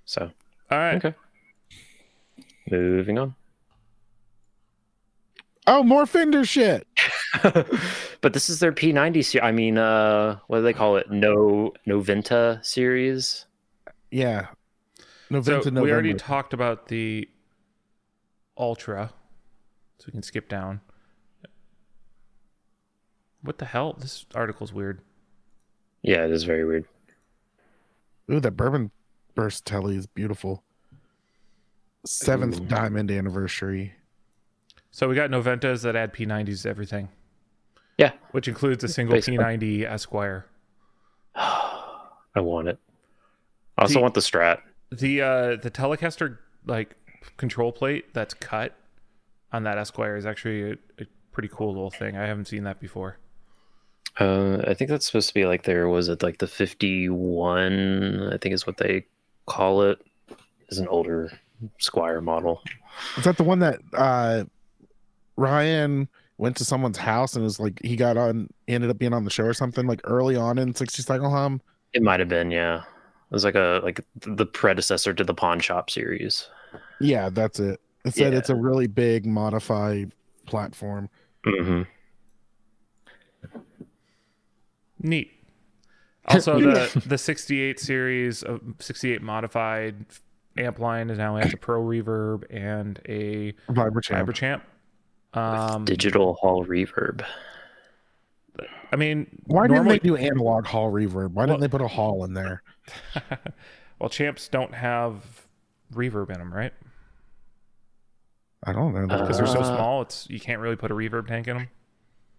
So 0.05 0.31
All 0.71 0.79
right. 0.79 0.97
Okay. 0.97 1.15
moving 2.71 3.19
on. 3.19 3.35
Oh, 5.67 5.83
more 5.83 6.07
fender 6.07 6.45
shit. 6.45 6.87
but 7.43 8.33
this 8.33 8.51
is 8.51 8.59
their 8.59 8.73
P90 8.73 9.25
series. 9.25 9.45
I 9.45 9.53
mean, 9.53 9.79
uh, 9.79 10.39
what 10.47 10.59
do 10.59 10.63
they 10.63 10.73
call 10.73 10.97
it? 10.97 11.11
No 11.11 11.73
Noventa 11.87 12.61
series. 12.63 13.47
Yeah. 14.11 14.49
So 15.43 15.61
we 15.71 15.93
already 15.93 16.15
talked 16.15 16.53
about 16.55 16.89
the 16.89 17.29
Ultra, 18.59 19.13
so 19.99 20.05
we 20.09 20.13
can 20.13 20.25
skip 20.25 20.49
down. 20.49 20.81
What 23.43 23.59
the 23.59 23.65
hell? 23.65 23.93
This 23.93 24.27
article's 24.35 24.73
weird. 24.73 25.03
Yeah, 26.03 26.25
it 26.25 26.31
is 26.31 26.45
very 26.45 26.65
weird. 26.65 26.85
Ooh, 28.31 28.41
that 28.41 28.53
bourbon 28.53 28.91
burst 29.35 29.67
telly 29.67 29.97
is 29.97 30.07
beautiful. 30.07 30.63
Seventh 32.07 32.61
Ooh. 32.61 32.65
diamond 32.65 33.11
anniversary. 33.11 33.95
So 34.91 35.09
we 35.09 35.15
got 35.15 35.31
Noventas 35.31 35.83
that 35.83 35.95
add 35.97 36.13
P90s 36.13 36.63
to 36.63 36.69
everything. 36.71 37.09
Yeah. 37.99 38.13
Which 38.33 38.49
includes 38.49 38.83
a 38.83 38.89
single 38.89 39.15
Basically. 39.17 39.39
P90 39.39 39.83
Esquire. 39.85 40.47
I 41.35 42.41
want 42.41 42.69
it. 42.69 42.79
I 43.77 43.83
also 43.83 43.95
The- 43.95 44.01
want 44.01 44.15
the 44.15 44.21
Strat. 44.21 44.61
The 44.93 45.23
uh 45.23 45.57
the 45.57 45.71
Telecaster 45.71 46.39
like 46.67 46.97
control 47.37 47.71
plate 47.71 48.13
that's 48.13 48.35
cut 48.35 48.75
on 49.53 49.63
that 49.65 49.79
Esquire 49.79 50.17
is 50.17 50.27
actually 50.27 50.73
a, 50.73 50.75
a 50.99 51.07
pretty 51.33 51.49
cool 51.49 51.69
little 51.69 51.91
thing. 51.93 52.17
I 52.17 52.27
haven't 52.27 52.47
seen 52.49 52.65
that 52.65 52.81
before. 52.81 53.19
Uh, 54.19 54.59
I 54.67 54.75
think 54.75 54.91
that's 54.91 55.07
supposed 55.07 55.29
to 55.29 55.35
be 55.35 55.47
like 55.47 55.63
there 55.63 55.89
was 55.89 56.09
it 56.09 56.23
like 56.23 56.39
the 56.39 56.47
51, 56.47 58.31
I 58.33 58.37
think 58.39 58.55
is 58.55 58.67
what 58.67 58.77
they 58.77 59.05
call 59.47 59.83
it. 59.83 59.99
Is 60.69 60.79
an 60.79 60.89
older 60.89 61.31
Squier 61.81 62.23
model. 62.23 62.63
Is 63.17 63.25
that 63.25 63.37
the 63.37 63.45
one 63.45 63.59
that 63.61 63.81
uh 63.93 64.45
Ryan 65.37 66.09
went 66.39 66.57
to 66.57 66.65
someone's 66.65 66.97
house 66.99 67.35
and 67.35 67.45
was 67.45 67.61
like 67.61 67.81
he 67.85 67.97
got 67.97 68.17
on 68.17 68.49
he 68.67 68.75
ended 68.75 68.91
up 68.91 68.99
being 68.99 69.13
on 69.13 69.25
the 69.25 69.31
show 69.31 69.45
or 69.45 69.53
something 69.53 69.87
like 69.87 70.01
early 70.05 70.37
on 70.37 70.59
in 70.59 70.75
60 70.75 71.03
cycle 71.03 71.31
hum? 71.31 71.61
It 71.93 72.03
might 72.03 72.21
have 72.21 72.29
been, 72.29 72.51
yeah. 72.51 72.79
It 72.79 73.35
was 73.35 73.45
like 73.45 73.55
a 73.57 73.81
like 73.83 74.01
the 74.21 74.47
predecessor 74.47 75.13
to 75.15 75.25
the 75.25 75.35
Pawn 75.35 75.61
Shop 75.61 75.91
series. 75.91 76.49
Yeah, 77.01 77.31
that's 77.31 77.61
it. 77.61 77.81
It 78.05 78.15
said 78.15 78.33
Yeah. 78.33 78.39
it's 78.39 78.51
a 78.51 78.55
really 78.57 78.87
big 78.87 79.27
modified 79.27 80.13
platform. 80.47 81.09
hmm 81.45 81.83
Neat. 85.01 85.33
Also, 86.27 86.61
the 86.61 87.03
the 87.07 87.17
68 87.19 87.81
series 87.81 88.43
of 88.43 88.61
68 88.79 89.23
modified 89.23 90.05
amp 90.59 90.79
line 90.79 91.09
is 91.11 91.17
now 91.19 91.35
has 91.37 91.53
a 91.53 91.57
Pro 91.57 91.83
Reverb 91.83 92.45
and 92.51 93.01
a 93.09 93.53
Vibro 93.71 94.03
Champ. 94.03 94.29
Vibrachamp. 94.29 94.61
Um, 95.33 95.85
Digital 95.87 96.35
Hall 96.35 96.65
Reverb. 96.67 97.25
I 98.93 98.97
mean, 98.97 99.29
Why 99.47 99.67
normally, 99.67 99.99
didn't 99.99 100.17
they 100.19 100.23
do 100.23 100.31
analog 100.31 100.67
hall 100.67 100.93
reverb? 100.93 101.31
Why 101.33 101.47
Well- 101.47 101.47
didn't 101.47 101.61
they 101.63 101.69
put 101.69 101.81
a 101.81 101.89
hall 101.89 102.23
in 102.25 102.35
there? 102.35 102.63
well, 103.99 104.11
champs 104.11 104.47
don't 104.49 104.75
have 104.75 105.47
reverb 105.95 106.29
in 106.31 106.39
them, 106.39 106.53
right? 106.53 106.75
I 108.65 108.73
don't 108.73 108.93
know. 108.93 109.07
Because 109.07 109.39
they're 109.39 109.47
so 109.47 109.61
Uh, 109.61 109.65
small, 109.65 110.03
it's 110.03 110.29
you 110.29 110.39
can't 110.39 110.61
really 110.61 110.77
put 110.77 110.91
a 110.91 110.95
reverb 110.95 111.27
tank 111.29 111.49
in 111.49 111.57
them. 111.57 111.69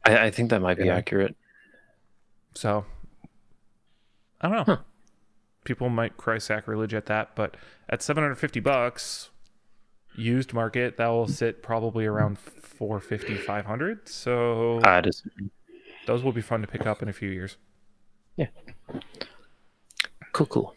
I, 0.06 0.26
I 0.28 0.30
think 0.32 0.52
that 0.52 0.62
might 0.62 0.78
be 0.78 0.86
Yeah. 0.86 0.96
accurate. 0.98 1.36
So 2.54 2.86
I 4.42 4.50
don't 4.50 4.68
know. 4.68 4.80
People 5.64 5.90
might 5.90 6.18
cry 6.18 6.38
sacrilege 6.40 6.94
at 6.94 7.06
that, 7.06 7.36
but 7.36 7.56
at 7.88 8.02
750 8.02 8.60
bucks 8.60 9.30
used 10.16 10.54
market, 10.54 10.98
that 10.98 11.08
will 11.08 11.28
sit 11.28 11.62
probably 11.62 12.06
around 12.06 12.40
450 12.40 13.36
500. 13.36 14.10
So 14.10 14.82
I 14.84 15.02
just 15.02 15.24
those 16.08 16.24
will 16.24 16.32
be 16.32 16.42
fun 16.42 16.62
to 16.62 16.68
pick 16.68 16.86
up 16.86 17.02
in 17.02 17.10
a 17.10 17.14
few 17.14 17.30
years. 17.30 17.58
Yeah. 18.38 18.48
Cool, 20.32 20.48
cool. 20.48 20.76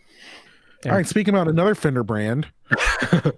All 0.87 0.93
right, 0.93 1.07
speaking 1.07 1.35
about 1.35 1.49
another 1.49 1.75
Fender 1.75 2.03
brand. 2.03 2.49
God 2.71 3.33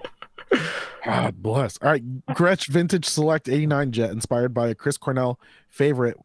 ah, 1.07 1.31
bless. 1.33 1.79
All 1.81 1.90
right, 1.90 2.27
Gretsch 2.31 2.66
Vintage 2.66 3.05
Select 3.05 3.49
89 3.49 3.92
Jet, 3.92 4.11
inspired 4.11 4.53
by 4.53 4.68
a 4.68 4.75
Chris 4.75 4.96
Cornell 4.96 5.38
favorite. 5.68 6.16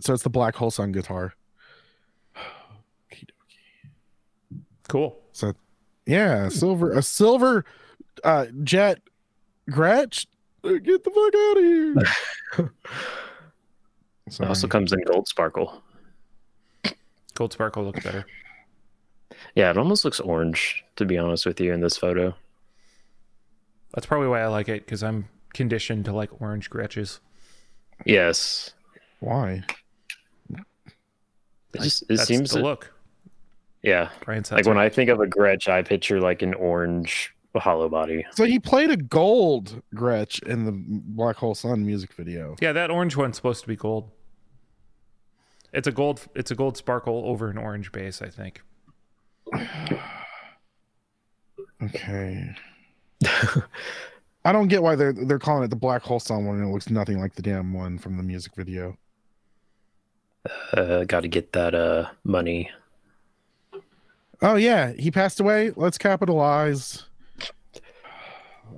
So 0.00 0.14
it's 0.14 0.22
the 0.22 0.30
Black 0.30 0.56
Hole 0.56 0.70
Sun 0.70 0.92
guitar. 0.92 1.34
Cool. 4.88 5.16
So, 5.30 5.52
yeah, 6.04 6.48
silver, 6.48 6.90
a 6.90 7.00
silver 7.00 7.64
uh, 8.24 8.46
jet 8.64 9.00
Gretsch. 9.70 10.26
Get 10.64 11.04
the 11.04 11.10
fuck 11.10 11.34
out 11.36 12.66
of 12.66 12.66
here. 12.66 12.70
It 14.38 14.46
also 14.46 14.68
comes 14.68 14.92
in 14.92 15.02
gold 15.02 15.26
sparkle. 15.26 15.82
Gold 17.34 17.52
Sparkle 17.52 17.84
looks 17.84 18.04
better. 18.04 18.26
Yeah, 19.54 19.70
it 19.70 19.78
almost 19.78 20.04
looks 20.04 20.20
orange, 20.20 20.84
to 20.96 21.04
be 21.04 21.16
honest 21.16 21.46
with 21.46 21.60
you, 21.60 21.72
in 21.72 21.80
this 21.80 21.96
photo. 21.96 22.34
That's 23.94 24.06
probably 24.06 24.28
why 24.28 24.42
I 24.42 24.46
like 24.48 24.68
it 24.68 24.84
because 24.84 25.02
I'm 25.02 25.28
conditioned 25.54 26.04
to 26.04 26.12
like 26.12 26.40
orange 26.40 26.70
Gretsches. 26.70 27.20
Yes. 28.04 28.74
Why? 29.20 29.62
It 31.72 31.82
just 31.82 32.02
it 32.02 32.16
That's 32.16 32.24
seems 32.24 32.50
the 32.50 32.60
look. 32.60 32.92
yeah. 33.82 34.10
Brian 34.24 34.42
Like 34.50 34.66
when 34.66 34.78
I 34.78 34.88
think 34.88 35.08
of 35.08 35.20
a 35.20 35.26
Gretsch, 35.26 35.68
I 35.68 35.82
picture 35.82 36.20
like 36.20 36.42
an 36.42 36.54
orange 36.54 37.32
hollow 37.54 37.88
body. 37.88 38.26
So 38.32 38.44
he 38.44 38.58
played 38.58 38.90
a 38.90 38.96
gold 38.96 39.82
Gretsch 39.94 40.42
in 40.42 40.64
the 40.64 40.72
Black 40.72 41.36
Hole 41.36 41.54
Sun 41.54 41.86
music 41.86 42.12
video. 42.14 42.56
Yeah, 42.60 42.72
that 42.72 42.90
orange 42.90 43.16
one's 43.16 43.36
supposed 43.36 43.62
to 43.62 43.68
be 43.68 43.76
gold. 43.76 44.10
It's 45.72 45.86
a 45.86 45.92
gold. 45.92 46.26
It's 46.34 46.50
a 46.50 46.56
gold 46.56 46.76
sparkle 46.76 47.22
over 47.26 47.48
an 47.48 47.58
orange 47.58 47.92
base, 47.92 48.20
I 48.22 48.28
think. 48.28 48.62
Okay. 51.82 52.54
I 54.44 54.52
don't 54.52 54.68
get 54.68 54.82
why 54.82 54.96
they're 54.96 55.12
they're 55.12 55.38
calling 55.38 55.64
it 55.64 55.68
the 55.68 55.76
Black 55.76 56.02
Hole 56.02 56.20
Sun 56.20 56.44
one 56.44 56.56
and 56.56 56.68
it 56.68 56.72
looks 56.72 56.90
nothing 56.90 57.18
like 57.20 57.34
the 57.34 57.42
damn 57.42 57.72
one 57.72 57.98
from 57.98 58.16
the 58.16 58.22
music 58.22 58.54
video. 58.54 58.96
Uh, 60.72 61.04
Got 61.04 61.20
to 61.20 61.28
get 61.28 61.52
that 61.52 61.74
uh 61.74 62.08
money. 62.24 62.70
Oh 64.42 64.56
yeah, 64.56 64.92
he 64.92 65.10
passed 65.10 65.40
away. 65.40 65.72
Let's 65.76 65.98
capitalize. 65.98 67.04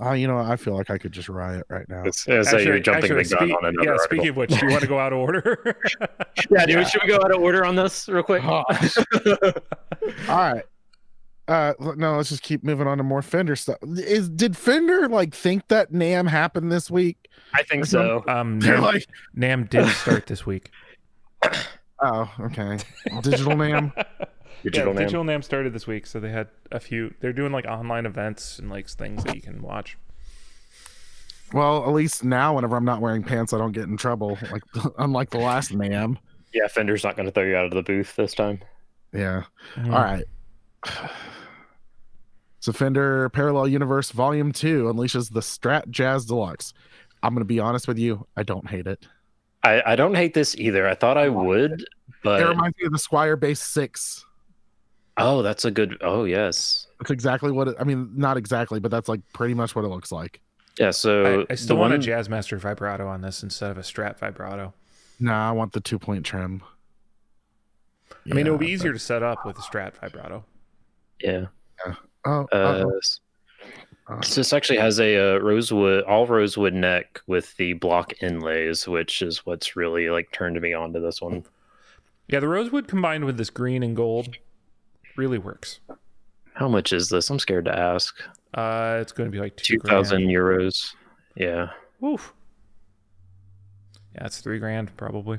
Uh, 0.03 0.13
you 0.13 0.27
know, 0.27 0.39
I 0.39 0.57
feel 0.57 0.75
like 0.75 0.91
I 0.91 0.99
could 0.99 1.13
just 1.13 1.29
riot 1.29 1.65
right 1.69 1.87
now. 1.89 2.03
It's, 2.05 2.27
it's 2.27 2.53
like 2.53 2.65
you're 2.65 2.79
jumping 2.81 3.05
actually, 3.13 3.25
the 3.25 3.37
gun 3.37 3.49
speak- 3.49 3.57
on 3.59 3.65
another 3.67 3.85
Yeah, 3.85 3.91
article. 3.93 4.05
speaking 4.07 4.29
of 4.31 4.37
which, 4.37 4.51
do 4.51 4.67
you 4.67 4.73
want 4.73 4.81
to 4.83 4.89
go 4.89 4.99
out 4.99 5.13
of 5.13 5.19
order? 5.21 5.77
yeah, 6.51 6.67
dude, 6.67 6.89
should 6.89 7.03
we 7.03 7.09
go 7.09 7.17
out 7.17 7.33
of 7.33 7.41
order 7.41 7.65
on 7.65 7.77
this 7.77 8.09
real 8.09 8.23
quick? 8.25 8.43
Gosh. 8.43 8.97
All 10.29 10.53
right. 10.53 10.65
Uh 11.49 11.75
no, 11.97 12.17
let's 12.17 12.31
just 12.31 12.43
keep 12.43 12.63
moving 12.65 12.87
on 12.87 12.99
to 12.99 13.05
more 13.05 13.21
Fender 13.21 13.55
stuff. 13.55 13.77
Is 13.83 14.29
did 14.29 14.57
Fender 14.57 15.09
like 15.09 15.35
think 15.35 15.69
that 15.69 15.93
NAMM 15.93 16.29
happened 16.29 16.73
this 16.73 16.91
week? 16.91 17.29
I 17.53 17.63
think 17.65 17.85
so. 17.85 18.25
um, 18.29 18.59
They're 18.61 18.79
NAMM, 18.79 18.81
like, 18.83 19.07
NAMM 19.37 19.69
did 19.69 19.89
start 19.89 20.27
this 20.27 20.47
week. 20.47 20.71
Oh, 22.01 22.33
okay. 22.41 22.79
Digital 23.23 23.53
NAMM. 23.53 23.93
Digital 24.63 24.89
yeah, 24.89 24.99
name. 24.99 25.07
Digital 25.07 25.25
NAMM 25.25 25.45
started 25.45 25.73
this 25.73 25.87
week, 25.87 26.07
so 26.07 26.21
they 26.21 26.31
had 26.31 26.49
a 26.71 26.81
few. 26.81 27.15
They're 27.21 27.33
doing 27.33 27.53
like 27.53 27.65
online 27.65 28.07
events 28.07 28.59
and 28.59 28.71
like 28.71 28.89
things 28.89 29.25
that 29.25 29.35
you 29.35 29.43
can 29.43 29.63
watch. 29.63 29.97
Well, 31.53 31.85
at 31.85 31.93
least 31.93 32.25
now, 32.25 32.55
whenever 32.55 32.77
I'm 32.77 32.85
not 32.85 33.01
wearing 33.01 33.23
pants, 33.23 33.53
I 33.53 33.59
don't 33.59 33.73
get 33.73 33.85
in 33.85 33.97
trouble. 33.97 34.39
Like 34.51 34.63
unlike 34.99 35.31
the 35.31 35.39
last 35.39 35.73
NAMM. 35.73 36.17
Yeah, 36.53 36.67
Fender's 36.69 37.05
not 37.05 37.17
going 37.17 37.27
to 37.27 37.33
throw 37.33 37.45
you 37.45 37.57
out 37.57 37.67
of 37.67 37.73
the 37.73 37.83
booth 37.83 38.17
this 38.17 38.35
time. 38.35 38.61
Yeah. 39.13 39.45
Mhm. 39.77 39.93
All 39.93 40.03
right. 40.03 40.25
So 42.61 42.73
Fender 42.73 43.29
Parallel 43.31 43.69
Universe 43.69 44.13
Volume 44.13 44.53
2 44.53 44.85
unleashes 44.85 45.33
the 45.33 45.41
Strat 45.41 45.89
Jazz 45.91 46.27
Deluxe. 46.27 46.73
I'm 47.23 47.35
going 47.35 47.41
to 47.41 47.45
be 47.45 47.59
honest 47.59 47.89
with 47.89 47.99
you, 47.99 48.27
I 48.37 48.45
don't 48.45 48.69
hate 48.69 48.87
it. 48.87 49.05
I, 49.65 49.83
I 49.93 49.97
don't 49.97 50.15
hate 50.15 50.35
this 50.35 50.57
either. 50.57 50.89
I 50.89 50.95
thought 50.95 51.17
I 51.17 51.29
would, 51.29 51.85
but 52.25 52.41
it 52.41 52.47
reminds 52.47 52.77
me 52.79 52.87
of 52.87 52.93
the 52.93 52.99
Squier 52.99 53.39
Bass 53.39 53.61
6. 53.63 54.25
oh, 55.19 55.43
that's 55.43 55.65
a 55.65 55.71
good. 55.71 55.99
Oh, 56.01 56.25
yes. 56.25 56.87
That's 56.99 57.11
exactly 57.11 57.53
what 57.53 57.69
it, 57.69 57.77
I 57.79 57.85
mean, 57.85 58.11
not 58.17 58.37
exactly, 58.37 58.81
but 58.81 58.91
that's 58.91 59.09
like 59.09 59.21
pretty 59.33 59.55
much 59.55 59.75
what 59.77 59.85
it 59.85 59.89
looks 59.89 60.11
like. 60.13 60.41
Yeah. 60.79 60.91
So 60.91 61.45
I, 61.49 61.53
I 61.53 61.55
still 61.55 61.77
the 61.77 61.81
want 61.81 61.93
one, 61.93 62.01
a 62.01 62.03
Jazzmaster 62.03 62.59
vibrato 62.59 63.07
on 63.07 63.21
this 63.21 63.43
instead 63.43 63.71
of 63.71 63.79
a 63.79 63.83
Strat 63.83 64.19
vibrato. 64.19 64.73
Nah, 65.21 65.49
I 65.51 65.53
want 65.53 65.73
the 65.73 65.81
two 65.81 65.99
point 65.99 66.25
trem. 66.27 66.63
I 68.31 68.35
mean, 68.35 68.47
it 68.47 68.51
would 68.51 68.61
be 68.61 68.71
easier 68.71 68.91
but- 68.93 68.99
to 68.99 69.05
set 69.05 69.23
up 69.23 69.45
with 69.47 69.57
a 69.59 69.63
Strat 69.63 69.95
vibrato. 69.97 70.45
Yeah. 71.21 71.47
Oh, 72.25 72.47
Uh, 72.53 72.57
uh-oh. 72.57 73.01
S- 74.09 74.35
this 74.35 74.53
actually 74.53 74.79
has 74.79 75.01
a 75.01 75.37
uh, 75.37 75.39
rosewood, 75.39 76.05
all 76.05 76.27
rosewood 76.27 76.75
neck 76.75 77.21
with 77.27 77.57
the 77.57 77.75
block 77.75 78.13
inlays, 78.23 78.87
which 78.87 79.23
is 79.23 79.47
what's 79.47 79.77
really 79.77 80.11
like 80.11 80.31
turned 80.33 80.61
me 80.61 80.73
on 80.73 80.93
to 80.93 81.01
this 81.01 81.21
one. 81.23 81.45
Yeah, 82.29 82.41
the 82.41 82.49
rosewood 82.49 82.89
combined 82.89 83.25
with 83.25 83.37
this 83.37 83.51
green 83.51 83.83
and 83.83 83.95
gold 83.97 84.37
really 85.17 85.39
works. 85.39 85.81
How 86.55 86.69
much 86.69 86.93
is 86.93 87.09
this? 87.09 87.31
I'm 87.31 87.39
scared 87.39 87.65
to 87.67 87.79
ask. 87.79 88.15
Uh, 88.55 88.99
it's 89.01 89.13
going 89.13 89.31
to 89.31 89.33
be 89.35 89.41
like 89.41 89.57
two 89.57 89.79
Two 89.79 89.89
thousand 89.89 90.23
euros. 90.23 90.95
Yeah. 91.37 91.71
Oof. 92.05 92.35
Yeah, 94.15 94.27
it's 94.27 94.41
three 94.41 94.59
grand 94.59 94.95
probably. 94.97 95.39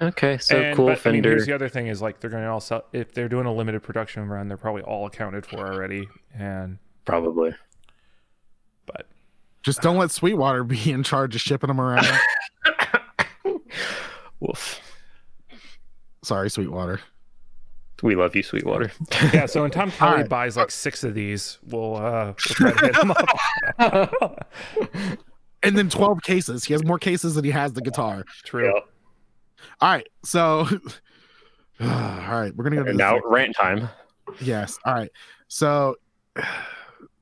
Okay. 0.00 0.38
So 0.38 0.56
and, 0.56 0.76
cool, 0.76 0.86
but, 0.86 1.06
I 1.06 1.12
mean, 1.12 1.24
here's 1.24 1.46
the 1.46 1.54
other 1.54 1.68
thing: 1.68 1.86
is 1.86 2.02
like 2.02 2.20
they're 2.20 2.30
going 2.30 2.42
to 2.42 2.50
all 2.50 2.60
sell 2.60 2.84
if 2.92 3.12
they're 3.12 3.28
doing 3.28 3.46
a 3.46 3.52
limited 3.52 3.82
production 3.82 4.28
run, 4.28 4.48
they're 4.48 4.56
probably 4.56 4.82
all 4.82 5.06
accounted 5.06 5.46
for 5.46 5.58
already. 5.58 6.06
And 6.34 6.78
Probably. 7.04 7.54
But 9.68 9.72
just 9.74 9.82
don't 9.82 9.98
let 9.98 10.10
Sweetwater 10.10 10.64
be 10.64 10.90
in 10.90 11.02
charge 11.02 11.34
of 11.34 11.42
shipping 11.42 11.68
them 11.68 11.78
around. 11.78 12.06
Woof. 14.40 14.80
Sorry, 16.22 16.48
Sweetwater. 16.48 17.00
We 18.02 18.14
love 18.14 18.34
you, 18.34 18.42
Sweetwater. 18.42 18.90
yeah, 19.34 19.44
so 19.44 19.60
when 19.62 19.70
Tom 19.70 19.90
Kelly 19.90 20.18
right. 20.18 20.28
buys 20.28 20.56
like 20.56 20.70
six 20.70 21.04
of 21.04 21.12
these, 21.14 21.58
we'll 21.66 21.96
uh 21.96 22.26
we'll 22.26 22.34
try 22.34 22.72
to 22.72 22.86
hit 22.86 22.96
him 22.96 23.10
up. 23.10 24.54
And 25.62 25.76
then 25.76 25.90
12 25.90 26.22
cases. 26.22 26.64
He 26.64 26.72
has 26.72 26.82
more 26.84 26.98
cases 26.98 27.34
than 27.34 27.44
he 27.44 27.50
has 27.50 27.74
the 27.74 27.82
guitar. 27.82 28.24
True. 28.44 28.72
Yeah. 28.72 28.80
All 29.80 29.90
right. 29.90 30.08
So, 30.24 30.66
all 31.80 31.88
right. 31.88 32.54
We're 32.56 32.64
going 32.64 32.76
to 32.76 32.84
go 32.84 32.92
to 32.92 32.92
now 32.94 33.20
rant 33.26 33.54
time. 33.54 33.88
Yes. 34.40 34.78
All 34.86 34.94
right. 34.94 35.10
So 35.48 35.96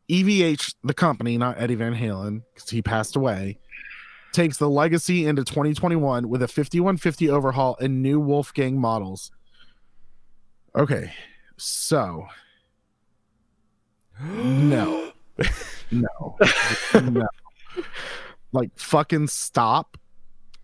EVH, 0.09 0.75
the 0.85 0.95
company, 0.95 1.37
not 1.37 1.61
Eddie 1.61 1.75
Van 1.75 1.95
Halen, 1.95 2.43
because 2.55 2.71
he 2.71 2.83
passed 2.83 3.17
away, 3.17 3.59
takes 4.33 4.59
the 4.59 4.69
legacy 4.69 5.27
into 5.27 5.45
2021 5.45 6.29
with 6.29 6.43
a 6.43 6.49
5150 6.49 7.31
overhaul 7.31 7.77
and 7.81 8.03
new 8.03 8.21
Wolfgang 8.21 8.79
models. 8.81 9.31
Okay. 10.77 11.13
So 11.57 12.27
no. 14.21 15.13
No. 15.91 16.37
no. 16.95 17.29
Like 18.53 18.71
fucking 18.77 19.29
stop. 19.29 19.97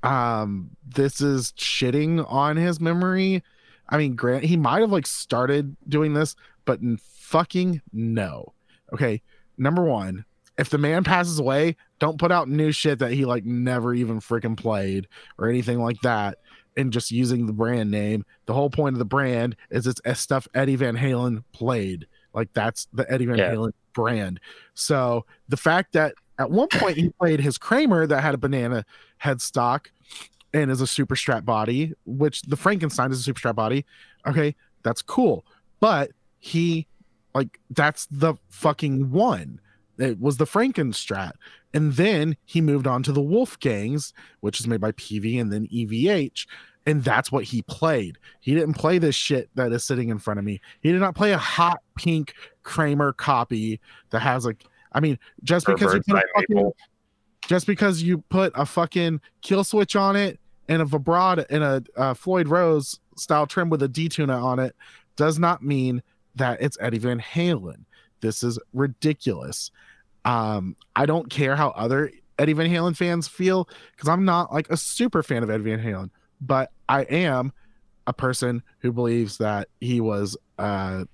Um, 0.02 0.70
this 0.86 1.20
is 1.20 1.52
shitting 1.52 2.24
on 2.30 2.56
his 2.56 2.80
memory. 2.80 3.42
I 3.88 3.98
mean, 3.98 4.16
Grant, 4.16 4.44
he 4.44 4.56
might 4.56 4.80
have 4.80 4.90
like 4.90 5.06
started 5.06 5.76
doing 5.88 6.14
this, 6.14 6.34
but 6.64 6.80
fucking 6.98 7.82
no. 7.92 8.52
Okay. 8.92 9.22
Number 9.58 9.84
one, 9.84 10.24
if 10.58 10.70
the 10.70 10.78
man 10.78 11.04
passes 11.04 11.38
away, 11.38 11.76
don't 11.98 12.18
put 12.18 12.32
out 12.32 12.48
new 12.48 12.72
shit 12.72 12.98
that 12.98 13.12
he 13.12 13.24
like 13.24 13.44
never 13.44 13.94
even 13.94 14.20
freaking 14.20 14.56
played 14.56 15.08
or 15.38 15.48
anything 15.48 15.80
like 15.80 16.00
that. 16.02 16.38
And 16.76 16.92
just 16.92 17.10
using 17.10 17.46
the 17.46 17.52
brand 17.52 17.90
name. 17.90 18.24
The 18.46 18.54
whole 18.54 18.70
point 18.70 18.94
of 18.94 18.98
the 18.98 19.04
brand 19.04 19.56
is 19.70 19.86
it's 19.86 20.00
stuff 20.20 20.48
Eddie 20.54 20.76
Van 20.76 20.96
Halen 20.96 21.44
played. 21.52 22.06
Like 22.32 22.52
that's 22.54 22.88
the 22.94 23.10
Eddie 23.12 23.26
Van 23.26 23.38
Yeah. 23.38 23.52
Halen 23.52 23.72
brand. 23.92 24.40
So 24.74 25.26
the 25.48 25.56
fact 25.58 25.92
that 25.92 26.14
at 26.38 26.50
one 26.50 26.68
point 26.68 26.96
he 26.96 27.10
played 27.10 27.40
his 27.40 27.58
Kramer 27.58 28.06
that 28.06 28.22
had 28.22 28.34
a 28.34 28.38
banana 28.38 28.86
headstock 29.22 29.88
and 30.54 30.70
is 30.70 30.80
a 30.80 30.84
Superstrat 30.84 31.44
body, 31.44 31.92
which 32.06 32.42
the 32.42 32.56
Frankenstein 32.56 33.12
is 33.12 33.26
a 33.26 33.32
Superstrat 33.32 33.54
body. 33.54 33.84
Okay, 34.26 34.54
that's 34.82 35.02
cool. 35.02 35.44
But 35.80 36.10
he 36.38 36.86
like 37.34 37.60
that's 37.70 38.06
the 38.10 38.34
fucking 38.48 39.10
one. 39.10 39.60
It 39.98 40.20
was 40.20 40.36
the 40.36 40.46
Frankenstrat. 40.46 41.32
And 41.74 41.94
then 41.94 42.36
he 42.44 42.60
moved 42.60 42.86
on 42.86 43.02
to 43.04 43.12
the 43.12 43.22
Wolfgangs, 43.22 44.12
which 44.40 44.60
is 44.60 44.66
made 44.66 44.80
by 44.80 44.92
Peavey 44.92 45.40
and 45.40 45.52
then 45.52 45.68
EVH. 45.68 46.46
And 46.84 47.04
that's 47.04 47.30
what 47.30 47.44
he 47.44 47.62
played. 47.62 48.18
He 48.40 48.54
didn't 48.54 48.74
play 48.74 48.98
this 48.98 49.14
shit 49.14 49.48
that 49.54 49.72
is 49.72 49.84
sitting 49.84 50.08
in 50.08 50.18
front 50.18 50.38
of 50.38 50.44
me. 50.44 50.60
He 50.80 50.90
did 50.90 51.00
not 51.00 51.14
play 51.14 51.32
a 51.32 51.38
hot 51.38 51.80
pink 51.96 52.34
Kramer 52.64 53.12
copy 53.12 53.80
that 54.10 54.20
has 54.20 54.44
like 54.44 54.64
I 54.92 55.00
mean, 55.00 55.18
just 55.42 55.66
because 55.66 55.94
you 55.94 56.02
put 56.02 56.22
a 56.22 56.28
fucking, 56.34 56.72
just 57.46 57.66
because 57.66 58.02
you 58.02 58.18
put 58.18 58.52
a 58.54 58.66
fucking 58.66 59.20
kill 59.40 59.64
switch 59.64 59.96
on 59.96 60.16
it 60.16 60.38
and 60.68 60.82
a 60.82 60.84
vibrato 60.84 61.44
and 61.50 61.64
a 61.64 61.82
uh, 61.96 62.14
Floyd 62.14 62.48
Rose 62.48 63.00
style 63.16 63.46
trem 63.46 63.70
with 63.70 63.82
a 63.82 63.88
D-Tuna 63.88 64.34
on 64.34 64.58
it 64.58 64.76
does 65.16 65.38
not 65.38 65.62
mean 65.62 66.02
that 66.36 66.60
it's 66.60 66.76
Eddie 66.80 66.98
Van 66.98 67.20
Halen. 67.20 67.84
This 68.20 68.42
is 68.42 68.58
ridiculous. 68.72 69.70
Um, 70.24 70.76
I 70.94 71.06
don't 71.06 71.28
care 71.30 71.56
how 71.56 71.70
other 71.70 72.10
Eddie 72.38 72.52
Van 72.52 72.70
Halen 72.70 72.96
fans 72.96 73.28
feel 73.28 73.68
because 73.92 74.08
I'm 74.08 74.24
not 74.24 74.52
like 74.52 74.70
a 74.70 74.76
super 74.76 75.22
fan 75.22 75.42
of 75.42 75.50
Eddie 75.50 75.64
Van 75.64 75.80
Halen, 75.80 76.10
but 76.40 76.70
I 76.88 77.02
am 77.02 77.52
a 78.06 78.12
person 78.12 78.62
who 78.78 78.92
believes 78.92 79.38
that 79.38 79.68
he 79.80 80.00
was 80.00 80.36
uh, 80.58 81.04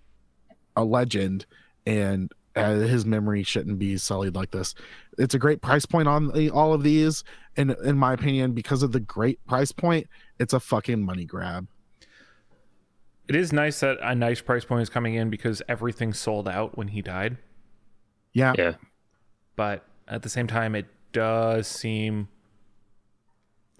a 0.77 0.85
legend 0.85 1.47
and 1.87 2.33
uh, 2.57 2.75
his 2.75 3.07
memory 3.07 3.43
shouldn't 3.43 3.79
be 3.79 3.97
sullied 3.97 4.35
like 4.35 4.51
this. 4.51 4.75
It's 5.17 5.35
a 5.35 5.39
great 5.39 5.63
price 5.63 5.87
point 5.87 6.09
on 6.09 6.33
the, 6.33 6.51
all 6.51 6.73
of 6.73 6.83
these, 6.83 7.25
and 7.57 7.71
in 7.85 7.97
my 7.97 8.13
opinion, 8.13 8.53
because 8.53 8.83
of 8.83 8.93
the 8.93 9.01
great 9.01 9.45
price 9.47 9.73
point, 9.73 10.09
it's 10.39 10.53
a 10.53 10.61
fucking 10.61 11.05
money 11.05 11.25
grab. 11.25 11.69
It 13.29 13.37
is 13.37 13.53
nice 13.53 13.81
that 13.81 13.99
a 14.03 14.15
nice 14.15 14.41
price 14.41 14.65
point 14.65 14.83
is 14.83 14.89
coming 14.89 15.15
in 15.15 15.29
because 15.29 15.63
everything 15.69 16.13
sold 16.15 16.49
out 16.49 16.79
when 16.79 16.89
he 16.89 17.03
died. 17.03 17.37
Yeah, 18.33 18.55
Yeah. 18.57 18.75
But 19.57 19.85
at 20.07 20.23
the 20.23 20.29
same 20.29 20.47
time, 20.47 20.75
it 20.75 20.87
does 21.13 21.67
seem. 21.67 22.29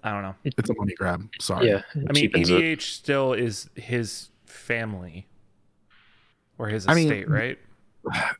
I 0.03 0.11
don't 0.11 0.21
know. 0.23 0.35
it's 0.43 0.69
a 0.69 0.73
money 0.75 0.93
grab. 0.93 1.27
Sorry. 1.41 1.67
Yeah. 1.69 1.81
I 1.95 1.99
mean, 2.13 2.15
cheapens 2.15 2.49
it. 2.49 2.61
EVH 2.61 2.81
still 2.81 3.33
is 3.33 3.69
his 3.75 4.29
family 4.45 5.27
or 6.57 6.67
his 6.67 6.87
I 6.87 6.93
mean, 6.93 7.05
estate, 7.11 7.29
right? 7.29 7.57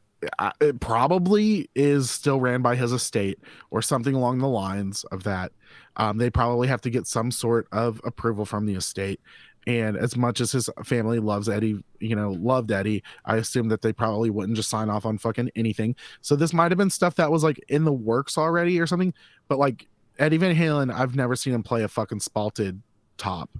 It 0.60 0.82
probably 0.82 1.70
is 1.76 2.12
still 2.12 2.41
ran 2.41 2.62
by 2.62 2.76
his 2.76 2.91
estate 2.91 3.39
or 3.72 3.82
something 3.82 4.14
along 4.14 4.39
the 4.39 4.49
lines 4.49 5.05
of 5.14 5.24
that. 5.24 5.53
Um, 5.95 6.18
they 6.18 6.30
probably 6.30 6.68
have 6.68 6.82
to 6.82 6.89
get 6.89 7.07
some 7.07 7.32
sort 7.32 7.70
of 7.72 8.01
approval 8.03 8.45
from 8.45 8.66
the 8.66 8.76
estate. 8.76 9.22
And 9.70 9.97
as 9.97 10.17
much 10.17 10.41
as 10.41 10.51
his 10.51 10.67
family 10.84 11.20
loves 11.20 11.47
Eddie, 11.47 11.84
you 11.99 12.15
know, 12.15 12.32
loved 12.32 12.72
Eddie, 12.72 13.03
I 13.26 13.36
assume 13.36 13.70
that 13.70 13.84
they 13.84 13.93
probably 13.93 14.32
wouldn't 14.32 14.55
just 14.55 14.67
sign 14.67 14.89
off 14.89 15.05
on 15.05 15.20
fucking 15.20 15.51
anything. 15.55 15.95
So 16.22 16.36
this 16.36 16.53
might 16.53 16.72
have 16.72 16.80
been 16.80 16.89
stuff 16.89 17.13
that 17.17 17.30
was 17.30 17.43
like 17.43 17.63
in 17.67 17.84
the 17.84 17.93
works 17.93 18.36
already 18.36 18.80
or 18.80 18.88
something. 18.88 19.13
But 19.47 19.59
like 19.59 19.86
Eddie 20.17 20.38
Van 20.38 20.55
Halen, 20.55 20.91
I've 20.91 21.15
never 21.15 21.36
seen 21.36 21.53
him 21.53 21.61
play 21.61 21.84
a 21.84 21.88
fucking 21.88 22.17
spalted 22.17 22.80
top. 23.17 23.51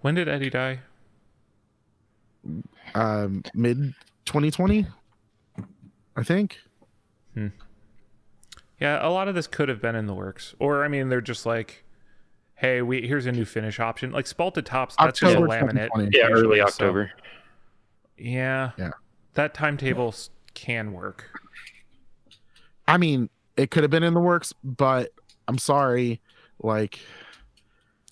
When 0.00 0.16
did 0.16 0.26
Eddie 0.26 0.50
die? 0.50 0.80
Um, 2.96 3.44
mid 3.54 3.94
2020, 4.24 4.84
I 6.16 6.22
think. 6.24 6.58
Yeah, 8.80 9.06
a 9.06 9.10
lot 9.10 9.28
of 9.28 9.36
this 9.36 9.46
could 9.46 9.68
have 9.68 9.80
been 9.80 9.94
in 9.94 10.06
the 10.06 10.14
works, 10.14 10.56
or 10.58 10.84
I 10.84 10.88
mean, 10.88 11.08
they're 11.08 11.20
just 11.20 11.46
like, 11.46 11.84
"Hey, 12.56 12.82
we 12.82 13.06
here's 13.06 13.26
a 13.26 13.32
new 13.32 13.44
finish 13.44 13.78
option." 13.80 14.10
Like 14.10 14.24
spalted 14.26 14.64
tops, 14.64 14.96
that's 14.98 15.20
just 15.20 15.36
a 15.36 15.38
laminate. 15.38 15.88
2020. 15.92 16.10
Yeah, 16.18 16.24
early 16.26 16.32
usually, 16.38 16.58
so- 16.58 16.64
October. 16.66 17.10
Yeah, 18.18 18.70
Yeah. 18.78 18.90
That 19.34 19.52
timetable 19.54 20.08
s- 20.08 20.30
can 20.54 20.92
work. 20.92 21.26
I 22.88 22.96
mean, 22.96 23.28
it 23.56 23.70
could 23.70 23.82
have 23.84 23.90
been 23.90 24.02
in 24.02 24.14
the 24.14 24.20
works, 24.20 24.54
but 24.64 25.10
I'm 25.48 25.58
sorry. 25.58 26.20
Like, 26.58 26.98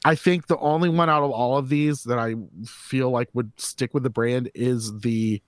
I 0.04 0.14
think 0.14 0.46
the 0.48 0.58
only 0.58 0.90
one 0.90 1.08
out 1.08 1.22
of 1.22 1.30
all 1.30 1.56
of 1.56 1.70
these 1.70 2.02
that 2.02 2.18
I 2.18 2.34
feel 2.66 3.10
like 3.10 3.30
would 3.32 3.52
stick 3.58 3.94
with 3.94 4.02
the 4.02 4.10
brand 4.10 4.50
is 4.54 5.00
the 5.00 5.40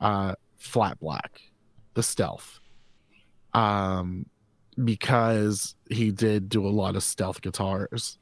uh, 0.00 0.36
flat 0.56 1.00
black, 1.00 1.40
the 1.94 2.02
stealth. 2.04 2.60
Um, 3.54 4.26
because 4.84 5.74
he 5.90 6.12
did 6.12 6.48
do 6.48 6.64
a 6.66 6.70
lot 6.70 6.94
of 6.96 7.02
stealth 7.02 7.40
guitars, 7.40 8.18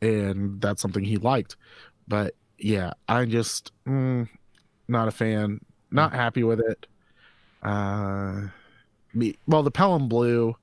and 0.00 0.60
that's 0.60 0.82
something 0.82 1.04
he 1.04 1.16
liked. 1.16 1.56
But 2.06 2.34
yeah, 2.58 2.92
I'm 3.08 3.30
just 3.30 3.72
mm, 3.86 4.28
not 4.88 5.08
a 5.08 5.12
fan. 5.12 5.60
Not 5.90 6.12
happy 6.12 6.44
with 6.44 6.60
it. 6.60 6.86
Uh, 7.62 8.42
me 9.14 9.36
well 9.46 9.62
the 9.62 9.70
Pelham 9.70 10.08
blue 10.08 10.56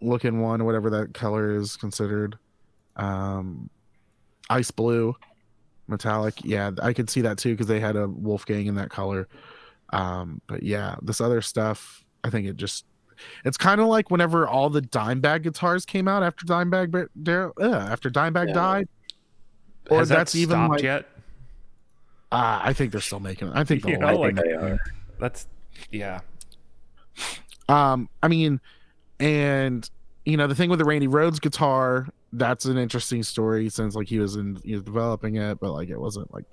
looking 0.00 0.40
one, 0.40 0.64
whatever 0.64 0.90
that 0.90 1.14
color 1.14 1.56
is 1.56 1.76
considered. 1.76 2.38
Um, 2.96 3.70
ice 4.50 4.70
blue, 4.70 5.14
metallic. 5.88 6.44
Yeah, 6.44 6.72
I 6.82 6.92
could 6.92 7.08
see 7.08 7.22
that 7.22 7.38
too 7.38 7.52
because 7.52 7.66
they 7.66 7.80
had 7.80 7.96
a 7.96 8.08
Wolfgang 8.08 8.66
in 8.66 8.74
that 8.76 8.90
color. 8.90 9.28
Um, 9.90 10.40
but 10.46 10.62
yeah, 10.62 10.96
this 11.02 11.20
other 11.20 11.42
stuff, 11.42 12.04
I 12.24 12.30
think 12.30 12.46
it 12.46 12.56
just 12.56 12.84
it's 13.44 13.56
kind 13.56 13.80
of 13.80 13.86
like 13.86 14.10
whenever 14.10 14.46
all 14.46 14.70
the 14.70 14.82
Dimebag 14.82 15.42
guitars 15.42 15.84
came 15.86 16.08
out 16.08 16.22
after 16.22 16.44
Dimebag 16.46 17.10
Bar- 17.14 17.52
uh, 17.60 17.74
after 17.90 18.10
Dimebag 18.10 18.48
Yeah. 18.48 18.54
died. 18.54 18.88
Or 19.90 19.98
Has 19.98 20.08
that 20.10 20.16
that's 20.18 20.34
even 20.36 20.56
stopped 20.56 20.70
like 20.74 20.82
yet? 20.82 21.08
uh, 22.30 22.60
I 22.62 22.72
think 22.72 22.92
they're 22.92 23.00
still 23.00 23.20
making 23.20 23.48
it. 23.48 23.52
I 23.56 23.64
think 23.64 23.84
You 23.86 23.98
they'll 23.98 24.00
know, 24.12 24.20
like 24.20 24.36
like- 24.36 24.44
They 24.44 24.52
are. 24.52 24.78
That's 25.18 25.46
yeah. 25.90 26.20
Um, 27.68 28.08
I 28.22 28.28
mean, 28.28 28.60
and 29.20 29.88
you 30.24 30.36
know, 30.36 30.46
the 30.46 30.54
thing 30.54 30.70
with 30.70 30.78
the 30.78 30.84
Randy 30.84 31.08
Rhoads 31.08 31.40
guitar, 31.40 32.08
that's 32.32 32.64
an 32.64 32.76
interesting 32.78 33.22
story 33.22 33.68
since 33.68 33.94
like 33.94 34.08
he 34.08 34.18
was 34.18 34.36
in 34.36 34.58
he 34.64 34.74
was 34.74 34.82
developing 34.82 35.36
it, 35.36 35.60
but 35.60 35.72
like 35.72 35.88
it 35.88 35.98
wasn't 36.00 36.32
like 36.32 36.44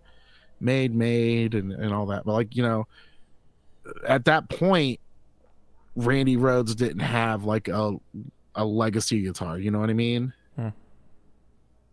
made 0.59 0.93
made 0.95 1.55
and, 1.55 1.71
and 1.71 1.93
all 1.93 2.05
that. 2.07 2.25
But 2.25 2.33
like, 2.33 2.55
you 2.55 2.63
know, 2.63 2.87
at 4.07 4.25
that 4.25 4.49
point, 4.49 4.99
Randy 6.05 6.37
Rhoads 6.37 6.75
didn't 6.75 6.99
have 6.99 7.43
like 7.43 7.67
a 7.67 7.95
a 8.55 8.65
legacy 8.65 9.21
guitar, 9.21 9.57
you 9.59 9.69
know 9.71 9.79
what 9.79 9.89
I 9.89 9.93
mean? 9.93 10.33
Hmm. 10.55 10.69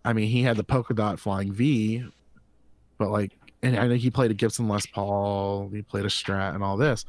I 0.04 0.12
mean, 0.12 0.28
he 0.28 0.42
had 0.42 0.56
the 0.56 0.64
polka 0.64 0.94
dot 0.94 1.18
flying 1.20 1.52
V, 1.52 2.04
but 2.98 3.10
like 3.10 3.32
and 3.62 3.76
I 3.76 3.86
know 3.88 3.94
he 3.94 4.10
played 4.10 4.30
a 4.30 4.34
Gibson 4.34 4.68
Les 4.68 4.86
Paul, 4.86 5.70
he 5.72 5.82
played 5.82 6.04
a 6.04 6.08
Strat 6.08 6.54
and 6.54 6.62
all 6.62 6.76
this. 6.76 7.04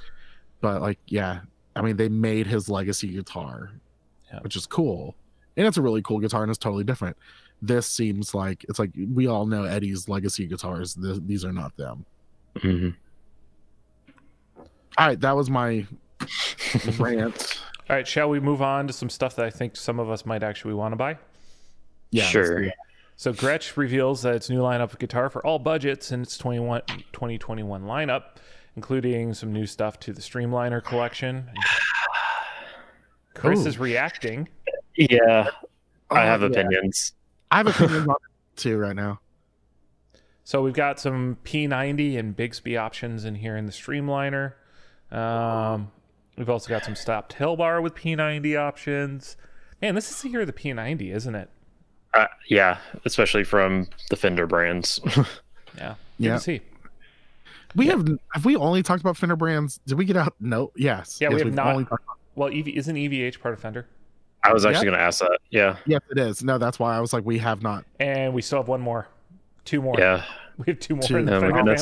But 0.61 0.81
like, 0.81 0.97
yeah, 1.07 1.41
I 1.75 1.81
mean, 1.81 1.97
they 1.97 2.09
made 2.09 2.47
his 2.47 2.67
legacy 2.69 3.09
guitar, 3.09 3.69
Yeah. 4.33 4.39
which 4.41 4.55
is 4.55 4.65
cool, 4.65 5.15
and 5.55 5.67
it's 5.67 5.77
a 5.77 5.81
really 5.81 6.01
cool 6.01 6.19
guitar, 6.19 6.41
and 6.43 6.49
it's 6.49 6.57
totally 6.57 6.83
different. 6.83 7.15
This 7.61 7.85
seems 7.87 8.33
like 8.33 8.65
it's 8.69 8.79
like 8.79 8.91
we 9.13 9.27
all 9.27 9.45
know 9.45 9.63
Eddie's 9.63 10.09
legacy 10.09 10.47
guitars. 10.47 10.95
Th- 10.95 11.19
these 11.25 11.45
are 11.45 11.53
not 11.53 11.75
them. 11.77 12.05
Mhm. 12.55 12.95
All 14.97 15.07
right, 15.07 15.19
that 15.19 15.35
was 15.35 15.49
my 15.49 15.85
rant. 16.99 17.61
All 17.89 17.95
right, 17.95 18.07
shall 18.07 18.29
we 18.29 18.39
move 18.39 18.61
on 18.61 18.87
to 18.87 18.93
some 18.93 19.09
stuff 19.09 19.35
that 19.37 19.45
I 19.45 19.49
think 19.49 19.75
some 19.75 19.99
of 19.99 20.09
us 20.09 20.25
might 20.25 20.43
actually 20.43 20.73
want 20.73 20.91
to 20.91 20.97
buy? 20.97 21.17
Yeah, 22.11 22.23
sure. 22.23 22.71
So 23.15 23.33
Gretsch 23.33 23.77
reveals 23.77 24.21
that 24.21 24.35
its 24.35 24.49
new 24.49 24.59
lineup 24.59 24.93
of 24.93 24.99
guitar 24.99 25.29
for 25.29 25.45
all 25.45 25.57
budgets 25.57 26.11
in 26.11 26.21
its 26.21 26.37
21, 26.37 26.81
2021 27.13 27.83
lineup, 27.83 28.23
including 28.75 29.33
some 29.33 29.51
new 29.51 29.65
stuff 29.65 29.99
to 30.01 30.13
the 30.13 30.21
Streamliner 30.21 30.83
collection. 30.83 31.49
Chris 33.33 33.65
Ooh. 33.65 33.67
is 33.67 33.79
reacting. 33.79 34.47
Yeah, 34.95 35.49
I 36.11 36.25
have 36.25 36.41
yeah. 36.41 36.47
opinions. 36.47 37.13
I 37.49 37.57
have 37.57 37.67
opinions 37.81 38.07
on 38.07 38.15
it 38.15 38.57
too 38.57 38.77
right 38.77 38.95
now. 38.95 39.19
So 40.43 40.61
we've 40.61 40.73
got 40.73 40.99
some 40.99 41.37
P90 41.43 42.17
and 42.17 42.35
Bigsby 42.35 42.79
options 42.79 43.25
in 43.25 43.35
here 43.35 43.57
in 43.57 43.65
the 43.65 43.71
Streamliner. 43.71 44.53
Um, 45.11 45.91
we've 46.37 46.49
also 46.49 46.69
got 46.69 46.85
some 46.85 46.95
stopped 46.95 47.33
hill 47.33 47.55
bar 47.55 47.81
with 47.81 47.95
P90 47.95 48.57
options. 48.59 49.35
Man, 49.81 49.95
this 49.95 50.09
is 50.09 50.21
the 50.21 50.29
year 50.29 50.41
of 50.41 50.47
the 50.47 50.53
P90, 50.53 51.13
isn't 51.13 51.35
it? 51.35 51.49
Uh, 52.13 52.25
yeah, 52.47 52.77
especially 53.05 53.43
from 53.43 53.87
the 54.09 54.15
Fender 54.15 54.47
brands. 54.47 54.99
Yeah. 55.77 55.89
Good 56.17 56.25
Yeah. 56.25 56.33
to 56.35 56.39
see. 56.39 56.61
We 57.75 57.85
have 57.87 58.07
have 58.33 58.45
we 58.45 58.55
only 58.55 58.81
talked 58.81 59.01
about 59.01 59.15
Fender 59.15 59.35
brands? 59.35 59.79
Did 59.85 59.95
we 59.99 60.05
get 60.05 60.17
out? 60.17 60.33
No. 60.39 60.71
Yes. 60.75 61.19
Yeah, 61.21 61.27
we 61.27 61.35
yes, 61.35 61.41
have 61.41 61.45
we've 61.49 61.53
not- 61.53 61.67
only 61.67 61.85
talked 61.85 62.03
about- 62.03 62.17
Well, 62.35 62.49
EV, 62.51 62.69
isn't 62.69 62.95
EVH 62.95 63.39
part 63.39 63.53
of 63.53 63.59
Fender? 63.59 63.85
I 64.43 64.53
was 64.53 64.65
actually 64.65 64.87
Yeah. 64.87 64.91
going 64.91 64.97
to 64.99 65.03
ask 65.05 65.19
that. 65.19 65.37
Yeah, 65.51 65.75
yes, 65.85 66.01
it 66.09 66.17
is. 66.17 66.43
No, 66.43 66.57
that's 66.57 66.79
why 66.79 66.95
I 66.97 66.99
was 66.99 67.13
like, 67.13 67.25
we 67.25 67.37
have 67.39 67.61
not. 67.61 67.85
And 67.99 68.33
we 68.33 68.41
still 68.41 68.57
have 68.57 68.67
one 68.67 68.81
more. 68.81 69.07
Two 69.65 69.81
more. 69.83 69.95
yeah. 69.99 70.23
We 70.65 70.71
have 70.71 70.79
two 70.79 70.95
more 70.95 71.03
Two. 71.03 71.17
in 71.17 71.25
the 71.25 71.35
Oh 71.35 71.75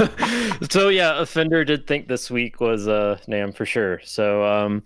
family. 0.00 0.60
so 0.70 0.88
yeah, 0.88 1.20
Offender 1.20 1.64
did 1.64 1.86
think 1.86 2.08
this 2.08 2.30
week 2.30 2.60
was 2.60 2.88
uh 2.88 3.18
NAMM 3.28 3.54
for 3.54 3.66
sure. 3.66 4.00
So 4.04 4.44
um 4.44 4.82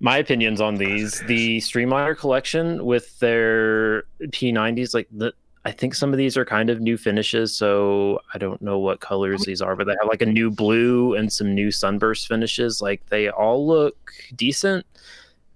my 0.00 0.18
opinions 0.18 0.60
on 0.60 0.74
these, 0.74 1.20
the 1.20 1.58
Streamliner 1.58 2.16
collection 2.16 2.84
with 2.84 3.18
their 3.20 4.02
P90s, 4.20 4.92
like 4.92 5.08
the 5.12 5.32
I 5.66 5.70
think 5.70 5.94
some 5.94 6.12
of 6.12 6.18
these 6.18 6.36
are 6.36 6.44
kind 6.44 6.68
of 6.68 6.80
new 6.82 6.98
finishes, 6.98 7.56
so 7.56 8.20
I 8.34 8.38
don't 8.38 8.60
know 8.60 8.78
what 8.78 9.00
colors 9.00 9.44
these 9.46 9.62
are, 9.62 9.74
but 9.74 9.86
they 9.86 9.94
have 9.98 10.08
like 10.08 10.20
a 10.20 10.26
new 10.26 10.50
blue 10.50 11.14
and 11.14 11.32
some 11.32 11.54
new 11.54 11.70
sunburst 11.70 12.28
finishes. 12.28 12.82
Like 12.82 13.06
they 13.06 13.30
all 13.30 13.66
look 13.66 14.12
decent, 14.36 14.84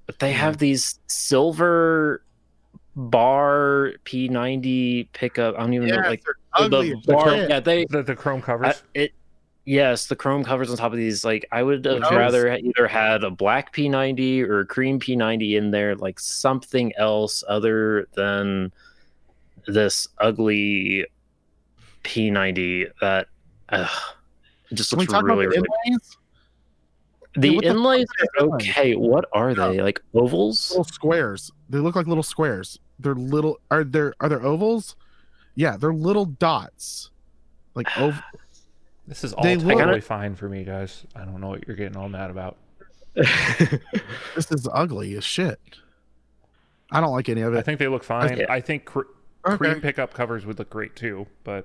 but 0.06 0.18
they 0.18 0.32
have 0.32 0.56
these 0.56 0.98
silver 1.08 2.22
bar 2.98 3.92
P90 4.04 5.08
pickup. 5.12 5.54
I 5.56 5.60
don't 5.60 5.72
even 5.72 5.88
know 5.88 5.96
like 5.96 6.22
they're 6.24 6.68
the 6.68 6.76
ugly 6.76 6.94
bar. 7.06 7.30
shit. 7.30 7.48
Yeah, 7.48 7.60
they 7.60 7.84
The, 7.84 8.02
the 8.02 8.16
chrome 8.16 8.40
I, 8.40 8.46
covers. 8.46 8.82
it 8.92 9.12
yes, 9.64 10.06
the 10.06 10.16
chrome 10.16 10.42
covers 10.42 10.68
on 10.70 10.76
top 10.76 10.92
of 10.92 10.98
these. 10.98 11.24
Like 11.24 11.46
I 11.52 11.62
would 11.62 11.84
have 11.84 12.02
rather 12.10 12.52
either 12.52 12.88
had 12.88 13.22
a 13.22 13.30
black 13.30 13.72
P90 13.72 14.42
or 14.42 14.60
a 14.60 14.66
cream 14.66 14.98
P90 14.98 15.56
in 15.56 15.70
there, 15.70 15.94
like 15.94 16.18
something 16.18 16.92
else 16.96 17.44
other 17.48 18.08
than 18.14 18.72
this 19.68 20.08
ugly 20.18 21.06
P90 22.02 22.90
that 23.00 23.28
uh, 23.68 23.88
just 24.72 24.92
looks 24.92 25.12
really, 25.12 25.46
really. 25.46 25.68
inlays? 25.86 26.16
The 27.36 27.54
what 27.54 27.62
the 27.62 27.70
inlays 27.70 28.08
is 28.20 28.28
are 28.40 28.54
okay. 28.56 28.96
What 28.96 29.26
are 29.32 29.54
they? 29.54 29.80
Like 29.80 30.00
ovals? 30.14 30.70
Little 30.70 30.82
squares. 30.82 31.52
They 31.70 31.78
look 31.78 31.94
like 31.94 32.08
little 32.08 32.24
squares. 32.24 32.80
They're 32.98 33.14
little. 33.14 33.58
Are 33.70 33.84
there 33.84 34.14
are 34.20 34.28
there 34.28 34.42
ovals? 34.44 34.96
Yeah, 35.54 35.76
they're 35.76 35.92
little 35.94 36.24
dots. 36.24 37.10
Like 37.74 37.86
ov- 37.98 38.22
This 39.06 39.24
is 39.24 39.32
all 39.32 39.42
they 39.42 39.56
look- 39.56 40.02
fine 40.04 40.34
for 40.34 40.48
me, 40.50 40.64
guys. 40.64 41.04
I 41.16 41.24
don't 41.24 41.40
know 41.40 41.48
what 41.48 41.66
you're 41.66 41.76
getting 41.76 41.96
all 41.96 42.08
mad 42.10 42.30
about. 42.30 42.56
This 44.34 44.50
is 44.52 44.68
ugly 44.72 45.16
as 45.16 45.24
shit. 45.24 45.58
I 46.90 47.00
don't 47.00 47.12
like 47.12 47.28
any 47.28 47.40
of 47.42 47.54
it. 47.54 47.58
I 47.58 47.62
think 47.62 47.78
they 47.78 47.88
look 47.88 48.04
fine. 48.04 48.36
Yeah. 48.38 48.46
I 48.48 48.60
think 48.60 48.84
cr- 48.84 49.00
Okay. 49.46 49.56
cream 49.56 49.80
pickup 49.80 50.12
covers 50.12 50.44
would 50.44 50.58
look 50.58 50.68
great 50.68 50.94
too, 50.96 51.26
but 51.44 51.64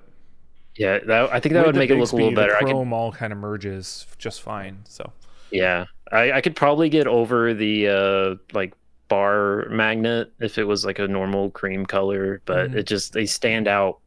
yeah, 0.76 1.00
that, 1.06 1.32
I 1.32 1.40
think 1.40 1.52
that 1.54 1.60
with 1.60 1.66
would 1.66 1.74
the 1.74 1.78
make 1.80 1.90
it 1.90 1.96
look 1.98 2.12
a 2.12 2.16
little 2.16 2.32
better. 2.32 2.52
The 2.52 2.56
I 2.56 2.60
could 2.60 2.70
chrome 2.70 2.92
all 2.92 3.12
kind 3.12 3.32
of 3.32 3.38
merges 3.38 4.06
just 4.16 4.42
fine. 4.42 4.78
So 4.84 5.12
Yeah, 5.50 5.86
I, 6.10 6.32
I 6.32 6.40
could 6.40 6.56
probably 6.56 6.88
get 6.88 7.06
over 7.06 7.52
the 7.52 7.88
uh 7.88 8.34
like 8.54 8.74
bar 9.14 9.68
magnet 9.70 10.32
if 10.40 10.58
it 10.58 10.64
was 10.64 10.84
like 10.84 10.98
a 10.98 11.06
normal 11.06 11.50
cream 11.50 11.86
color, 11.86 12.40
but 12.46 12.70
Mhm. 12.70 12.74
it 12.76 12.86
just 12.86 13.12
they 13.12 13.26
stand 13.26 13.68
out 13.68 13.98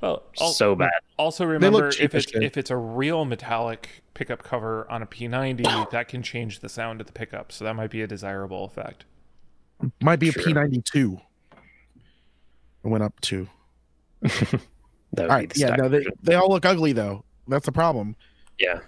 Well, 0.00 0.22
al- 0.40 0.52
so 0.52 0.74
bad. 0.76 0.90
Also 1.16 1.44
remember 1.44 1.88
if 1.88 2.14
it's 2.14 2.32
if 2.34 2.56
it's 2.56 2.70
a 2.70 2.76
real 2.76 3.24
metallic 3.24 3.88
pickup 4.14 4.42
cover 4.44 4.88
on 4.90 5.02
a 5.02 5.06
P90, 5.06 5.62
that 5.90 6.06
can 6.08 6.22
change 6.22 6.60
the 6.60 6.68
sound 6.68 7.00
of 7.00 7.06
the 7.08 7.12
pickup, 7.12 7.50
so 7.50 7.64
that 7.64 7.74
might 7.74 7.90
be 7.90 8.02
a 8.02 8.06
desirable 8.06 8.64
effect. 8.64 9.04
Might 10.00 10.20
be 10.20 10.28
a 10.28 10.32
Sure. 10.32 10.42
P92. 10.44 11.20
It 12.84 12.88
went 12.88 13.02
up 13.02 13.20
two. 13.20 13.48
That 15.14 15.22
would 15.22 15.30
All 15.30 15.38
be 15.38 15.42
right. 15.46 15.56
Yeah. 15.56 15.74
No, 15.76 15.88
they, 15.88 16.04
they 16.22 16.34
all 16.34 16.50
look 16.50 16.66
ugly 16.66 16.92
though. 16.92 17.24
That's 17.48 17.64
the 17.66 17.72
problem. 17.72 18.14
yeah. 18.58 18.80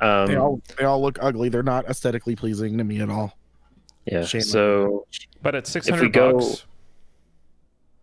Um, 0.00 0.26
They 0.26 0.36
all 0.36 0.60
they 0.76 0.84
all 0.84 1.00
look 1.00 1.18
ugly. 1.22 1.48
They're 1.48 1.62
not 1.62 1.86
aesthetically 1.88 2.36
pleasing 2.36 2.76
to 2.78 2.84
me 2.84 3.00
at 3.00 3.08
all. 3.08 3.32
Yeah. 4.06 4.24
shame 4.24 4.40
So 4.40 5.06
But 5.42 5.54
at 5.54 5.66
600 5.66 6.12
bucks, 6.12 6.66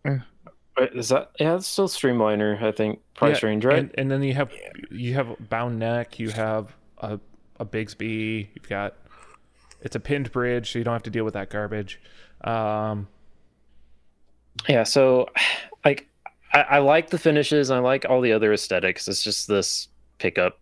Wait, 0.05 0.91
is 0.93 1.09
that 1.09 1.31
yeah? 1.39 1.55
It's 1.55 1.67
still 1.67 1.89
Streamliner, 1.89 2.61
I 2.63 2.71
think. 2.71 2.99
Price 3.13 3.41
Yeah, 3.43 3.49
range, 3.49 3.65
right? 3.65 3.79
And, 3.79 3.91
and 3.97 4.09
then 4.11 4.23
you 4.23 4.33
have 4.33 4.51
you 4.89 5.13
have 5.15 5.35
bound 5.49 5.77
neck, 5.77 6.19
you 6.19 6.29
have 6.29 6.73
a 6.99 7.19
a 7.59 7.65
Bigsby, 7.65 8.47
you've 8.55 8.69
got 8.69 8.95
it's 9.81 9.95
a 9.95 9.99
pinned 9.99 10.31
bridge, 10.31 10.71
so 10.71 10.79
you 10.79 10.85
don't 10.85 10.93
have 10.93 11.03
to 11.03 11.09
deal 11.09 11.25
with 11.25 11.33
that 11.33 11.49
garbage. 11.49 11.99
Um, 12.45 13.07
Yeah, 14.69 14.83
so 14.83 15.27
like 15.85 16.07
I, 16.53 16.61
I 16.61 16.77
like 16.79 17.09
the 17.09 17.17
finishes. 17.17 17.71
I 17.71 17.79
like 17.79 18.05
all 18.07 18.21
the 18.21 18.31
other 18.31 18.53
aesthetics. 18.53 19.07
It's 19.09 19.21
just 19.23 19.47
this 19.49 19.89
pickup. 20.17 20.59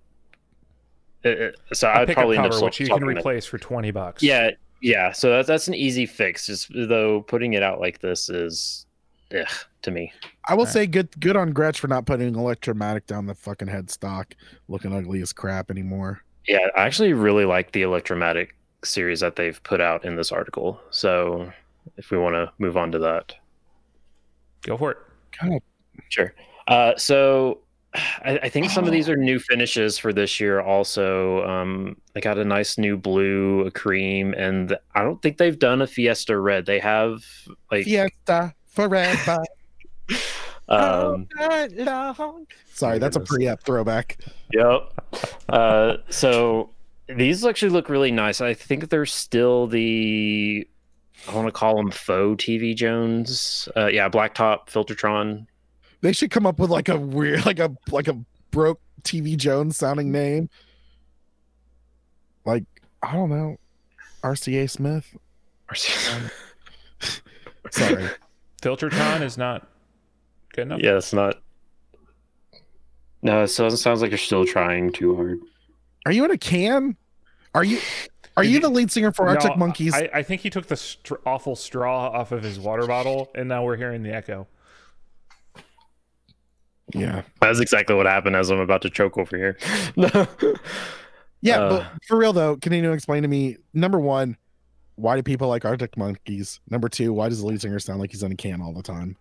It- 1.23 1.39
it- 1.39 1.55
so 1.73 1.89
I'd 1.89 2.07
pickup 2.07 2.21
probably 2.21 2.37
end 2.37 2.47
up 2.47 2.51
cover, 2.53 2.65
which 2.65 2.79
you 2.79 2.87
can 2.87 2.97
swapping 2.97 3.09
it. 3.15 3.19
replace 3.19 3.45
for 3.45 3.57
20 3.59 3.91
bucks. 3.91 4.23
Yeah, 4.23 4.51
yeah. 4.81 5.11
So 5.11 5.29
that's 5.31 5.47
that's 5.47 5.67
an 5.67 5.73
easy 5.73 6.05
fix. 6.05 6.45
Just 6.47 6.71
though 6.73 7.21
putting 7.21 7.53
it 7.53 7.63
out 7.63 7.79
like 7.79 7.99
this 7.99 8.29
is, 8.29 8.85
ugh, 9.37 9.47
to 9.83 9.91
me. 9.91 10.11
I 10.47 10.53
will 10.53 10.61
Alright. 10.61 10.73
say 10.73 10.87
good 10.87 11.09
good 11.19 11.35
on 11.35 11.53
Gretsch 11.53 11.77
for 11.77 11.87
not 11.87 12.05
putting 12.05 12.35
electromatic 12.35 13.07
down 13.07 13.25
the 13.25 13.35
fucking 13.35 13.67
headstock, 13.67 14.33
looking 14.67 14.93
ugly 14.93 15.21
as 15.21 15.33
crap 15.33 15.71
anymore. 15.71 16.21
Yeah, 16.47 16.67
I 16.75 16.85
actually 16.85 17.13
really 17.13 17.43
like 17.45 17.73
the 17.73 17.81
Electromatic 17.81 18.55
series 18.83 19.19
that 19.19 19.35
they've 19.35 19.61
put 19.63 19.81
out 19.81 20.05
in 20.05 20.15
this 20.15 20.31
article. 20.31 20.79
So 20.91 21.51
if 21.97 22.09
we 22.09 22.17
want 22.17 22.35
to 22.35 22.51
move 22.57 22.77
on 22.77 22.91
to 22.93 22.99
that, 22.99 23.35
Go 24.61 24.77
for 24.77 24.91
it. 24.91 24.97
God, 25.41 25.59
Sure. 26.09 26.33
Uh, 26.67 26.95
so 26.97 27.59
I, 28.23 28.39
I 28.43 28.49
think 28.49 28.69
some 28.69 28.85
of 28.85 28.91
these 28.91 29.09
are 29.09 29.15
new 29.15 29.39
finishes 29.39 29.97
for 29.97 30.13
this 30.13 30.39
year. 30.39 30.61
Also, 30.61 31.43
um, 31.45 31.97
they 32.13 32.21
got 32.21 32.37
a 32.37 32.45
nice 32.45 32.77
new 32.77 32.97
blue, 32.97 33.65
a 33.65 33.71
cream, 33.71 34.33
and 34.33 34.77
I 34.95 35.03
don't 35.03 35.21
think 35.21 35.37
they've 35.37 35.57
done 35.57 35.81
a 35.81 35.87
Fiesta 35.87 36.37
red. 36.39 36.65
They 36.65 36.79
have 36.79 37.23
like, 37.71 37.85
Fiesta 37.85 38.53
forever. 38.67 39.43
um, 40.69 41.27
Sorry, 42.73 42.99
that's 42.99 43.15
a 43.15 43.21
pre-app 43.21 43.63
throwback. 43.63 44.17
yep. 44.53 44.93
Uh, 45.49 45.97
so 46.09 46.69
these 47.07 47.45
actually 47.45 47.71
look 47.71 47.89
really 47.89 48.11
nice. 48.11 48.41
I 48.41 48.53
think 48.53 48.89
they're 48.89 49.05
still 49.05 49.67
the. 49.67 50.67
I 51.27 51.33
want 51.33 51.47
to 51.47 51.51
call 51.51 51.75
them 51.75 51.89
faux 51.89 52.43
TV 52.43 52.75
Jones. 52.75 53.67
Uh, 53.75 53.87
yeah, 53.87 54.07
blacktop 54.07 54.67
Filtertron 54.67 55.47
They 56.01 56.13
should 56.13 56.31
come 56.31 56.45
up 56.45 56.59
with 56.59 56.69
like 56.69 56.89
a 56.89 56.97
weird, 56.97 57.45
like 57.45 57.59
a 57.59 57.75
like 57.91 58.07
a 58.07 58.17
broke 58.51 58.79
TV 59.03 59.35
Jones 59.37 59.77
sounding 59.77 60.11
name. 60.11 60.49
Like 62.45 62.63
I 63.03 63.13
don't 63.13 63.29
know, 63.29 63.57
RCA 64.23 64.69
Smith. 64.69 65.15
RCA. 65.71 66.15
Um, 66.15 66.31
sorry, 67.71 68.09
Filtertron 68.61 69.21
is 69.21 69.37
not 69.37 69.67
good 70.53 70.63
enough. 70.63 70.79
Yeah, 70.81 70.97
it's 70.97 71.13
not. 71.13 71.41
No, 73.21 73.43
it 73.43 73.47
sounds 73.47 73.81
sounds 73.81 74.01
like 74.01 74.11
you're 74.11 74.17
still 74.17 74.45
trying 74.45 74.91
too 74.91 75.15
hard. 75.15 75.39
are 76.05 76.11
you 76.11 76.23
in 76.25 76.31
a 76.31 76.37
can? 76.37 76.95
Are 77.55 77.63
you? 77.63 77.79
Are 78.37 78.43
you 78.43 78.59
the 78.59 78.69
lead 78.69 78.91
singer 78.91 79.11
for 79.11 79.25
No, 79.25 79.31
Arctic 79.31 79.57
Monkeys? 79.57 79.95
I, 79.95 80.09
I 80.13 80.21
think 80.21 80.41
he 80.41 80.51
took 80.51 80.67
the 80.67 80.75
str- 80.77 81.15
awful 81.25 81.55
straw 81.55 82.09
off 82.09 82.31
of 82.31 82.43
his 82.43 82.59
water 82.59 82.85
bottle, 82.85 83.31
and 83.33 83.49
now 83.49 83.65
we're 83.65 83.77
hearing 83.77 84.03
the 84.03 84.13
echo. 84.13 84.47
Yeah, 86.93 87.23
That's 87.41 87.59
exactly 87.59 87.95
what 87.95 88.05
happened 88.05 88.35
as 88.35 88.49
I'm 88.49 88.59
about 88.59 88.81
to 88.83 88.89
choke 88.89 89.17
over 89.17 89.37
here. 89.37 89.57
yeah. 91.41 91.59
Uh, 91.59 91.69
but 91.69 91.91
for 92.07 92.17
real 92.17 92.33
though, 92.33 92.57
can 92.57 92.71
you 92.73 92.91
explain 92.91 93.23
to 93.23 93.27
me? 93.27 93.57
Number 93.73 93.99
one, 93.99 94.37
why 94.95 95.15
do 95.15 95.23
people 95.23 95.47
like 95.47 95.65
Arctic 95.65 95.97
Monkeys? 95.97 96.59
Number 96.69 96.89
two, 96.89 97.13
why 97.13 97.29
does 97.29 97.41
the 97.41 97.47
lead 97.47 97.61
singer 97.61 97.79
sound 97.79 97.99
like 97.99 98.11
he's 98.11 98.23
in 98.23 98.31
a 98.31 98.35
can 98.35 98.61
all 98.61 98.73
the 98.73 98.83
time? 98.83 99.17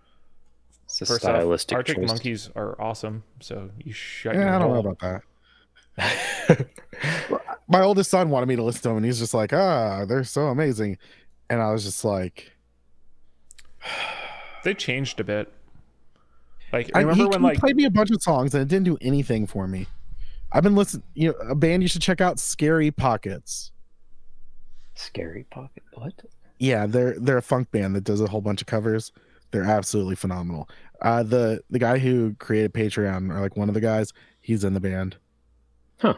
it's 0.85 1.01
a 1.03 1.07
First 1.07 1.25
off, 1.25 1.73
Arctic 1.73 1.97
choice. 1.97 2.09
Monkeys 2.09 2.51
are 2.55 2.81
awesome, 2.81 3.25
so 3.41 3.71
you 3.85 3.93
shut 3.93 4.35
your 4.35 4.45
Yeah, 4.45 4.57
I 4.57 4.59
don't 4.59 4.73
know 4.73 4.91
about 4.91 4.99
that. 5.01 5.23
my 7.69 7.81
oldest 7.81 8.11
son 8.11 8.29
wanted 8.29 8.47
me 8.47 8.55
to 8.55 8.63
listen 8.63 8.83
to 8.83 8.89
them 8.89 8.99
and 8.99 9.07
he's 9.07 9.19
just 9.19 9.33
like 9.33 9.51
ah 9.55 10.05
they're 10.05 10.25
so 10.25 10.49
amazing 10.49 10.99
and 11.49 11.63
i 11.63 11.73
was 11.73 11.85
just 11.85 12.05
like 12.05 12.53
They 14.67 14.75
changed 14.75 15.21
a 15.21 15.25
bit. 15.25 15.53
Like 16.77 16.91
I, 16.95 17.01
remember 17.01 17.25
he, 17.25 17.29
when 17.31 17.41
he 17.41 17.47
like 17.47 17.59
played 17.59 17.77
me 17.77 17.85
a 17.85 17.91
bunch 17.91 18.11
of 18.11 18.23
songs 18.23 18.55
and 18.55 18.63
it 18.63 18.69
didn't 18.69 18.85
do 18.85 18.97
anything 19.01 19.47
for 19.47 19.67
me 19.67 19.87
i've 20.53 20.63
been 20.63 20.75
listening 20.77 21.03
you 21.15 21.29
know 21.29 21.35
a 21.49 21.55
band 21.55 21.83
you 21.83 21.89
should 21.89 22.03
check 22.03 22.21
out 22.21 22.39
scary 22.39 22.91
pockets 22.91 23.73
Scary 24.95 25.45
pocket. 25.51 25.83
What? 25.95 26.13
yeah 26.59 26.87
they're 26.87 27.19
they're 27.19 27.39
a 27.39 27.43
funk 27.43 27.71
band 27.71 27.95
that 27.97 28.05
does 28.05 28.21
a 28.21 28.27
whole 28.29 28.41
bunch 28.41 28.61
of 28.61 28.67
covers 28.67 29.13
they're 29.51 29.65
absolutely 29.65 30.15
phenomenal 30.17 30.69
uh 31.03 31.23
the 31.23 31.63
the 31.71 31.79
guy 31.79 31.99
who 31.99 32.35
created 32.39 32.73
patreon 32.73 33.31
or 33.35 33.41
like 33.41 33.57
one 33.57 33.69
of 33.69 33.75
the 33.75 33.81
guys 33.81 34.13
he's 34.41 34.65
in 34.65 34.73
the 34.75 34.81
band 34.81 35.17
Huh. 35.99 36.15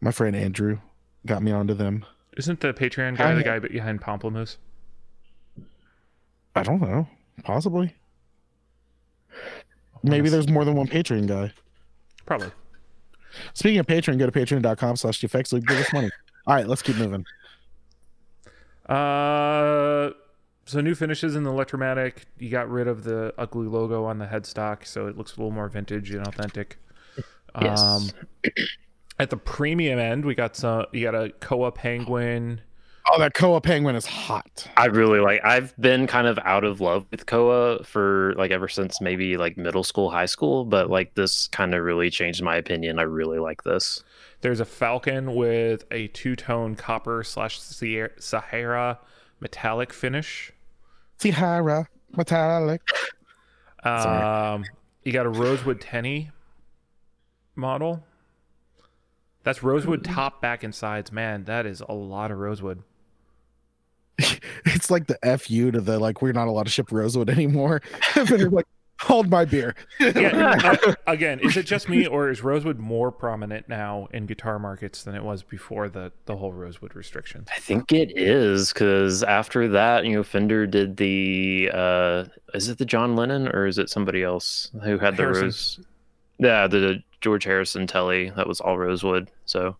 my 0.00 0.10
friend 0.10 0.36
andrew 0.36 0.78
got 1.26 1.42
me 1.42 1.50
onto 1.52 1.74
them 1.74 2.04
isn't 2.36 2.60
the 2.60 2.72
Patreon 2.74 3.16
guy 3.16 3.30
I- 3.30 3.34
the 3.34 3.42
guy 3.44 3.58
behind 3.60 4.00
Pomplamoose? 4.00 4.56
i 6.54 6.62
don't 6.62 6.80
know 6.80 7.08
possibly 7.42 7.94
maybe 10.02 10.28
there's 10.28 10.48
more 10.48 10.64
than 10.64 10.74
one 10.74 10.86
patreon 10.86 11.26
guy 11.26 11.52
probably. 12.26 12.50
Speaking 13.54 13.78
of 13.78 13.86
Patreon, 13.86 14.18
go 14.18 14.26
to 14.26 14.32
patreon.com 14.32 14.96
slash 14.96 15.20
defects. 15.20 15.52
Give 15.52 15.70
us 15.70 15.92
money. 15.92 16.10
All 16.46 16.54
right, 16.54 16.66
let's 16.66 16.82
keep 16.82 16.96
moving. 16.96 17.24
Uh, 18.88 20.10
so 20.66 20.80
new 20.80 20.94
finishes 20.94 21.34
in 21.34 21.42
the 21.42 21.50
Electromatic. 21.50 22.26
You 22.38 22.50
got 22.50 22.70
rid 22.70 22.86
of 22.86 23.04
the 23.04 23.34
ugly 23.38 23.66
logo 23.66 24.04
on 24.04 24.18
the 24.18 24.26
headstock, 24.26 24.86
so 24.86 25.06
it 25.06 25.16
looks 25.16 25.36
a 25.36 25.40
little 25.40 25.50
more 25.50 25.68
vintage 25.68 26.10
and 26.10 26.26
authentic. 26.26 26.78
Yes. 27.60 27.80
Um, 27.80 28.10
at 29.18 29.30
the 29.30 29.36
premium 29.36 29.98
end, 29.98 30.24
we 30.24 30.34
got 30.34 30.56
some. 30.56 30.86
You 30.92 31.02
got 31.02 31.14
a 31.14 31.30
Koa 31.40 31.72
Penguin. 31.72 32.60
Oh, 33.06 33.18
that 33.18 33.34
Koa 33.34 33.60
penguin 33.60 33.96
is 33.96 34.06
hot. 34.06 34.66
I 34.78 34.86
really 34.86 35.20
like. 35.20 35.44
I've 35.44 35.76
been 35.76 36.06
kind 36.06 36.26
of 36.26 36.38
out 36.42 36.64
of 36.64 36.80
love 36.80 37.06
with 37.10 37.26
Koa 37.26 37.84
for 37.84 38.32
like 38.38 38.50
ever 38.50 38.66
since 38.66 39.00
maybe 39.00 39.36
like 39.36 39.58
middle 39.58 39.84
school, 39.84 40.10
high 40.10 40.26
school. 40.26 40.64
But 40.64 40.88
like 40.88 41.14
this 41.14 41.48
kind 41.48 41.74
of 41.74 41.82
really 41.82 42.08
changed 42.08 42.42
my 42.42 42.56
opinion. 42.56 42.98
I 42.98 43.02
really 43.02 43.38
like 43.38 43.62
this. 43.62 44.02
There's 44.40 44.60
a 44.60 44.64
Falcon 44.64 45.34
with 45.34 45.84
a 45.90 46.08
two 46.08 46.34
tone 46.34 46.76
copper 46.76 47.22
slash 47.24 47.60
Sahara 47.60 48.98
metallic 49.38 49.92
finish. 49.92 50.50
Sahara 51.18 51.88
metallic. 52.16 52.80
Sorry. 53.82 54.54
Um, 54.54 54.64
you 55.02 55.12
got 55.12 55.26
a 55.26 55.30
Rosewood 55.30 55.80
Tenny 55.80 56.30
model. 57.54 58.02
That's 59.42 59.62
rosewood 59.62 60.02
top, 60.04 60.40
back, 60.40 60.64
and 60.64 60.74
sides. 60.74 61.12
Man, 61.12 61.44
that 61.44 61.66
is 61.66 61.82
a 61.86 61.92
lot 61.92 62.30
of 62.30 62.38
rosewood. 62.38 62.82
It's 64.66 64.90
like 64.90 65.06
the 65.06 65.38
FU 65.38 65.70
to 65.70 65.80
the 65.80 65.98
like, 65.98 66.22
we're 66.22 66.32
not 66.32 66.48
allowed 66.48 66.64
to 66.64 66.70
ship 66.70 66.90
Rosewood 66.90 67.28
anymore. 67.30 67.82
and 68.16 68.26
they're 68.28 68.50
like, 68.50 68.66
hold 69.00 69.28
my 69.28 69.44
beer. 69.44 69.74
Yeah, 70.00 70.76
uh, 70.86 70.94
again, 71.06 71.40
is 71.40 71.56
it 71.56 71.64
just 71.64 71.88
me, 71.88 72.06
or 72.06 72.30
is 72.30 72.42
rosewood 72.42 72.78
more 72.78 73.12
prominent 73.12 73.68
now 73.68 74.08
in 74.12 74.26
guitar 74.26 74.58
markets 74.58 75.02
than 75.02 75.14
it 75.14 75.22
was 75.22 75.42
before 75.42 75.88
the 75.88 76.12
the 76.26 76.36
whole 76.36 76.52
rosewood 76.52 76.94
restrictions? 76.94 77.48
I 77.54 77.60
think 77.60 77.92
it 77.92 78.16
is 78.16 78.72
because 78.72 79.22
after 79.22 79.68
that, 79.68 80.04
you 80.06 80.14
know, 80.14 80.22
Fender 80.22 80.66
did 80.66 80.96
the. 80.96 81.70
uh 81.72 82.24
Is 82.54 82.68
it 82.68 82.78
the 82.78 82.86
John 82.86 83.16
Lennon 83.16 83.48
or 83.48 83.66
is 83.66 83.78
it 83.78 83.90
somebody 83.90 84.22
else 84.22 84.70
who 84.82 84.98
had 84.98 85.16
the 85.16 85.24
Harrison. 85.24 85.44
rose? 85.44 85.80
Yeah, 86.38 86.66
the 86.66 87.02
George 87.20 87.44
Harrison 87.44 87.86
Telly 87.86 88.30
that 88.30 88.46
was 88.46 88.60
all 88.60 88.78
rosewood. 88.78 89.30
So. 89.44 89.76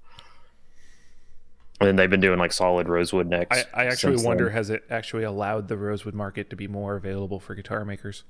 And 1.85 1.99
they've 1.99 2.11
been 2.11 2.21
doing 2.21 2.39
like 2.39 2.53
solid 2.53 2.89
rosewood 2.89 3.29
necks. 3.29 3.65
I, 3.75 3.83
I 3.83 3.87
actually 3.87 4.25
wonder 4.25 4.45
then. 4.45 4.55
has 4.55 4.71
it 4.71 4.85
actually 4.91 5.25
allowed 5.25 5.69
the 5.69 5.77
rosewood 5.77 6.15
market 6.15 6.51
to 6.51 6.57
be 6.57 6.67
more 6.67 6.97
available 6.97 7.41
for 7.41 7.55
guitar 7.55 7.85
makers? 7.85 8.25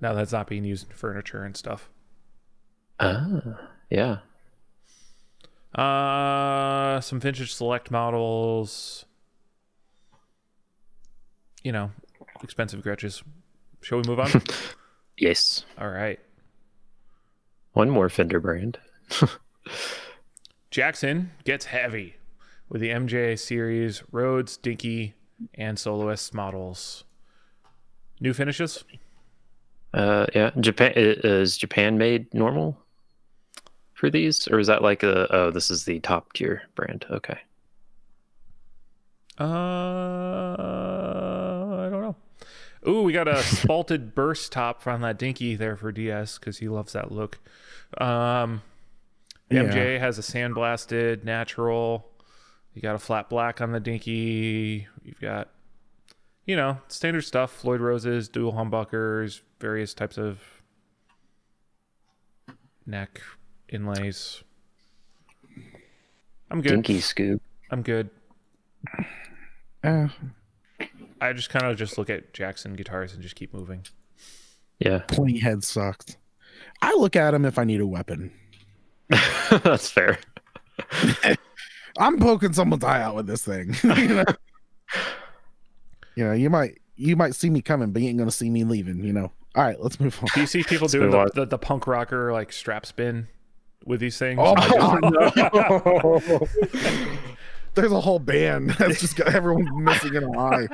Now 0.00 0.14
that's 0.14 0.32
not 0.32 0.46
being 0.46 0.64
used 0.64 0.88
in 0.88 0.96
furniture 0.96 1.44
and 1.44 1.56
stuff. 1.56 1.90
Ah, 3.00 3.58
yeah. 3.90 4.18
Uh, 5.74 7.00
some 7.00 7.20
vintage 7.20 7.52
select 7.52 7.90
models. 7.90 9.04
You 11.62 11.72
know, 11.72 11.90
expensive 12.42 12.82
Gretsches. 12.82 13.22
Shall 13.82 13.98
we 13.98 14.08
move 14.08 14.20
on? 14.20 14.30
Yes. 15.20 15.64
All 15.76 15.88
right. 15.88 16.20
One 17.72 17.90
more 17.90 18.08
Fender 18.08 18.40
brand. 18.40 18.78
Jackson 20.78 21.32
gets 21.42 21.64
heavy 21.64 22.14
with 22.68 22.80
the 22.80 22.90
MJ 22.90 23.36
series 23.36 24.04
Rhoads, 24.12 24.62
Dinky, 24.62 25.16
and 25.54 25.76
Soloist 25.76 26.32
models. 26.32 27.02
New 28.20 28.32
finishes? 28.32 28.84
Uh, 29.92 30.26
yeah. 30.36 30.52
Japan 30.60 30.92
is 30.94 31.58
Japan 31.58 31.98
made 31.98 32.32
normal 32.32 32.78
for 33.92 34.08
these, 34.08 34.46
or 34.46 34.60
is 34.60 34.68
that 34.68 34.80
like 34.80 35.02
a? 35.02 35.26
Oh, 35.34 35.50
this 35.50 35.68
is 35.68 35.84
the 35.84 35.98
top 35.98 36.32
tier 36.32 36.62
brand. 36.76 37.06
Okay. 37.10 37.40
Uh, 39.36 39.44
I 41.74 41.88
don't 41.90 42.02
know. 42.02 42.14
Ooh, 42.86 43.02
we 43.02 43.12
got 43.12 43.26
a 43.26 43.32
spalted 43.42 44.14
burst 44.14 44.52
top 44.52 44.80
from 44.80 45.00
that 45.00 45.18
Dinky 45.18 45.56
there 45.56 45.76
for 45.76 45.90
DS 45.90 46.38
because 46.38 46.58
he 46.58 46.68
loves 46.68 46.92
that 46.92 47.10
look. 47.10 47.40
Um, 48.00 48.62
Yeah. 49.50 49.62
MJ 49.62 49.98
has 49.98 50.18
a 50.18 50.22
sandblasted 50.22 51.24
natural. 51.24 52.06
You 52.74 52.82
got 52.82 52.94
a 52.94 52.98
flat 52.98 53.28
black 53.30 53.60
on 53.60 53.72
the 53.72 53.80
Dinky. 53.80 54.86
You've 55.02 55.20
got, 55.20 55.48
you 56.44 56.54
know, 56.54 56.78
standard 56.88 57.22
stuff: 57.22 57.50
Floyd 57.50 57.80
roses, 57.80 58.28
dual 58.28 58.52
humbuckers, 58.52 59.40
various 59.58 59.94
types 59.94 60.18
of 60.18 60.40
neck 62.86 63.20
inlays. 63.68 64.42
I'm 66.50 66.60
good. 66.60 66.70
Dinky 66.70 67.00
scoop. 67.00 67.42
I'm 67.70 67.82
good. 67.82 68.10
Eh, 69.82 70.08
I 71.20 71.32
just 71.32 71.50
kind 71.50 71.66
of 71.66 71.76
just 71.76 71.98
look 71.98 72.10
at 72.10 72.32
Jackson 72.32 72.74
guitars 72.74 73.12
and 73.12 73.22
just 73.22 73.34
keep 73.34 73.52
moving. 73.52 73.84
Yeah, 74.78 75.00
pointy 75.00 75.38
head 75.40 75.64
sucked. 75.64 76.16
I 76.80 76.94
look 76.94 77.16
at 77.16 77.34
him 77.34 77.44
if 77.44 77.58
I 77.58 77.64
need 77.64 77.80
a 77.80 77.86
weapon. 77.86 78.32
that's 79.50 79.90
fair. 79.90 80.18
I'm 81.98 82.18
poking 82.18 82.52
someone's 82.52 82.84
eye 82.84 83.02
out 83.02 83.16
with 83.16 83.26
this 83.26 83.44
thing. 83.44 83.74
you, 83.82 84.08
know? 84.08 84.24
you 86.14 86.24
know, 86.24 86.32
you 86.32 86.50
might 86.50 86.78
you 86.96 87.16
might 87.16 87.34
see 87.34 87.50
me 87.50 87.60
coming, 87.60 87.90
but 87.90 88.02
you 88.02 88.08
ain't 88.08 88.18
gonna 88.18 88.30
see 88.30 88.50
me 88.50 88.64
leaving. 88.64 89.02
You 89.02 89.12
know. 89.12 89.32
All 89.54 89.64
right, 89.64 89.80
let's 89.80 89.98
move 89.98 90.16
on. 90.22 90.28
Do 90.34 90.40
you 90.40 90.46
see 90.46 90.62
people 90.62 90.84
Let's 90.84 90.92
doing 90.92 91.10
the, 91.10 91.30
the, 91.34 91.46
the 91.46 91.58
punk 91.58 91.86
rocker 91.86 92.32
like 92.32 92.52
strap 92.52 92.86
spin 92.86 93.26
with 93.84 93.98
these 93.98 94.16
things? 94.18 94.38
Oh 94.40 94.54
my 94.54 94.68
god! 94.68 96.48
There's 97.74 97.92
a 97.92 98.00
whole 98.00 98.18
band 98.18 98.70
that's 98.70 99.00
just 99.00 99.16
got 99.16 99.34
everyone 99.34 99.84
missing 99.84 100.16
an 100.16 100.36
eye. 100.36 100.68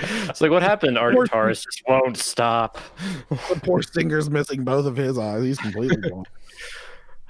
It's 0.00 0.40
like 0.40 0.50
what 0.50 0.62
happened? 0.62 0.98
Our 0.98 1.12
Poor- 1.12 1.26
guitarist 1.26 1.64
just 1.64 1.82
won't 1.88 2.16
stop. 2.16 2.78
The 3.28 3.60
poor 3.62 3.82
singer's 3.82 4.28
missing 4.28 4.64
both 4.64 4.86
of 4.86 4.96
his 4.96 5.18
eyes. 5.18 5.42
He's 5.42 5.58
completely 5.58 5.96
gone. 5.96 6.24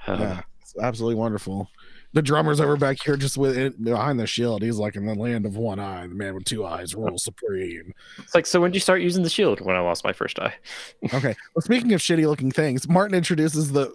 Uh, 0.07 0.17
Yeah, 0.19 0.41
it's 0.61 0.75
absolutely 0.81 1.15
wonderful. 1.15 1.69
The 2.13 2.21
drummer's 2.23 2.59
over 2.59 2.75
back 2.75 2.97
here, 3.03 3.15
just 3.17 3.37
with 3.37 3.55
it 3.55 3.83
behind 3.83 4.19
the 4.19 4.25
shield. 4.25 4.63
He's 4.63 4.77
like 4.77 4.95
in 4.95 5.05
the 5.05 5.13
land 5.13 5.45
of 5.45 5.57
one 5.57 5.79
eye. 5.79 6.07
The 6.07 6.15
man 6.15 6.33
with 6.33 6.45
two 6.45 6.65
eyes 6.65 6.95
rules 6.95 7.23
supreme. 7.23 7.93
It's 8.17 8.33
like, 8.33 8.47
so 8.47 8.59
when 8.61 8.71
did 8.71 8.75
you 8.77 8.81
start 8.81 9.01
using 9.01 9.21
the 9.21 9.29
shield? 9.29 9.61
When 9.61 9.75
I 9.75 9.79
lost 9.79 10.03
my 10.03 10.13
first 10.13 10.39
eye. 10.39 10.55
Okay. 11.13 11.35
Well, 11.53 11.61
speaking 11.61 11.93
of 11.93 12.01
shitty 12.01 12.25
looking 12.25 12.49
things, 12.51 12.89
Martin 12.89 13.15
introduces 13.15 13.71
the 13.71 13.93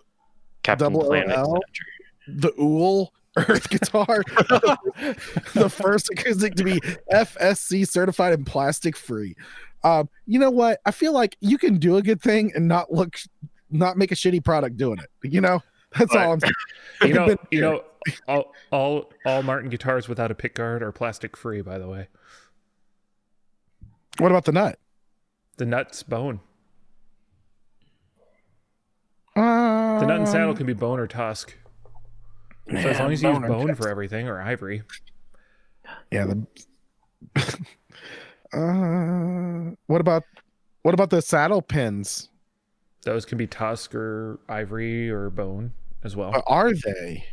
Captain 0.62 0.92
Double 0.92 1.06
Planet. 1.08 1.36
OL? 1.36 1.60
the 2.28 2.52
Ool 2.58 3.12
Earth 3.36 3.68
guitar, 3.68 4.22
the 5.54 5.68
first 5.68 6.08
acoustic 6.10 6.54
to 6.54 6.64
be 6.64 6.80
FSC 7.12 7.86
certified 7.88 8.32
and 8.32 8.46
plastic 8.46 8.96
free. 8.96 9.34
Um, 9.82 10.08
you 10.26 10.38
know 10.38 10.50
what? 10.50 10.80
I 10.86 10.92
feel 10.92 11.12
like 11.12 11.36
you 11.40 11.58
can 11.58 11.78
do 11.78 11.96
a 11.96 12.02
good 12.02 12.22
thing 12.22 12.52
and 12.54 12.68
not 12.68 12.92
look, 12.92 13.16
not 13.70 13.96
make 13.98 14.12
a 14.12 14.14
shitty 14.14 14.42
product 14.44 14.76
doing 14.76 14.98
it. 14.98 15.10
You 15.30 15.40
know, 15.40 15.62
that's 15.98 16.14
all 16.14 16.32
I'm 16.32 16.40
saying. 16.40 16.52
you 17.02 17.14
know, 17.14 17.36
you 17.50 17.60
know, 17.60 17.84
all, 18.28 18.52
all 18.70 19.12
all 19.24 19.42
Martin 19.42 19.70
guitars 19.70 20.08
without 20.08 20.30
a 20.30 20.34
pick 20.34 20.54
guard 20.54 20.82
are 20.82 20.92
plastic 20.92 21.36
free. 21.36 21.62
By 21.62 21.78
the 21.78 21.88
way, 21.88 22.08
What 24.18 24.30
about 24.30 24.44
the 24.44 24.52
nut? 24.52 24.78
the 25.56 25.64
nuts 25.66 26.02
bone. 26.02 26.40
Uh, 29.36 30.00
The 30.00 30.06
nut 30.06 30.18
and 30.18 30.28
saddle 30.28 30.54
can 30.54 30.66
be 30.66 30.72
bone 30.74 30.98
or 31.00 31.06
tusk. 31.06 31.56
So 32.70 32.76
as 32.76 32.98
long 32.98 33.12
as 33.12 33.22
you 33.22 33.28
use 33.30 33.38
bone 33.40 33.68
tusk. 33.68 33.80
for 33.82 33.88
everything 33.88 34.26
or 34.28 34.40
ivory, 34.40 34.82
Yeah. 36.10 36.26
The, 37.34 37.66
uh, 38.52 39.74
what 39.86 40.00
about 40.00 40.22
what 40.82 40.94
about 40.94 41.10
the 41.10 41.22
saddle 41.22 41.62
pins? 41.62 42.28
those 43.04 43.26
can 43.26 43.36
be 43.36 43.46
tusk 43.46 43.94
or 43.94 44.40
ivory 44.48 45.10
or 45.10 45.28
bone 45.28 45.72
as 46.04 46.14
well. 46.14 46.34
Uh, 46.34 46.42
are 46.46 46.72
they? 46.72 47.24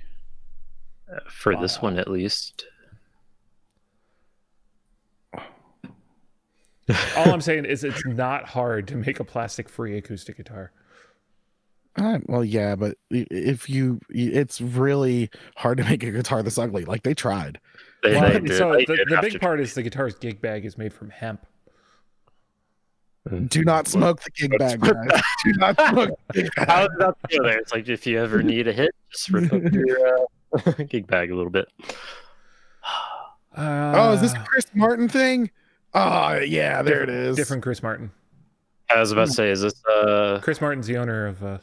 For 1.29 1.55
this 1.57 1.81
one, 1.81 1.99
at 1.99 2.07
least. 2.07 2.65
All 7.15 7.31
I'm 7.31 7.41
saying 7.41 7.65
is 7.65 7.83
it's 7.83 8.05
not 8.05 8.45
hard 8.45 8.87
to 8.87 8.95
make 8.95 9.19
a 9.19 9.23
plastic 9.23 9.69
free 9.69 9.97
acoustic 9.97 10.37
guitar. 10.37 10.71
Uh, 11.97 12.19
well, 12.27 12.45
yeah, 12.45 12.75
but 12.75 12.97
if 13.09 13.69
you, 13.69 13.99
it's 14.09 14.61
really 14.61 15.29
hard 15.57 15.77
to 15.77 15.83
make 15.83 16.03
a 16.03 16.11
guitar 16.11 16.41
this 16.41 16.57
ugly. 16.57 16.85
Like 16.85 17.03
they 17.03 17.13
tried. 17.13 17.59
They, 18.03 18.13
Well, 18.13 18.39
they 18.39 18.57
so 18.57 18.73
they 18.73 18.85
the, 18.85 19.05
the 19.09 19.19
big 19.21 19.41
part 19.41 19.59
is 19.59 19.73
the 19.73 19.83
guitar's 19.83 20.15
gig 20.15 20.41
bag 20.41 20.65
is 20.65 20.77
made 20.77 20.93
from 20.93 21.09
hemp. 21.09 21.45
Do 23.47 23.63
not 23.63 23.87
smoke 23.87 24.21
the 24.23 24.31
gig 24.31 24.57
bag, 24.57 24.79
guys. 24.79 25.21
Do 25.45 25.51
not 25.53 25.75
smoke. 25.89 26.19
The 26.33 26.41
gig 26.43 26.51
How 26.57 26.65
bag. 26.65 26.89
did 26.89 26.99
that 26.99 27.15
go 27.37 27.43
there? 27.43 27.59
It's 27.59 27.71
like 27.71 27.87
if 27.87 28.07
you 28.07 28.19
ever 28.19 28.41
need 28.41 28.67
a 28.67 28.73
hit, 28.73 28.91
just 29.11 29.29
rip 29.29 29.53
up 29.53 29.61
your 29.71 30.25
uh, 30.53 30.71
gig 30.89 31.05
bag 31.07 31.29
a 31.31 31.35
little 31.35 31.51
bit. 31.51 31.67
Oh, 33.57 34.13
is 34.13 34.21
this 34.21 34.33
a 34.33 34.39
Uh, 34.39 34.43
Chris 34.45 34.65
Martin 34.73 35.07
thing? 35.09 35.51
Oh, 35.93 36.35
yeah, 36.37 36.81
there 36.81 37.03
it 37.03 37.09
is. 37.09 37.35
different 37.35 37.61
Chris 37.63 37.83
Martin? 37.83 38.11
I 38.89 38.99
was 38.99 39.11
about 39.11 39.27
to 39.27 39.33
say, 39.33 39.49
is 39.51 39.61
this 39.61 39.73
uh 39.85 40.39
Chris 40.41 40.59
Martin's 40.61 40.87
the 40.87 40.97
owner 40.97 41.27
of, 41.27 41.43
uh, 41.43 41.57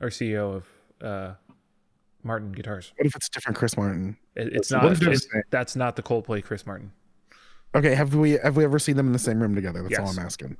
or 0.00 0.08
CEO 0.08 0.56
of 0.56 0.66
uh, 1.06 1.34
Martin 2.22 2.52
Guitars. 2.52 2.92
What 2.96 3.06
if 3.06 3.16
it's 3.16 3.28
different 3.28 3.56
Chris 3.56 3.76
Martin? 3.76 4.16
It, 4.36 4.52
it's 4.52 4.70
not. 4.70 4.84
is 4.92 5.00
this 5.00 5.24
It, 5.24 5.30
thing? 5.32 5.42
that's 5.50 5.74
not 5.76 5.96
the 5.96 6.02
Coldplay 6.02 6.44
Chris 6.44 6.66
Martin. 6.66 6.92
Okay, 7.74 7.94
have 7.94 8.14
we 8.14 8.32
have 8.32 8.56
we 8.56 8.64
ever 8.64 8.78
seen 8.78 8.96
them 8.96 9.06
in 9.06 9.12
the 9.12 9.18
same 9.18 9.40
room 9.40 9.54
together? 9.54 9.82
That's 9.82 9.98
all 9.98 10.08
I'm 10.10 10.18
asking. 10.18 10.56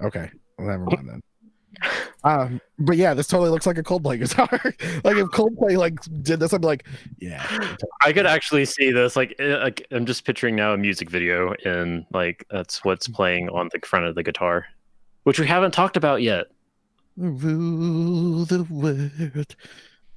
Okay, 0.00 0.30
well, 0.58 0.68
never 0.68 0.84
mind 0.84 1.08
then. 1.08 1.22
Um, 2.24 2.60
but 2.78 2.96
yeah, 2.96 3.14
this 3.14 3.26
totally 3.26 3.50
looks 3.50 3.66
like 3.66 3.78
a 3.78 3.82
Coldplay 3.82 4.18
guitar. 4.18 4.48
like 5.04 5.16
if 5.16 5.28
Coldplay 5.28 5.76
like 5.76 5.98
did 6.22 6.40
this, 6.40 6.52
I'd 6.52 6.60
be 6.60 6.66
like, 6.66 6.86
yeah. 7.18 7.76
I 8.02 8.12
could 8.12 8.26
actually 8.26 8.64
see 8.64 8.90
this. 8.90 9.16
Like, 9.16 9.34
uh, 9.40 9.58
like, 9.58 9.86
I'm 9.90 10.06
just 10.06 10.24
picturing 10.24 10.56
now 10.56 10.72
a 10.72 10.76
music 10.76 11.10
video, 11.10 11.54
and 11.64 12.04
like 12.12 12.44
that's 12.50 12.84
what's 12.84 13.08
playing 13.08 13.48
on 13.50 13.68
the 13.72 13.86
front 13.86 14.06
of 14.06 14.14
the 14.14 14.22
guitar, 14.22 14.66
which 15.24 15.38
we 15.38 15.46
haven't 15.46 15.72
talked 15.72 15.96
about 15.96 16.22
yet. 16.22 16.46
Rule 17.16 18.44
the 18.44 18.64
world. 18.64 19.56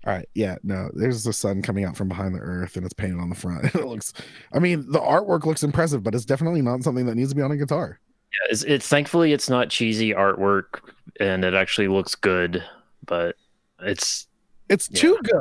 All 0.06 0.14
right, 0.14 0.28
yeah, 0.34 0.56
no, 0.64 0.90
there's 0.96 1.24
the 1.24 1.34
sun 1.34 1.62
coming 1.62 1.86
out 1.86 1.96
from 1.96 2.08
behind 2.08 2.34
the 2.34 2.40
earth, 2.40 2.76
and 2.76 2.84
it's 2.84 2.94
painted 2.94 3.20
on 3.20 3.30
the 3.30 3.36
front. 3.36 3.66
it 3.76 3.86
looks, 3.86 4.14
I 4.52 4.58
mean, 4.58 4.92
the 4.92 5.00
artwork 5.00 5.46
looks 5.46 5.62
impressive, 5.62 6.02
but 6.02 6.16
it's 6.16 6.26
definitely 6.26 6.64
not 6.64 6.82
something 6.82 7.06
that 7.06 7.16
needs 7.16 7.30
to 7.30 7.36
be 7.36 7.44
on 7.44 7.52
a 7.52 7.58
guitar. 7.58 8.00
Yeah, 8.32 8.52
it's, 8.52 8.64
it's 8.64 8.88
thankfully 8.88 9.34
it's 9.34 9.50
not 9.50 9.70
cheesy 9.70 10.12
artwork, 10.14 10.80
and 11.20 11.44
it 11.44 11.54
actually 11.54 11.88
looks 11.90 12.16
good. 12.16 12.64
But 13.06 13.36
it's 13.80 14.28
It's 14.70 14.90
Yeah. 14.92 15.02
too 15.02 15.20
good. 15.24 15.34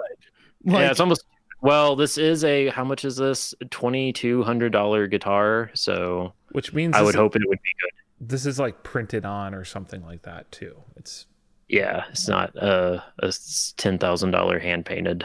Like, 0.65 0.81
yeah, 0.83 0.91
it's 0.91 1.01
almost. 1.01 1.25
Well, 1.63 1.95
this 1.95 2.17
is 2.19 2.43
a 2.45 2.69
how 2.71 2.85
much 2.85 3.05
is 3.05 3.17
this? 3.17 3.55
Twenty 3.71 4.13
two 4.13 4.43
hundred 4.43 4.73
dollar 4.73 5.07
guitar. 5.07 5.71
So 5.75 6.33
Which 6.53 6.73
means 6.73 6.97
I 6.97 7.03
would 7.03 7.15
hope 7.15 7.37
it 7.37 7.43
would 7.47 7.61
be 7.63 7.75
good. 7.83 8.29
this 8.29 8.47
is 8.47 8.59
like 8.59 8.83
printed 8.83 9.25
on 9.25 9.55
or 9.55 9.65
something 9.65 10.03
like 10.05 10.23
that 10.23 10.51
too. 10.51 10.83
It's 10.97 11.27
Yeah, 11.69 12.05
it's 12.11 12.29
not 12.29 12.57
a, 12.57 13.05
a 13.21 13.33
ten 13.77 13.99
thousand 13.99 14.31
dollar 14.33 14.59
hand 14.59 14.85
painted. 14.87 15.25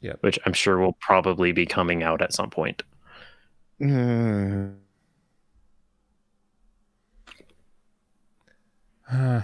Yep. 0.00 0.18
Which 0.22 0.38
I'm 0.44 0.52
sure 0.52 0.78
will 0.78 0.92
probably 1.00 1.52
be 1.52 1.66
coming 1.66 2.02
out 2.02 2.20
at 2.20 2.32
some 2.34 2.50
point. 2.50 2.82
mm, 3.80 4.74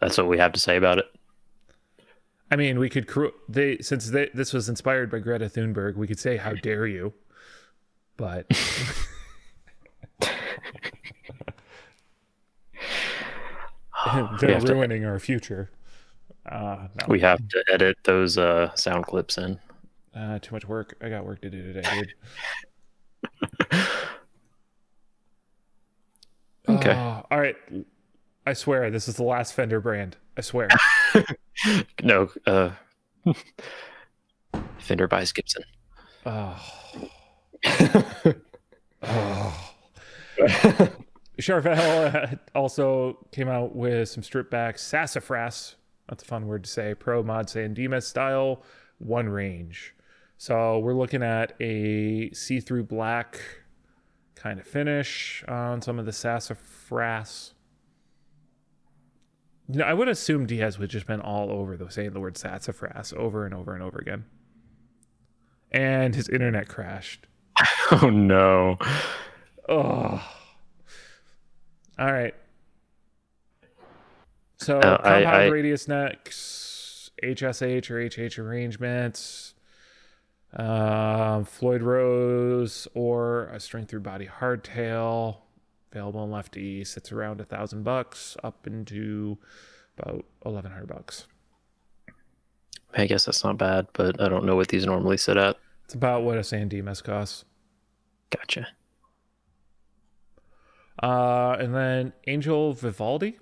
That's 0.00 0.18
what 0.18 0.28
we 0.28 0.38
have 0.38 0.52
to 0.52 0.60
say 0.60 0.76
about 0.76 0.98
it. 0.98 1.06
I 2.50 2.56
mean, 2.56 2.78
we 2.78 2.90
could 2.90 3.08
they 3.48 3.78
since 3.78 4.10
they, 4.10 4.28
this 4.34 4.52
was 4.52 4.68
inspired 4.68 5.10
by 5.10 5.18
Greta 5.18 5.46
Thunberg, 5.46 5.96
we 5.96 6.06
could 6.06 6.20
say 6.20 6.36
how 6.36 6.52
dare 6.52 6.86
you. 6.86 7.14
But 8.16 8.46
they're 14.40 14.52
have 14.52 14.64
to- 14.64 14.74
ruining 14.74 15.04
our 15.04 15.18
future. 15.18 15.70
Uh, 16.50 16.88
no. 17.00 17.06
We 17.08 17.20
have 17.20 17.38
to 17.48 17.64
edit 17.72 17.96
those 18.04 18.36
uh, 18.36 18.74
sound 18.74 19.06
clips 19.06 19.38
in. 19.38 19.58
Uh, 20.14 20.38
too 20.38 20.54
much 20.54 20.68
work. 20.68 20.94
I 21.00 21.08
got 21.08 21.24
work 21.24 21.40
to 21.40 21.50
do 21.50 21.72
today, 21.72 21.90
dude. 21.90 22.14
Okay. 26.66 26.94
Oh, 26.94 27.23
all 27.34 27.40
right. 27.40 27.56
I 28.46 28.52
swear 28.52 28.92
this 28.92 29.08
is 29.08 29.16
the 29.16 29.24
last 29.24 29.54
Fender 29.54 29.80
brand. 29.80 30.16
I 30.36 30.40
swear. 30.40 30.68
no, 32.04 32.30
uh, 32.46 32.70
Fender 34.78 35.08
buys 35.08 35.32
Gibson. 35.32 35.64
oh. 36.24 36.62
oh. 39.02 39.68
Charvel 41.40 42.38
also 42.54 43.18
came 43.32 43.48
out 43.48 43.74
with 43.74 44.08
some 44.08 44.22
strip 44.22 44.48
back 44.48 44.78
sassafras. 44.78 45.74
That's 46.08 46.22
a 46.22 46.26
fun 46.26 46.46
word 46.46 46.62
to 46.62 46.70
say. 46.70 46.94
Pro 46.94 47.24
Mod 47.24 47.50
San 47.50 47.74
Dimas 47.74 48.06
style, 48.06 48.62
one 48.98 49.28
range. 49.28 49.92
So 50.38 50.78
we're 50.78 50.94
looking 50.94 51.24
at 51.24 51.60
a 51.60 52.30
see 52.32 52.60
through 52.60 52.84
black 52.84 53.40
kind 54.34 54.58
of 54.60 54.66
finish 54.66 55.44
on 55.48 55.80
some 55.82 55.98
of 55.98 56.06
the 56.06 56.12
sassafras. 56.12 57.54
You 59.68 59.78
know, 59.78 59.84
I 59.84 59.94
would 59.94 60.08
assume 60.08 60.46
Diaz 60.46 60.78
would 60.78 60.90
just 60.90 61.06
been 61.06 61.20
all 61.20 61.50
over 61.50 61.76
the 61.76 61.90
saying 61.90 62.12
the 62.12 62.20
word 62.20 62.36
sassafras 62.36 63.12
over 63.16 63.46
and 63.46 63.54
over 63.54 63.72
and 63.74 63.82
over 63.82 63.98
again. 63.98 64.24
And 65.70 66.14
his 66.14 66.28
internet 66.28 66.68
crashed. 66.68 67.26
oh 67.92 68.10
no. 68.10 68.76
Oh. 69.68 70.22
All 71.98 72.12
right. 72.12 72.34
So 74.58 74.78
Uh, 74.78 74.98
I- 75.02 75.22
compound 75.22 75.26
I- 75.26 75.46
radius 75.48 75.88
next, 75.88 77.10
HSH 77.22 77.90
or 77.90 77.98
HH 78.00 78.38
arrangements, 78.38 79.53
um, 80.54 81.44
Floyd 81.44 81.82
Rose 81.82 82.86
or 82.94 83.46
a 83.46 83.60
string 83.60 83.86
through 83.86 84.00
body 84.00 84.28
hardtail, 84.40 85.38
available 85.92 86.24
in 86.24 86.30
lefty, 86.30 86.84
sits 86.84 87.12
around 87.12 87.40
a 87.40 87.44
thousand 87.44 87.82
bucks 87.82 88.36
up 88.42 88.66
into 88.66 89.38
about 89.98 90.24
eleven 90.44 90.70
hundred 90.70 90.88
bucks. 90.88 91.26
I 92.96 93.06
guess 93.06 93.24
that's 93.24 93.42
not 93.42 93.58
bad, 93.58 93.88
but 93.92 94.20
I 94.20 94.28
don't 94.28 94.44
know 94.44 94.54
what 94.54 94.68
these 94.68 94.86
normally 94.86 95.16
sit 95.16 95.36
at. 95.36 95.56
It's 95.84 95.94
about 95.94 96.22
what 96.22 96.38
a 96.38 96.44
San 96.44 96.68
Dimas 96.68 97.02
costs. 97.02 97.44
Gotcha. 98.30 98.68
Uh, 101.02 101.56
and 101.58 101.74
then 101.74 102.12
Angel 102.28 102.72
Vivaldi, 102.72 103.38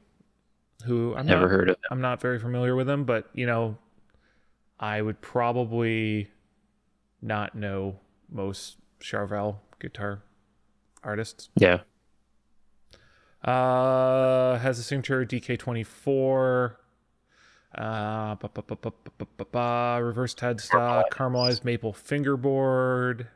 who 0.84 1.14
I'm 1.14 1.26
Never 1.26 1.42
not, 1.42 1.50
heard 1.50 1.70
of 1.70 1.76
I'm 1.90 2.00
not 2.00 2.20
very 2.20 2.38
familiar 2.38 2.74
with 2.74 2.88
him, 2.88 3.04
but 3.04 3.28
you 3.34 3.46
know, 3.46 3.76
I 4.80 5.02
would 5.02 5.20
probably 5.20 6.31
not 7.22 7.54
know 7.54 8.00
most 8.30 8.76
Charvel 9.00 9.56
guitar 9.80 10.22
artists. 11.02 11.48
Yeah. 11.56 11.80
Uh, 13.44 14.58
has 14.58 14.78
a 14.78 14.82
signature 14.82 15.24
DK24. 15.24 16.76
Uh, 17.76 18.36
reverse 20.02 20.34
headstock, 20.34 21.04
caramelized 21.10 21.64
maple 21.64 21.92
fingerboard. 21.92 23.28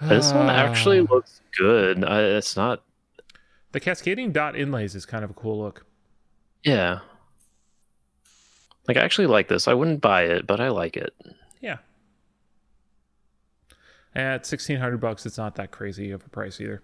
This 0.00 0.32
one 0.32 0.48
uh, 0.48 0.52
actually 0.52 1.02
looks 1.02 1.42
good. 1.56 2.02
It's 2.02 2.56
not. 2.56 2.82
The 3.72 3.80
cascading 3.80 4.32
dot 4.32 4.56
inlays 4.56 4.94
is 4.94 5.04
kind 5.04 5.24
of 5.24 5.30
a 5.30 5.34
cool 5.34 5.58
look. 5.58 5.84
Yeah. 6.64 7.00
Like 8.88 8.96
I 8.96 9.00
actually 9.00 9.26
like 9.26 9.48
this. 9.48 9.68
I 9.68 9.74
wouldn't 9.74 10.00
buy 10.00 10.22
it, 10.22 10.46
but 10.46 10.60
I 10.60 10.68
like 10.68 10.96
it. 10.96 11.14
Yeah. 11.60 11.78
At 14.14 14.46
sixteen 14.46 14.78
hundred 14.78 14.98
bucks, 14.98 15.26
it's 15.26 15.36
not 15.38 15.54
that 15.56 15.70
crazy 15.70 16.10
of 16.10 16.24
a 16.24 16.28
price 16.28 16.60
either. 16.60 16.82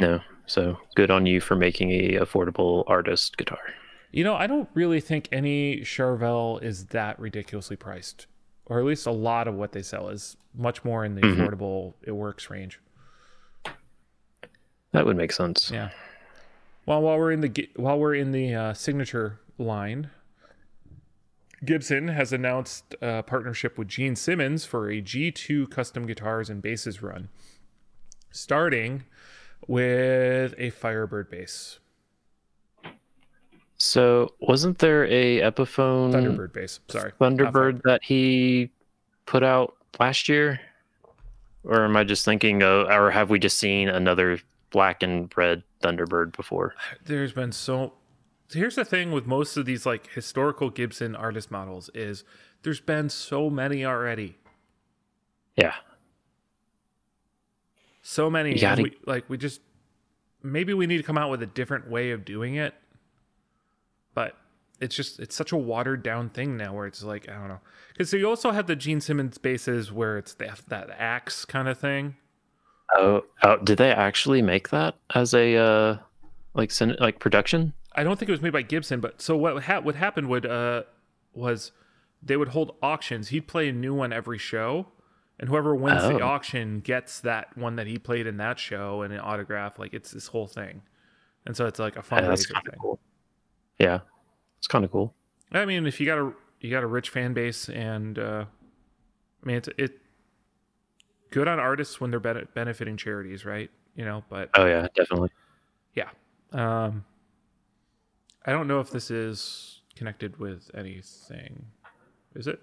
No. 0.00 0.20
So 0.46 0.78
good 0.96 1.10
on 1.10 1.26
you 1.26 1.40
for 1.40 1.54
making 1.54 1.90
a 1.92 2.14
affordable 2.14 2.82
artist 2.88 3.36
guitar. 3.36 3.60
You 4.10 4.24
know, 4.24 4.34
I 4.34 4.46
don't 4.48 4.68
really 4.74 5.00
think 5.00 5.28
any 5.30 5.80
Charvel 5.82 6.60
is 6.62 6.86
that 6.86 7.18
ridiculously 7.20 7.76
priced, 7.76 8.26
or 8.66 8.80
at 8.80 8.84
least 8.84 9.06
a 9.06 9.12
lot 9.12 9.46
of 9.46 9.54
what 9.54 9.70
they 9.72 9.82
sell 9.82 10.08
is 10.08 10.36
much 10.54 10.84
more 10.84 11.04
in 11.04 11.14
the 11.14 11.20
Mhm. 11.20 11.36
affordable 11.36 11.94
it 12.02 12.12
works 12.12 12.50
range. 12.50 12.80
That 14.92 15.06
would 15.06 15.16
make 15.16 15.30
sense. 15.30 15.70
Yeah. 15.70 15.90
Well, 16.86 17.02
while 17.02 17.16
we're 17.18 17.30
in 17.30 17.42
the 17.42 17.68
while 17.76 17.98
we're 18.00 18.16
in 18.16 18.32
the 18.32 18.52
uh, 18.54 18.74
signature 18.74 19.38
line, 19.58 20.10
Gibson 21.64 22.08
has 22.08 22.32
announced 22.32 22.94
a 23.02 23.22
partnership 23.22 23.76
with 23.76 23.88
Gene 23.88 24.16
Simmons 24.16 24.64
for 24.64 24.90
a 24.90 25.02
G2 25.02 25.70
custom 25.70 26.06
guitars 26.06 26.48
and 26.48 26.62
basses 26.62 27.02
run, 27.02 27.28
starting 28.30 29.04
with 29.66 30.54
a 30.56 30.70
Firebird 30.70 31.30
bass, 31.30 31.78
So 33.76 34.34
wasn't 34.40 34.78
there 34.78 35.04
a 35.04 35.40
Epiphone 35.40 36.12
Thunderbird 36.12 36.52
bass. 36.52 36.80
Sorry, 36.88 37.12
Thunderbird 37.20 37.82
that 37.82 38.02
he 38.02 38.70
put 39.26 39.42
out 39.42 39.76
last 39.98 40.28
year? 40.28 40.60
Or 41.62 41.84
am 41.84 41.94
I 41.94 42.04
just 42.04 42.24
thinking 42.24 42.62
of, 42.62 42.88
or 42.88 43.10
have 43.10 43.28
we 43.28 43.38
just 43.38 43.58
seen 43.58 43.90
another 43.90 44.40
black 44.70 45.02
and 45.02 45.30
red 45.36 45.62
Thunderbird 45.82 46.34
before? 46.34 46.74
there's 47.04 47.32
been 47.32 47.52
so 47.52 47.92
here's 48.52 48.74
the 48.76 48.84
thing 48.84 49.12
with 49.12 49.26
most 49.26 49.56
of 49.56 49.66
these 49.66 49.86
like 49.86 50.08
historical 50.12 50.70
Gibson 50.70 51.14
artist 51.14 51.50
models 51.50 51.90
is 51.94 52.24
there's 52.62 52.80
been 52.80 53.08
so 53.08 53.50
many 53.50 53.84
already. 53.84 54.38
Yeah. 55.56 55.74
So 58.02 58.30
many. 58.30 58.54
Gotta- 58.58 58.82
we, 58.82 58.96
like 59.06 59.28
we 59.28 59.36
just 59.36 59.60
maybe 60.42 60.74
we 60.74 60.86
need 60.86 60.96
to 60.96 61.02
come 61.02 61.18
out 61.18 61.30
with 61.30 61.42
a 61.42 61.46
different 61.46 61.90
way 61.90 62.10
of 62.10 62.24
doing 62.24 62.56
it. 62.56 62.74
But 64.14 64.36
it's 64.80 64.94
just 64.96 65.20
it's 65.20 65.34
such 65.34 65.52
a 65.52 65.56
watered 65.56 66.02
down 66.02 66.30
thing 66.30 66.56
now 66.56 66.74
where 66.74 66.86
it's 66.86 67.02
like 67.02 67.28
I 67.28 67.34
don't 67.34 67.48
know. 67.48 67.60
Cuz 67.96 68.12
you 68.12 68.28
also 68.28 68.50
have 68.50 68.66
the 68.66 68.76
Gene 68.76 69.00
Simmons 69.00 69.38
basses 69.38 69.92
where 69.92 70.18
it's 70.18 70.34
that 70.34 70.62
that 70.68 70.90
axe 70.98 71.44
kind 71.44 71.68
of 71.68 71.78
thing. 71.78 72.16
Oh, 72.96 73.24
oh, 73.44 73.58
did 73.58 73.78
they 73.78 73.92
actually 73.92 74.42
make 74.42 74.70
that 74.70 74.96
as 75.14 75.34
a 75.34 75.56
uh 75.56 75.98
like 76.54 76.72
like 76.98 77.20
production? 77.20 77.72
I 77.92 78.04
don't 78.04 78.18
think 78.18 78.28
it 78.28 78.32
was 78.32 78.42
made 78.42 78.52
by 78.52 78.62
Gibson, 78.62 79.00
but 79.00 79.20
so 79.20 79.36
what 79.36 79.64
ha- 79.64 79.80
what 79.80 79.96
happened 79.96 80.28
would 80.28 80.46
uh 80.46 80.84
was 81.32 81.72
they 82.22 82.36
would 82.36 82.48
hold 82.48 82.76
auctions. 82.82 83.28
He'd 83.28 83.46
play 83.48 83.68
a 83.68 83.72
new 83.72 83.94
one 83.94 84.12
every 84.12 84.38
show, 84.38 84.88
and 85.38 85.48
whoever 85.48 85.74
wins 85.74 86.06
the 86.06 86.20
Oh. 86.20 86.26
auction 86.26 86.80
gets 86.80 87.20
that 87.20 87.56
one 87.56 87.76
that 87.76 87.86
he 87.86 87.98
played 87.98 88.26
in 88.26 88.36
that 88.36 88.58
show 88.58 89.02
and 89.02 89.12
an 89.12 89.20
autograph. 89.20 89.78
Like 89.78 89.94
it's 89.94 90.10
this 90.12 90.28
whole 90.28 90.46
thing, 90.46 90.82
and 91.46 91.56
so 91.56 91.66
it's 91.66 91.78
like 91.78 91.96
a 91.96 92.04
Yeah, 92.12 92.22
that's 92.28 92.46
kind 92.46 92.66
of 92.66 92.72
thing. 92.72 92.80
cool. 92.80 93.00
Yeah, 93.78 94.00
it's 94.58 94.66
kind 94.68 94.84
of 94.84 94.92
cool. 94.92 95.14
I 95.52 95.64
mean, 95.64 95.86
if 95.86 95.98
you 96.00 96.06
got 96.06 96.18
a 96.18 96.32
you 96.60 96.70
got 96.70 96.84
a 96.84 96.86
rich 96.86 97.10
fan 97.10 97.32
base, 97.32 97.68
and 97.68 98.18
uh, 98.18 98.44
I 99.42 99.46
mean 99.46 99.56
it's 99.56 99.68
it 99.78 99.98
good 101.30 101.48
on 101.48 101.58
artists 101.58 102.00
when 102.00 102.10
they're 102.10 102.20
benefiting 102.20 102.96
charities, 102.96 103.44
right? 103.44 103.70
You 103.94 104.04
know, 104.04 104.24
but 104.28 104.50
Oh 104.54 104.66
yeah, 104.66 104.86
definitely. 104.94 105.30
yeah. 105.94 106.10
Um, 106.52 107.04
I 108.46 108.52
don't 108.52 108.66
know 108.68 108.80
if 108.80 108.90
this 108.90 109.10
is 109.10 109.82
connected 109.96 110.38
with 110.38 110.70
anything. 110.74 111.66
Is 112.34 112.46
it? 112.46 112.60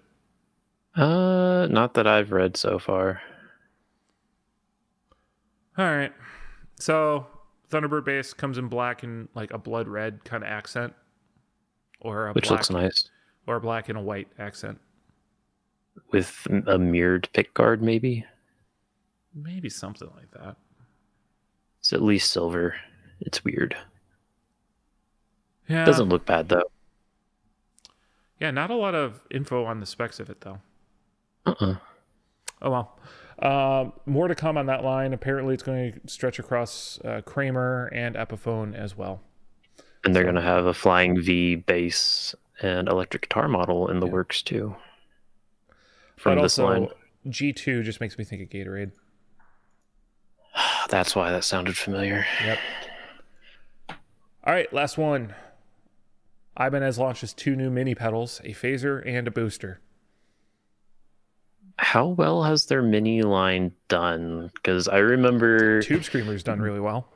Uh, 0.96 1.68
not 1.70 1.94
that 1.94 2.08
I've 2.08 2.32
read 2.32 2.58
so 2.58 2.80
far. 2.80 3.22
All 5.78 5.86
right. 5.86 6.12
So 6.80 7.28
Thunderbird 7.70 8.06
bass 8.06 8.34
comes 8.34 8.58
in 8.58 8.68
black 8.68 9.04
and 9.04 9.28
like 9.36 9.52
a 9.52 9.58
blood 9.58 9.88
red 9.88 10.24
kind 10.24 10.44
of 10.44 10.50
accent, 10.50 10.94
or 12.02 12.28
a 12.28 12.34
Which 12.34 12.48
black, 12.48 12.60
looks 12.60 12.70
nice. 12.72 13.10
or 13.46 13.58
a 13.58 13.62
black 13.62 13.90
and 13.90 13.98
a 13.98 14.02
white 14.02 14.28
accent. 14.40 14.80
With 16.12 16.48
a 16.68 16.78
mirrored 16.80 17.30
pick 17.34 17.54
guard, 17.54 17.82
maybe. 17.84 18.26
Maybe 19.36 19.70
something 19.70 20.10
like 20.16 20.32
that. 20.32 20.56
It's 21.80 21.94
at 21.94 22.02
least 22.02 22.32
silver. 22.32 22.76
It's 23.20 23.44
weird. 23.44 23.76
Yeah. 25.68 25.86
Doesn't 25.86 26.10
look 26.10 26.26
bad 26.26 26.50
though. 26.50 26.64
Yeah. 28.40 28.52
Not 28.52 28.70
a 28.72 28.76
lot 28.76 28.96
of 28.96 29.22
info 29.32 29.66
on 29.66 29.80
the 29.80 29.86
specs 29.86 30.20
of 30.20 30.30
it 30.30 30.42
though. 30.42 30.60
Uh-uh. 31.46 31.76
Oh 32.62 32.72
well. 32.72 33.00
Um, 33.40 33.94
more 34.08 34.28
to 34.28 34.34
come 34.36 34.58
on 34.58 34.66
that 34.66 34.84
line. 34.84 35.14
Apparently, 35.14 35.54
it's 35.54 35.62
going 35.62 35.94
to 35.94 36.00
stretch 36.08 36.40
across 36.40 37.00
uh, 37.06 37.22
Kramer 37.24 37.86
and 37.94 38.16
Epiphone 38.16 38.74
as 38.76 38.98
well. 38.98 39.22
And 40.04 40.16
they're 40.16 40.24
gonna 40.24 40.42
have 40.42 40.66
a 40.66 40.74
flying 40.74 41.20
V 41.22 41.56
bass 41.56 42.34
and 42.62 42.88
electric 42.88 43.24
guitar 43.24 43.48
model 43.48 43.90
in 43.90 44.00
the 44.00 44.06
Yeah. 44.08 44.12
works 44.14 44.42
too. 44.42 44.76
From 46.16 46.36
but 46.38 46.44
this 46.44 46.58
also, 46.58 46.80
line. 46.80 46.90
G2 47.28 47.84
just 47.84 48.00
makes 48.00 48.18
me 48.18 48.24
think 48.24 48.42
of 48.42 48.50
Gatorade. 48.50 48.92
That's 50.90 51.16
why 51.16 51.32
that 51.32 51.44
sounded 51.44 51.78
familiar. 51.78 52.26
Yep. 52.44 52.58
All 53.90 54.54
right, 54.54 54.72
last 54.74 54.98
one. 54.98 55.36
Ibanez 56.60 56.98
launches 56.98 57.34
two 57.34 57.56
new 57.56 57.70
mini 57.70 57.96
pedals, 57.96 58.42
a 58.44 58.54
phaser 58.54 59.04
and 59.06 59.28
a 59.28 59.32
booster. 59.32 59.80
How 61.78 62.08
well 62.08 62.44
has 62.44 62.66
their 62.66 62.82
mini 62.82 63.22
line 63.22 63.72
done? 63.88 64.50
Because 64.56 64.88
I 64.88 64.98
remember 64.98 65.82
Tube 65.82 66.04
Screamer's 66.04 66.44
done 66.44 66.60
really 66.60 66.80
well. 66.80 67.08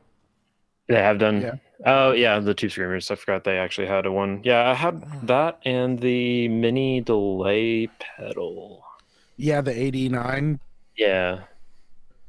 They 0.87 1.01
have 1.01 1.17
done. 1.19 1.41
Yeah. 1.41 1.55
Oh 1.85 2.11
yeah, 2.11 2.39
the 2.39 2.53
Tube 2.53 2.71
screamers. 2.71 3.09
I 3.09 3.15
forgot 3.15 3.43
they 3.43 3.57
actually 3.57 3.87
had 3.87 4.05
a 4.05 4.11
one. 4.11 4.41
Yeah, 4.43 4.69
I 4.69 4.73
had 4.73 5.03
that 5.27 5.59
and 5.65 5.99
the 5.99 6.47
mini 6.49 7.01
delay 7.01 7.87
pedal. 7.99 8.83
Yeah, 9.37 9.61
the 9.61 9.71
89. 9.71 10.59
Yeah, 10.97 11.39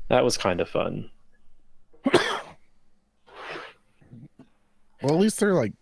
that 0.09 0.25
was 0.25 0.39
kind 0.39 0.61
of 0.61 0.69
fun. 0.69 1.11
Well, 5.03 5.15
at 5.15 5.21
least 5.21 5.41
they're 5.41 5.53
like, 5.53 5.73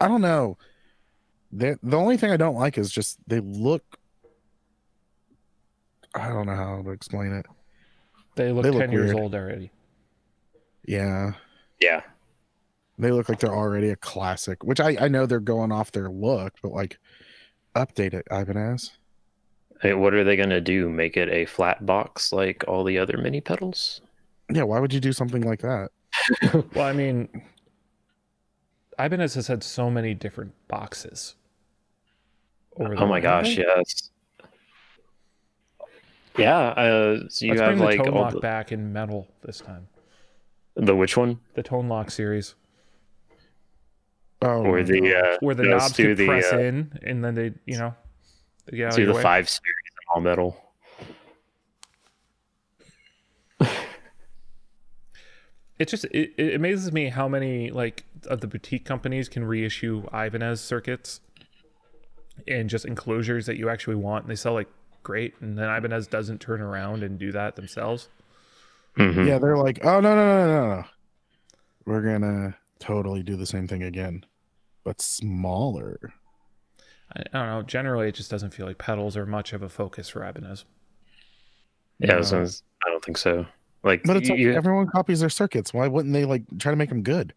I 0.00 0.08
don't 0.08 0.20
know. 0.20 0.58
They 1.52 1.76
the 1.82 1.96
only 1.96 2.16
thing 2.16 2.30
I 2.30 2.36
don't 2.36 2.56
like 2.56 2.76
is 2.78 2.90
just 2.90 3.18
they 3.26 3.40
look. 3.40 3.82
I 6.14 6.28
don't 6.28 6.46
know 6.46 6.56
how 6.56 6.82
to 6.82 6.90
explain 6.90 7.32
it. 7.32 7.46
They 8.36 8.52
look 8.52 8.62
They 8.64 8.70
look 8.70 8.80
ten 8.80 8.92
years 8.92 9.12
weird. 9.12 9.18
old 9.22 9.34
already. 9.34 9.70
Yeah, 10.86 11.32
Yeah, 11.80 12.02
they 12.98 13.10
look 13.10 13.28
like 13.28 13.40
they're 13.40 13.54
already 13.54 13.90
a 13.90 13.96
classic. 13.96 14.62
Which 14.62 14.78
I 14.80 14.96
I 15.00 15.08
know 15.08 15.26
they're 15.26 15.40
going 15.40 15.72
off 15.72 15.90
their 15.92 16.08
look, 16.08 16.54
but 16.62 16.72
like, 16.72 16.98
update 17.74 18.14
it, 18.14 18.26
Ibanez. 18.30 18.92
Hey, 19.82 19.94
what 19.94 20.14
are 20.14 20.22
they 20.24 20.36
gonna 20.36 20.60
do? 20.60 20.88
Make 20.88 21.16
it 21.16 21.28
a 21.28 21.44
flat 21.46 21.84
box 21.84 22.32
like 22.32 22.64
all 22.68 22.84
the 22.84 22.98
other 22.98 23.18
mini 23.18 23.40
pedals? 23.40 24.00
Yeah, 24.50 24.62
why 24.62 24.78
would 24.78 24.92
you 24.94 25.00
do 25.00 25.12
something 25.12 25.42
like 25.42 25.60
that? 25.62 25.90
Well, 26.74 26.86
I 26.86 26.92
mean, 26.92 27.28
Ibanez 28.98 29.34
has 29.34 29.46
had 29.48 29.62
so 29.62 29.90
many 29.90 30.14
different 30.14 30.52
boxes. 30.68 31.34
over 32.78 32.94
the 32.94 33.02
Oh 33.02 33.06
my 33.06 33.16
years. 33.18 33.22
gosh, 33.22 33.56
yes. 33.58 34.10
Yeah, 36.38 36.58
uh, 36.58 37.20
so 37.28 37.46
you 37.46 37.52
Let's 37.52 37.60
have 37.62 37.68
bring 37.70 37.78
the 37.78 37.84
like 37.84 37.96
tone 38.04 38.08
all 38.14 38.20
lock 38.22 38.32
the, 38.34 38.40
back 38.40 38.70
in 38.72 38.92
metal 38.92 39.26
this 39.42 39.60
time. 39.60 39.88
the 40.74 40.94
which 40.94 41.16
one 41.16 41.40
The 41.54 41.62
Tone-Lok 41.62 42.10
series, 42.10 42.54
Oh, 44.42 44.62
or 44.66 44.82
the 44.82 45.16
uh, 45.16 45.36
where 45.40 45.54
the 45.54 45.62
knobs 45.64 45.92
do 45.92 46.08
could 46.08 46.18
the 46.18 46.26
press 46.26 46.52
uh, 46.52 46.58
in, 46.58 46.98
and 47.02 47.24
then 47.24 47.34
they, 47.34 47.54
you 47.64 47.78
know, 47.78 47.94
they 48.66 48.76
get 48.76 48.86
out 48.88 48.90
of 48.92 48.96
do 48.96 49.02
your 49.02 49.12
the 49.12 49.16
way. 49.16 49.22
five 49.22 49.48
series 49.48 49.64
in 49.92 50.14
all 50.14 50.20
metal. 50.20 50.62
It 55.78 55.88
just 55.88 56.04
it, 56.06 56.32
it 56.38 56.54
amazes 56.54 56.92
me 56.92 57.08
how 57.10 57.28
many 57.28 57.70
like 57.70 58.04
of 58.26 58.40
the 58.40 58.46
boutique 58.46 58.84
companies 58.84 59.28
can 59.28 59.44
reissue 59.44 60.06
Ibanez 60.12 60.60
circuits 60.60 61.20
and 62.48 62.68
just 62.70 62.84
enclosures 62.84 63.46
that 63.46 63.56
you 63.56 63.68
actually 63.68 63.96
want, 63.96 64.24
and 64.24 64.30
they 64.30 64.36
sell 64.36 64.54
like 64.54 64.68
great, 65.02 65.34
and 65.40 65.58
then 65.58 65.68
Ibanez 65.68 66.06
doesn't 66.06 66.40
turn 66.40 66.60
around 66.60 67.02
and 67.02 67.18
do 67.18 67.30
that 67.32 67.56
themselves. 67.56 68.08
Mhm. 68.96 69.26
Yeah, 69.26 69.38
they're 69.38 69.56
like, 69.58 69.84
oh 69.84 70.00
no 70.00 70.14
no 70.14 70.26
no 70.26 70.46
no 70.46 70.76
no, 70.76 70.84
we're 71.84 72.02
gonna 72.02 72.56
totally 72.78 73.22
do 73.22 73.36
the 73.36 73.46
same 73.46 73.68
thing 73.68 73.82
again, 73.82 74.24
but 74.84 75.00
smaller. 75.02 76.14
I, 77.14 77.20
I 77.20 77.38
don't 77.38 77.46
know. 77.48 77.62
Generally, 77.62 78.08
it 78.08 78.14
just 78.14 78.30
doesn't 78.30 78.54
feel 78.54 78.66
like 78.66 78.78
pedals 78.78 79.16
are 79.16 79.26
much 79.26 79.52
of 79.52 79.62
a 79.62 79.68
focus 79.68 80.08
for 80.08 80.26
Ibanez. 80.26 80.64
Yeah, 81.98 82.14
I, 82.14 82.18
was 82.18 82.32
No. 82.32 82.38
gonna 82.38 82.90
don't 82.90 83.04
think 83.04 83.18
so. 83.18 83.46
Like, 83.86 84.02
But 84.04 84.16
it's 84.16 84.28
you, 84.28 84.48
like 84.48 84.56
everyone 84.56 84.88
copies 84.88 85.20
their 85.20 85.30
circuits. 85.30 85.72
Why 85.72 85.86
wouldn't 85.86 86.12
they 86.12 86.24
like 86.24 86.42
try 86.58 86.72
to 86.72 86.76
make 86.76 86.88
them 86.88 87.02
good? 87.02 87.32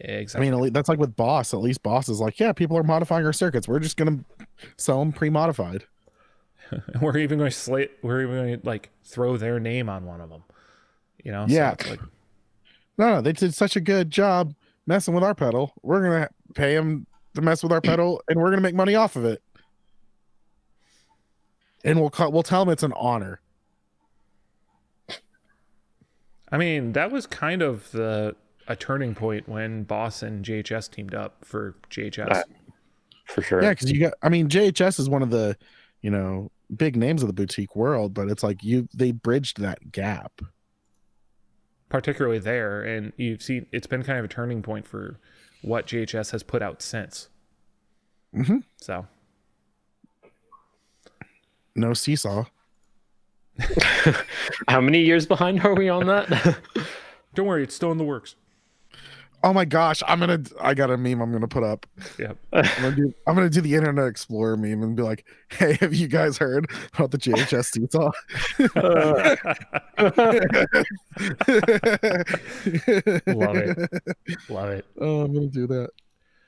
Exactly. 0.00 0.48
I 0.48 0.50
mean, 0.50 0.72
that's 0.72 0.88
like 0.88 0.98
with 0.98 1.14
Boss. 1.14 1.52
At 1.52 1.60
least 1.60 1.82
Boss 1.82 2.08
is 2.08 2.18
like, 2.18 2.40
yeah, 2.40 2.52
people 2.52 2.76
are 2.78 2.82
modifying 2.82 3.26
our 3.26 3.32
circuits. 3.32 3.68
We're 3.68 3.78
just 3.78 3.96
gonna 3.96 4.24
sell 4.76 4.98
them 4.98 5.12
pre-modified. 5.12 5.84
we're 7.00 7.18
even 7.18 7.38
going 7.38 7.50
to 7.50 7.56
slate. 7.56 7.92
We're 8.02 8.22
even 8.22 8.34
going 8.34 8.60
to 8.60 8.66
like 8.66 8.90
throw 9.04 9.36
their 9.36 9.60
name 9.60 9.88
on 9.88 10.04
one 10.04 10.20
of 10.20 10.30
them. 10.30 10.44
You 11.24 11.32
know? 11.32 11.46
Yeah. 11.48 11.72
it's 11.72 11.90
like, 11.90 12.00
No, 12.96 13.14
no, 13.14 13.20
they 13.20 13.32
did 13.32 13.54
such 13.54 13.76
a 13.76 13.80
good 13.80 14.10
job 14.10 14.54
messing 14.86 15.14
with 15.14 15.24
our 15.24 15.34
pedal. 15.34 15.72
We're 15.82 16.02
gonna 16.02 16.28
pay 16.54 16.74
them 16.74 17.06
to 17.34 17.42
mess 17.42 17.62
with 17.62 17.72
our 17.72 17.80
pedal, 17.82 18.22
and 18.28 18.40
we're 18.40 18.50
gonna 18.50 18.62
make 18.62 18.74
money 18.74 18.94
off 18.94 19.16
of 19.16 19.24
it. 19.24 19.42
And 21.84 22.00
we'll 22.00 22.12
we'll 22.30 22.42
tell 22.42 22.64
them 22.64 22.72
it's 22.72 22.82
an 22.82 22.92
honor. 22.96 23.40
I 26.50 26.58
mean, 26.58 26.92
that 26.92 27.10
was 27.10 27.26
kind 27.26 27.62
of 27.62 27.90
the 27.92 28.34
a 28.66 28.76
turning 28.76 29.14
point 29.14 29.48
when 29.48 29.84
Boss 29.84 30.22
and 30.22 30.44
JHS 30.44 30.90
teamed 30.90 31.14
up 31.14 31.44
for 31.44 31.76
JHS. 31.90 32.30
Uh, 32.30 32.42
for 33.26 33.42
sure. 33.42 33.62
Yeah, 33.62 33.70
because 33.70 33.90
you 33.90 34.00
got. 34.00 34.14
I 34.22 34.28
mean, 34.28 34.48
JHS 34.48 34.98
is 35.00 35.08
one 35.08 35.22
of 35.22 35.30
the, 35.30 35.56
you 36.02 36.10
know, 36.10 36.50
big 36.74 36.96
names 36.96 37.22
of 37.22 37.26
the 37.28 37.32
boutique 37.32 37.74
world, 37.76 38.14
but 38.14 38.28
it's 38.28 38.42
like 38.42 38.62
you 38.62 38.88
they 38.94 39.12
bridged 39.12 39.60
that 39.60 39.90
gap. 39.92 40.40
particularly 41.88 42.38
there 42.38 42.82
and 42.82 43.14
you've 43.16 43.42
seen 43.42 43.64
it's 43.72 43.86
been 43.86 44.02
kind 44.02 44.18
of 44.18 44.24
a 44.26 44.28
turning 44.28 44.60
point 44.60 44.86
for 44.86 45.18
what 45.62 45.86
JHS 45.86 46.32
has 46.32 46.42
put 46.42 46.60
out 46.60 46.82
since. 46.82 47.30
Mhm. 48.34 48.62
So 48.76 49.06
No 51.74 51.94
seesaw. 51.94 52.44
How 54.68 54.80
many 54.80 55.00
years 55.00 55.26
behind 55.26 55.64
are 55.64 55.74
we 55.74 55.88
on 55.88 56.06
that? 56.06 56.58
don't 57.34 57.46
worry, 57.46 57.62
it's 57.62 57.74
still 57.74 57.92
in 57.92 57.98
the 57.98 58.04
works. 58.04 58.36
Oh 59.44 59.52
my 59.52 59.64
gosh, 59.64 60.02
I'm 60.08 60.18
gonna. 60.18 60.42
I 60.60 60.74
got 60.74 60.90
a 60.90 60.96
meme 60.96 61.20
I'm 61.20 61.30
gonna 61.30 61.46
put 61.46 61.62
up. 61.62 61.86
Yep. 62.18 62.36
I'm 62.52 62.82
gonna 62.82 62.96
do. 62.96 63.14
I'm 63.24 63.36
gonna 63.36 63.48
do 63.48 63.60
the 63.60 63.72
Internet 63.72 64.08
Explorer 64.08 64.56
meme 64.56 64.82
and 64.82 64.96
be 64.96 65.02
like, 65.02 65.24
"Hey, 65.48 65.74
have 65.74 65.94
you 65.94 66.08
guys 66.08 66.36
heard 66.36 66.68
about 66.94 67.12
the 67.12 67.18
JHS 67.18 67.66
seesaw?" 67.66 68.10
Love 73.32 73.56
it. 73.56 73.78
Love 74.48 74.70
it. 74.70 74.86
Oh, 75.00 75.20
I'm 75.20 75.32
gonna 75.32 75.46
do 75.46 75.68
that. 75.68 75.90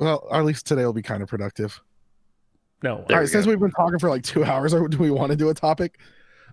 Well, 0.01 0.27
at 0.33 0.45
least 0.45 0.67
today 0.67 0.85
will 0.85 0.93
be 0.93 1.03
kind 1.03 1.23
of 1.23 1.29
productive. 1.29 1.81
No. 2.83 2.97
All 2.97 3.07
right, 3.09 3.21
we 3.21 3.27
since 3.29 3.45
go. 3.45 3.51
we've 3.51 3.61
been 3.61 3.71
talking 3.71 4.01
for 4.01 4.11
like 4.11 4.25
two 4.25 4.43
hours, 4.43 4.75
or 4.75 4.89
do 4.89 4.99
we 4.99 5.13
want 5.13 5.31
to 5.31 5.37
do 5.37 5.51
a 5.51 5.55
topic? 5.55 6.01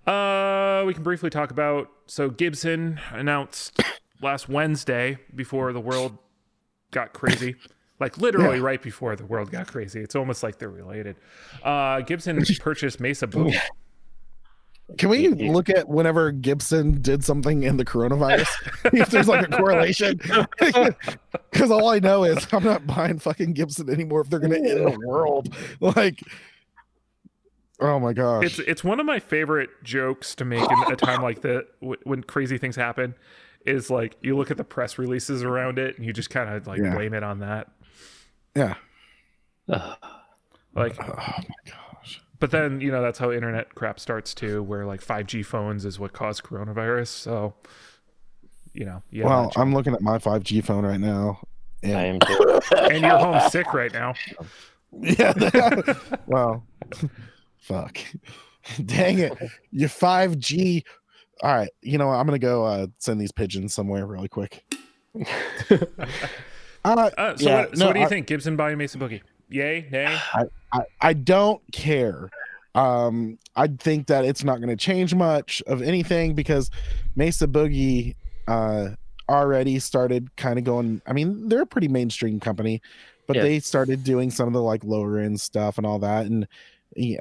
Uh 0.08 0.84
we 0.86 0.94
can 0.94 1.04
briefly 1.04 1.30
talk 1.30 1.52
about 1.52 1.90
so 2.06 2.30
Gibson 2.30 3.00
announced 3.12 3.82
last 4.22 4.48
Wednesday 4.48 5.18
before 5.36 5.74
the 5.74 5.82
world 5.82 6.18
got 6.92 7.14
crazy. 7.14 7.56
Like 8.00 8.18
literally 8.18 8.58
Yeah. 8.58 8.64
right 8.64 8.82
before 8.82 9.16
the 9.16 9.26
world 9.26 9.52
got 9.52 9.68
crazy. 9.68 10.00
It's 10.00 10.16
almost 10.16 10.44
like 10.44 10.60
they're 10.60 10.70
related. 10.70 11.18
Uh 11.64 12.02
Gibson 12.02 12.42
purchased 12.60 13.00
Mesa 13.00 13.28
Boogie. 13.28 13.60
Can 14.98 15.10
we 15.10 15.28
look 15.28 15.70
at 15.70 15.90
whenever 15.90 16.32
Gibson 16.32 17.02
did 17.02 17.22
something 17.22 17.64
in 17.64 17.76
the 17.76 17.84
coronavirus? 17.84 18.48
if 18.94 19.10
there's 19.10 19.28
like 19.28 19.46
a 19.46 19.50
correlation, 19.52 20.18
because 21.52 21.70
all 21.72 21.90
I 21.90 22.00
know 22.00 22.24
is 22.24 22.48
I'm 22.54 22.64
not 22.64 22.88
buying 22.88 23.20
fucking 23.20 23.52
Gibson 23.52 23.90
anymore 23.90 24.22
if 24.22 24.30
they're 24.30 24.40
gonna 24.40 24.56
end 24.56 24.88
the 24.88 24.98
world. 25.06 25.54
Like, 25.82 26.22
oh 27.80 28.00
my 28.00 28.14
gosh, 28.14 28.44
It's 28.46 28.60
it's 28.60 28.84
one 28.84 29.00
of 29.00 29.06
my 29.06 29.20
favorite 29.20 29.70
jokes 29.84 30.34
to 30.36 30.46
make 30.46 30.62
in 30.70 30.92
a 30.92 30.96
time 30.96 31.22
like 31.22 31.42
that 31.42 31.68
w- 31.82 32.00
when 32.04 32.24
crazy 32.24 32.58
things 32.58 32.76
happen. 32.76 33.16
Is 33.66 33.90
like 33.90 34.16
you 34.22 34.38
look 34.38 34.50
at 34.50 34.56
the 34.58 34.64
press 34.64 34.98
releases 34.98 35.44
around 35.44 35.78
it 35.78 35.98
and 35.98 36.06
you 36.06 36.14
just 36.14 36.30
kind 36.30 36.50
of 36.50 36.68
like 36.68 36.80
Yeah. 36.80 36.94
blame 36.96 37.14
it 37.14 37.22
on 37.24 37.40
that. 37.40 37.68
yeah. 38.56 38.76
Like, 39.68 40.96
Oh 41.00 41.16
my 41.18 41.44
gosh. 41.66 42.22
but 42.40 42.52
then 42.52 42.80
you 42.82 42.92
know 42.92 43.02
that's 43.02 43.20
how 43.20 43.32
internet 43.32 43.76
crap 43.76 44.00
starts 44.00 44.34
too, 44.34 44.64
where 44.64 44.86
like 44.86 45.02
5G 45.04 45.46
phones 45.46 45.86
is 45.86 46.00
what 46.00 46.14
caused 46.14 46.44
coronavirus. 46.44 47.08
So, 47.08 47.56
you 48.74 48.86
know, 48.86 49.02
yeah. 49.12 49.26
well, 49.26 49.52
I'm 49.58 49.74
looking 49.74 49.94
at 49.94 50.02
my 50.02 50.18
5G 50.18 50.64
phone 50.64 50.86
right 50.86 51.00
now. 51.00 51.40
I 51.84 51.88
And 51.88 52.24
am 52.24 52.38
too. 52.38 52.60
and 52.92 53.02
you're 53.04 53.18
homesick 53.18 53.74
right 53.74 53.92
now. 53.92 54.14
yeah, 55.02 55.34
that- 55.34 56.22
well, 56.28 56.64
fuck, 57.60 57.98
dang 58.86 59.20
it, 59.20 59.34
Your 59.72 59.90
5G. 59.90 60.84
All 61.44 61.54
right, 61.54 61.70
you 61.82 61.98
know 61.98 62.08
what? 62.08 62.14
I'm 62.16 62.26
gonna 62.26 62.40
go 62.40 62.66
uh, 62.66 62.88
send 62.98 63.22
these 63.22 63.32
pigeons 63.32 63.74
somewhere 63.74 64.06
really 64.06 64.28
quick. 64.30 64.64
Uh, 66.86 67.10
Uh, 67.18 67.36
so 67.36 67.50
Yeah, 67.50 67.56
what, 67.66 67.78
so 67.78 67.80
no, 67.80 67.86
what 67.88 67.94
do 67.94 68.00
you 68.00 68.06
I- 68.06 68.10
think? 68.10 68.28
Gibson 68.28 68.56
buying 68.56 68.78
Mesa 68.78 68.98
Boogie? 68.98 69.22
Yay, 69.50 69.88
nay? 69.92 70.18
I, 70.74 70.82
I 71.02 71.14
don't 71.14 71.62
care. 71.72 72.30
Um, 72.76 73.40
I 73.56 73.68
think 73.68 74.08
that 74.08 74.24
it's 74.26 74.44
not 74.44 74.58
going 74.58 74.70
to 74.70 74.76
change 74.76 75.16
much 75.16 75.62
of 75.68 75.82
anything 75.82 76.34
because 76.36 76.70
Mesa 77.16 77.48
Boogie 77.48 78.16
uh, 78.48 78.90
already 79.30 79.80
started 79.80 80.34
kind 80.38 80.60
of 80.60 80.66
going. 80.66 81.02
I 81.08 81.14
mean, 81.14 81.50
they're 81.50 81.62
a 81.64 81.66
pretty 81.66 81.88
mainstream 81.88 82.40
company, 82.40 82.82
but 83.26 83.36
Yeah. 83.38 83.44
they 83.44 83.60
started 83.60 84.04
doing 84.04 84.32
some 84.32 84.48
of 84.48 84.54
the 84.54 84.62
like 84.62 84.84
lower 84.84 85.18
end 85.20 85.40
stuff 85.42 85.78
and 85.78 85.88
all 85.88 86.00
that. 86.00 86.26
And 86.26 86.44
yeah, 86.44 86.48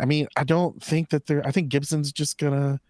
I 0.00 0.04
mean, 0.04 0.26
I 0.36 0.44
don't 0.44 0.82
think 0.82 1.10
that 1.10 1.26
they're. 1.26 1.46
I 1.46 1.50
think 1.50 1.68
Gibson's 1.68 2.12
just 2.12 2.38
gonna. 2.38 2.80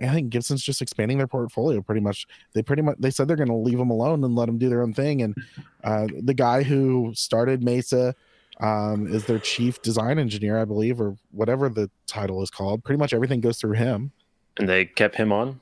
I 0.00 0.08
think 0.12 0.30
Gibson's 0.30 0.62
just 0.62 0.82
expanding 0.82 1.18
their 1.18 1.28
portfolio 1.28 1.80
pretty 1.80 2.00
much. 2.00 2.26
They 2.52 2.62
pretty 2.62 2.82
much 2.82 2.96
they 2.98 3.10
said 3.10 3.28
they're 3.28 3.36
going 3.36 3.48
to 3.48 3.54
leave 3.54 3.78
them 3.78 3.90
alone 3.90 4.24
and 4.24 4.34
let 4.34 4.46
them 4.46 4.58
do 4.58 4.68
their 4.68 4.82
own 4.82 4.92
thing. 4.92 5.22
And 5.22 5.36
uh, 5.84 6.08
the 6.22 6.34
guy 6.34 6.64
who 6.64 7.12
started 7.14 7.62
Mesa 7.62 8.12
um, 8.60 9.06
is 9.06 9.24
their 9.26 9.38
chief 9.38 9.80
design 9.82 10.18
engineer, 10.18 10.58
I 10.60 10.64
believe, 10.64 11.00
or 11.00 11.16
whatever 11.30 11.68
the 11.68 11.88
title 12.08 12.42
is 12.42 12.50
called. 12.50 12.82
Pretty 12.82 12.98
much 12.98 13.12
everything 13.12 13.40
goes 13.40 13.58
through 13.60 13.74
him. 13.74 14.10
and 14.58 14.68
they 14.68 14.84
kept 14.84 15.14
him 15.14 15.30
on. 15.32 15.60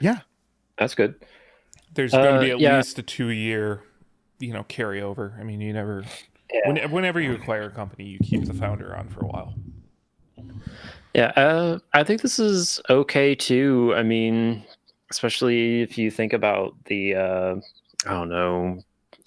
Yeah. 0.00 0.20
That's 0.78 0.94
good. 0.94 1.14
there's 1.94 2.12
going 2.12 2.24
to 2.24 2.36
Uh, 2.36 2.40
be 2.40 2.50
at 2.52 2.60
yeah. 2.60 2.76
least 2.76 2.98
a 2.98 3.02
two 3.02 3.28
year, 3.30 3.82
you 4.38 4.52
know, 4.52 4.62
carryover. 4.64 5.36
I 5.38 5.42
mean, 5.44 5.60
you 5.60 5.72
never, 5.72 6.04
Yeah. 6.52 6.60
when, 6.68 6.90
whenever 6.92 7.20
you 7.20 7.32
acquire 7.34 7.64
a 7.64 7.70
company, 7.70 8.04
you 8.04 8.18
keep 8.20 8.44
the 8.44 8.54
founder 8.54 8.94
on 8.96 9.08
for 9.08 9.20
a 9.24 9.26
while. 9.28 9.54
Yeah, 11.14 11.32
uh, 11.36 11.78
I 11.92 12.02
think 12.02 12.22
this 12.22 12.38
is 12.38 12.80
okay 12.90 13.34
too. 13.34 13.94
I 13.96 14.02
mean, 14.02 14.64
especially 15.10 15.82
if 15.82 15.96
you 15.96 16.10
think 16.10 16.32
about 16.32 16.74
the, 16.86 17.14
uh, 17.14 17.54
I 18.06 18.10
don't 18.10 18.28
know, 18.28 18.80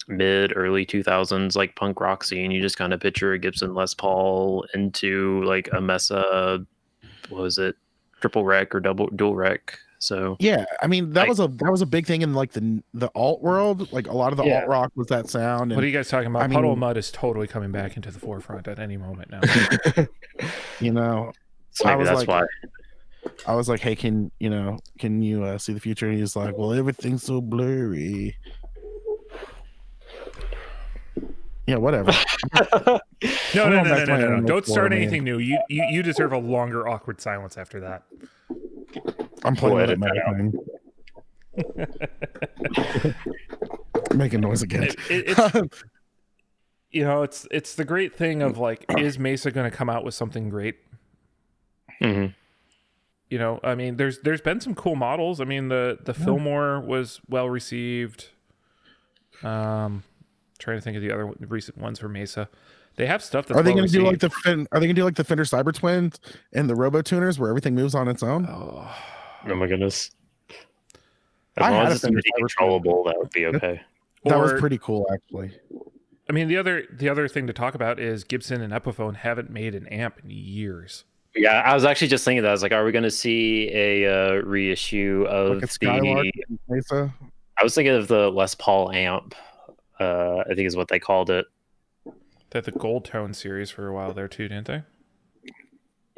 mid 0.08 0.56
early 0.56 0.84
2000s 0.84 1.54
like 1.54 1.76
punk 1.76 2.00
rock 2.00 2.24
scene. 2.24 2.50
You 2.50 2.60
just 2.60 2.78
kind 2.78 2.92
of 2.92 3.00
picture 3.00 3.32
a 3.32 3.38
Gibson 3.38 3.74
Les 3.74 3.94
Paul 3.94 4.66
into 4.74 5.42
like 5.44 5.68
a 5.72 5.80
Mesa, 5.80 6.64
what 7.28 7.42
was 7.42 7.58
it, 7.58 7.76
triple 8.20 8.44
rec 8.44 8.74
or 8.74 8.80
double 8.80 9.06
dual 9.08 9.36
rec. 9.36 9.78
So 10.00 10.36
Yeah, 10.38 10.64
I 10.80 10.86
mean 10.86 11.10
that 11.14 11.22
Like- 11.22 11.28
was 11.28 11.40
a 11.40 11.48
that 11.48 11.70
was 11.70 11.82
a 11.82 11.86
big 11.86 12.06
thing 12.06 12.22
in 12.22 12.32
like 12.34 12.52
the 12.52 12.82
the 12.94 13.08
alt 13.14 13.42
world. 13.42 13.92
Like 13.92 14.06
a 14.06 14.12
lot 14.16 14.32
of 14.32 14.36
the 14.36 14.44
Yeah. 14.44 14.60
alt 14.60 14.68
rock 14.68 14.92
was 14.94 15.08
that 15.08 15.28
sound. 15.28 15.74
What 15.74 15.82
are 15.82 15.86
you 15.86 15.92
guys 15.92 16.08
talking 16.08 16.28
about? 16.28 16.42
I 16.42 16.46
Puddle 16.46 16.70
of 16.72 16.76
mean- 16.76 16.80
Mud 16.80 16.96
is 16.96 17.10
totally 17.10 17.46
coming 17.48 17.72
back 17.72 17.96
into 17.96 18.10
the 18.10 18.18
forefront 18.20 18.68
at 18.68 18.78
any 18.78 18.96
moment 18.96 19.30
now. 19.30 19.40
you 20.80 20.92
know, 20.92 21.32
so 21.72 21.88
I 21.88 21.96
was 21.96 22.08
that's 22.08 22.20
like- 22.26 22.28
why. 22.28 22.46
I 23.46 23.54
was 23.56 23.68
like, 23.68 23.80
"Hey, 23.80 23.94
can 23.96 24.30
you 24.38 24.48
know, 24.48 24.78
can 24.98 25.20
you 25.22 25.44
uh, 25.44 25.58
see 25.58 25.72
the 25.72 25.80
future?" 25.80 26.08
And 26.08 26.18
he's 26.18 26.34
like, 26.36 26.56
"Well, 26.56 26.72
everything's 26.72 27.24
so 27.24 27.40
blurry." 27.40 28.36
Yeah, 31.66 31.76
whatever. 31.76 32.12
No, 33.54 33.68
no, 33.68 33.82
no, 33.82 33.82
no, 33.82 34.04
no, 34.04 34.16
no, 34.16 34.36
no. 34.36 34.46
Don't 34.46 34.64
start 34.64 34.66
floor, 34.66 34.88
man. 34.90 34.98
anything 34.98 35.24
new. 35.24 35.38
You, 35.38 35.58
you, 35.68 35.84
you 35.90 36.02
deserve 36.04 36.32
a 36.32 36.38
longer, 36.38 36.86
awkward 36.86 37.20
silence 37.20 37.56
after 37.58 37.80
that. 37.80 38.04
I'm 39.44 39.56
playing 39.56 39.76
We'll 39.76 39.86
with 39.86 39.90
it, 39.90 40.02
edit 40.02 40.24
thing. 40.36 40.52
Making 44.14 44.40
noise 44.40 44.62
again. 44.62 44.84
It, 44.84 44.96
it, 45.10 45.38
it's, 45.38 45.84
you 46.90 47.04
know, 47.04 47.22
it's 47.22 47.46
it's 47.50 47.74
the 47.74 47.84
great 47.84 48.14
thing 48.16 48.42
of 48.42 48.58
like, 48.58 48.84
is 48.98 49.18
Mesa 49.18 49.50
going 49.50 49.70
to 49.70 49.76
come 49.76 49.90
out 49.90 50.04
with 50.04 50.14
something 50.14 50.48
great? 50.48 50.76
hmm 52.00 52.26
You 53.28 53.38
know, 53.38 53.60
I 53.62 53.74
mean, 53.74 53.96
there's 53.96 54.20
there's 54.20 54.40
been 54.40 54.60
some 54.60 54.74
cool 54.74 54.96
models. 54.96 55.40
I 55.40 55.44
mean, 55.44 55.68
the 55.68 55.98
the 56.02 56.14
Fillmore 56.14 56.80
was 56.80 57.20
well 57.28 57.48
received. 57.48 58.28
Um, 59.42 60.02
trying 60.58 60.78
to 60.78 60.80
think 60.80 60.96
of 60.96 61.02
the 61.02 61.12
other 61.12 61.26
recent 61.26 61.78
ones 61.78 61.98
for 62.00 62.08
Mesa. 62.08 62.48
They 62.98 63.06
have 63.06 63.22
stuff 63.22 63.46
that's 63.46 63.58
are 63.58 63.62
they 63.62 63.72
going 63.72 63.86
to 63.86 63.92
do 63.92 64.02
like 64.02 64.18
the 64.18 64.28
fin- 64.28 64.66
Are 64.72 64.80
they 64.80 64.86
going 64.86 64.96
to 64.96 65.00
do 65.00 65.04
like 65.04 65.14
the 65.14 65.22
Fender 65.22 65.44
Cyber 65.44 65.72
Twins 65.72 66.18
and 66.52 66.68
the 66.68 66.74
Robo 66.74 67.00
Tuners, 67.00 67.38
where 67.38 67.48
everything 67.48 67.76
moves 67.76 67.94
on 67.94 68.08
its 68.08 68.24
own? 68.24 68.44
Oh, 68.46 68.92
Oh 69.46 69.54
my 69.54 69.68
goodness. 69.68 70.10
As 70.50 70.56
I 71.58 71.70
long 71.70 71.86
as 71.86 71.94
it's 71.94 72.02
Fender 72.02 72.16
MIDI 72.16 72.28
Cyber 72.28 72.32
Twin. 72.32 72.48
controllable, 72.48 73.04
that 73.04 73.16
would 73.16 73.30
be 73.30 73.46
okay. 73.46 73.80
that 74.24 74.36
or, 74.36 74.42
was 74.42 74.60
pretty 74.60 74.78
cool, 74.78 75.06
actually. 75.12 75.52
I 76.28 76.32
mean, 76.32 76.48
the 76.48 76.56
other 76.56 76.86
the 76.92 77.08
other 77.08 77.28
thing 77.28 77.46
to 77.46 77.52
talk 77.52 77.76
about 77.76 78.00
is 78.00 78.24
Gibson 78.24 78.60
and 78.60 78.72
Epiphone 78.72 79.14
haven't 79.14 79.48
made 79.48 79.76
an 79.76 79.86
amp 79.86 80.18
in 80.24 80.30
years. 80.30 81.04
Yeah, 81.36 81.62
I 81.64 81.74
was 81.74 81.84
actually 81.84 82.08
just 82.08 82.24
thinking 82.24 82.42
that. 82.42 82.48
I 82.48 82.52
was 82.52 82.62
like, 82.62 82.72
are 82.72 82.84
we 82.84 82.90
going 82.90 83.04
to 83.04 83.12
see 83.12 83.70
a 83.72 84.06
uh, 84.06 84.42
reissue 84.42 85.24
of 85.28 85.54
Look 85.54 85.62
at 85.62 85.70
Skylark 85.70 86.26
the? 86.68 87.12
I 87.56 87.62
was 87.62 87.76
thinking 87.76 87.94
of 87.94 88.08
the 88.08 88.28
Les 88.32 88.56
Paul 88.56 88.90
amp. 88.90 89.36
Uh, 90.00 90.42
I 90.50 90.54
think 90.54 90.66
is 90.66 90.76
what 90.76 90.88
they 90.88 90.98
called 90.98 91.30
it. 91.30 91.46
They 92.50 92.58
had 92.58 92.64
the 92.64 92.72
Gold 92.72 93.04
Tone 93.04 93.34
series 93.34 93.70
for 93.70 93.86
a 93.88 93.92
while 93.92 94.12
there 94.14 94.28
too, 94.28 94.48
didn't 94.48 94.66
they? 94.66 94.82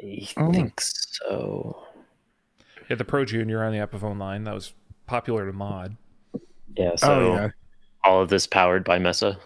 I 0.03 0.27
Oh. 0.37 0.51
think 0.51 0.79
so. 0.81 1.83
Yeah, 2.89 2.95
the 2.95 3.05
Pro 3.05 3.25
Junior 3.25 3.63
on 3.63 3.71
the 3.71 3.79
Epiphone 3.85 4.17
line 4.17 4.43
that 4.45 4.53
was 4.53 4.73
popular 5.05 5.45
to 5.45 5.53
mod. 5.53 5.97
Yeah. 6.75 6.91
Oh, 6.93 6.95
so 6.95 7.13
oh 7.13 7.33
yeah, 7.35 7.49
all 8.03 8.21
of 8.21 8.29
this 8.29 8.47
powered 8.47 8.83
by 8.83 8.97
Mesa. 8.99 9.37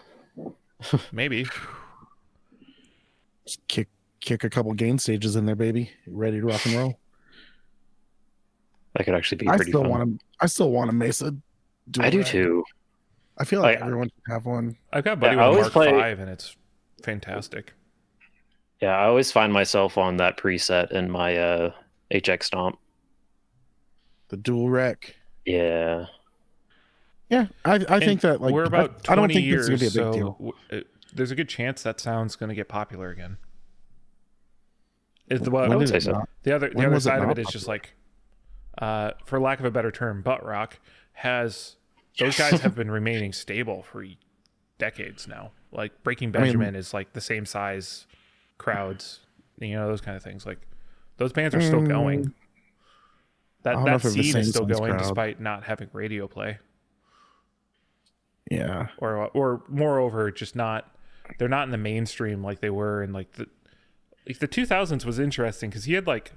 Maybe. 1.12 1.46
Just 3.46 3.66
kick 3.68 3.88
kick 4.20 4.44
a 4.44 4.50
couple 4.50 4.72
gain 4.74 4.98
stages 4.98 5.36
in 5.36 5.46
there, 5.46 5.54
baby. 5.56 5.90
Ready 6.06 6.40
to 6.40 6.46
rock 6.46 6.64
and 6.66 6.74
roll. 6.74 6.98
That 8.94 9.04
could 9.04 9.14
actually 9.14 9.38
be 9.38 9.48
I 9.48 9.56
pretty 9.56 9.70
still 9.72 9.82
fun. 9.82 9.90
want 9.90 10.18
to. 10.20 10.24
I 10.40 10.46
still 10.46 10.70
want 10.70 10.90
a 10.90 10.92
Mesa. 10.92 11.34
dual 11.90 12.06
I 12.06 12.10
do 12.10 12.18
rec. 12.18 12.26
too. 12.26 12.64
I 13.38 13.44
feel 13.44 13.60
like 13.60 13.76
Like, 13.76 13.84
everyone 13.86 14.08
should 14.08 14.32
have 14.32 14.46
one. 14.46 14.76
I've 14.92 15.04
got 15.04 15.12
a 15.14 15.16
buddy 15.16 15.36
Yeah, 15.36 15.44
I 15.44 15.48
with 15.48 15.56
a 15.58 15.60
always 15.60 15.74
Mark 15.74 15.88
play- 15.90 16.00
Five, 16.00 16.18
and 16.20 16.30
it's 16.30 16.56
fantastic. 17.06 17.72
Yeah, 18.82 18.94
I 18.98 19.06
always 19.06 19.32
find 19.32 19.52
myself 19.52 19.96
on 19.96 20.18
that 20.18 20.36
preset 20.36 20.90
in 20.92 21.10
my 21.10 21.36
uh, 21.36 21.70
HX 22.12 22.42
Stomp. 22.42 22.78
The 24.28 24.36
dual 24.36 24.68
rec. 24.68 25.14
Yeah. 25.46 26.06
Yeah, 27.30 27.46
I 27.64 27.84
I 27.88 28.00
think 28.00 28.20
that 28.20 28.40
like 28.42 28.52
we're 28.52 28.64
about 28.64 29.00
I, 29.08 29.14
don't 29.14 29.22
twenty 29.24 29.34
think 29.34 29.46
years, 29.46 29.68
this 29.68 29.80
is 29.82 29.96
gonna 29.96 30.10
be 30.10 30.10
a 30.10 30.12
big 30.12 30.14
so 30.14 30.18
deal. 30.18 30.32
w- 30.32 30.52
it- 30.70 30.86
there's 31.14 31.30
a 31.30 31.34
good 31.34 31.48
chance 31.48 31.82
that 31.84 31.98
sound's 31.98 32.36
going 32.36 32.50
to 32.50 32.54
get 32.54 32.68
popular 32.68 33.08
again. 33.08 33.38
Is 35.28 35.40
the, 35.40 35.50
well, 35.50 35.66
When 35.66 35.78
would 35.78 35.88
say 35.88 35.98
so. 36.00 36.24
the 36.42 36.54
other 36.54 36.68
the 36.68 36.76
when 36.76 36.86
other 36.86 36.94
was 36.96 37.06
it 37.06 37.08
side 37.08 37.20
of 37.20 37.28
not 37.28 37.38
it 37.38 37.42
is 37.42 37.48
just 37.48 37.66
like, 37.66 37.94
uh, 38.78 39.12
for 39.24 39.40
lack 39.40 39.58
of 39.58 39.64
a 39.64 39.70
better 39.70 39.90
term, 39.90 40.20
butt 40.20 40.44
rock 40.44 40.78
has 41.14 41.76
those 42.18 42.36
guys 42.36 42.60
have 42.60 42.74
been 42.74 42.90
remaining 42.90 43.32
stable 43.32 43.82
for 43.82 44.04
decades 44.78 45.26
now. 45.26 45.52
Like 45.76 46.02
Breaking 46.02 46.28
I 46.30 46.32
mean- 46.32 46.42
Benjamin 46.42 46.74
is 46.74 46.92
like 46.92 47.12
the 47.12 47.20
same 47.20 47.46
size 47.46 48.06
crowds, 48.58 49.20
you 49.60 49.74
know 49.74 49.86
those 49.86 50.00
kind 50.00 50.16
of 50.16 50.22
things. 50.24 50.44
Like 50.46 50.58
those 51.18 51.32
bands 51.32 51.54
are 51.54 51.60
still 51.60 51.82
Mm, 51.82 51.88
going. 51.88 52.34
That 53.62 53.84
that 53.84 54.02
the 54.02 54.10
scene 54.10 54.36
is 54.36 54.50
still 54.50 54.64
going 54.66 54.92
crowd. 54.92 54.98
despite 55.02 55.40
not 55.40 55.64
having 55.64 55.88
radio 55.92 56.26
play. 56.28 56.58
Yeah, 58.50 58.88
or 58.98 59.26
or 59.34 59.62
moreover 59.68 60.30
just 60.30 60.54
not 60.54 60.88
they're 61.38 61.48
not 61.48 61.64
in 61.64 61.72
the 61.72 61.78
mainstream 61.78 62.44
like 62.44 62.60
they 62.60 62.70
were 62.70 63.02
in 63.02 63.12
like 63.12 63.32
the 63.32 63.46
like 64.26 64.38
the 64.38 64.46
2000s 64.48 65.04
was 65.04 65.18
interesting 65.18 65.68
because 65.70 65.84
he 65.84 65.94
had 65.94 66.06
like 66.06 66.32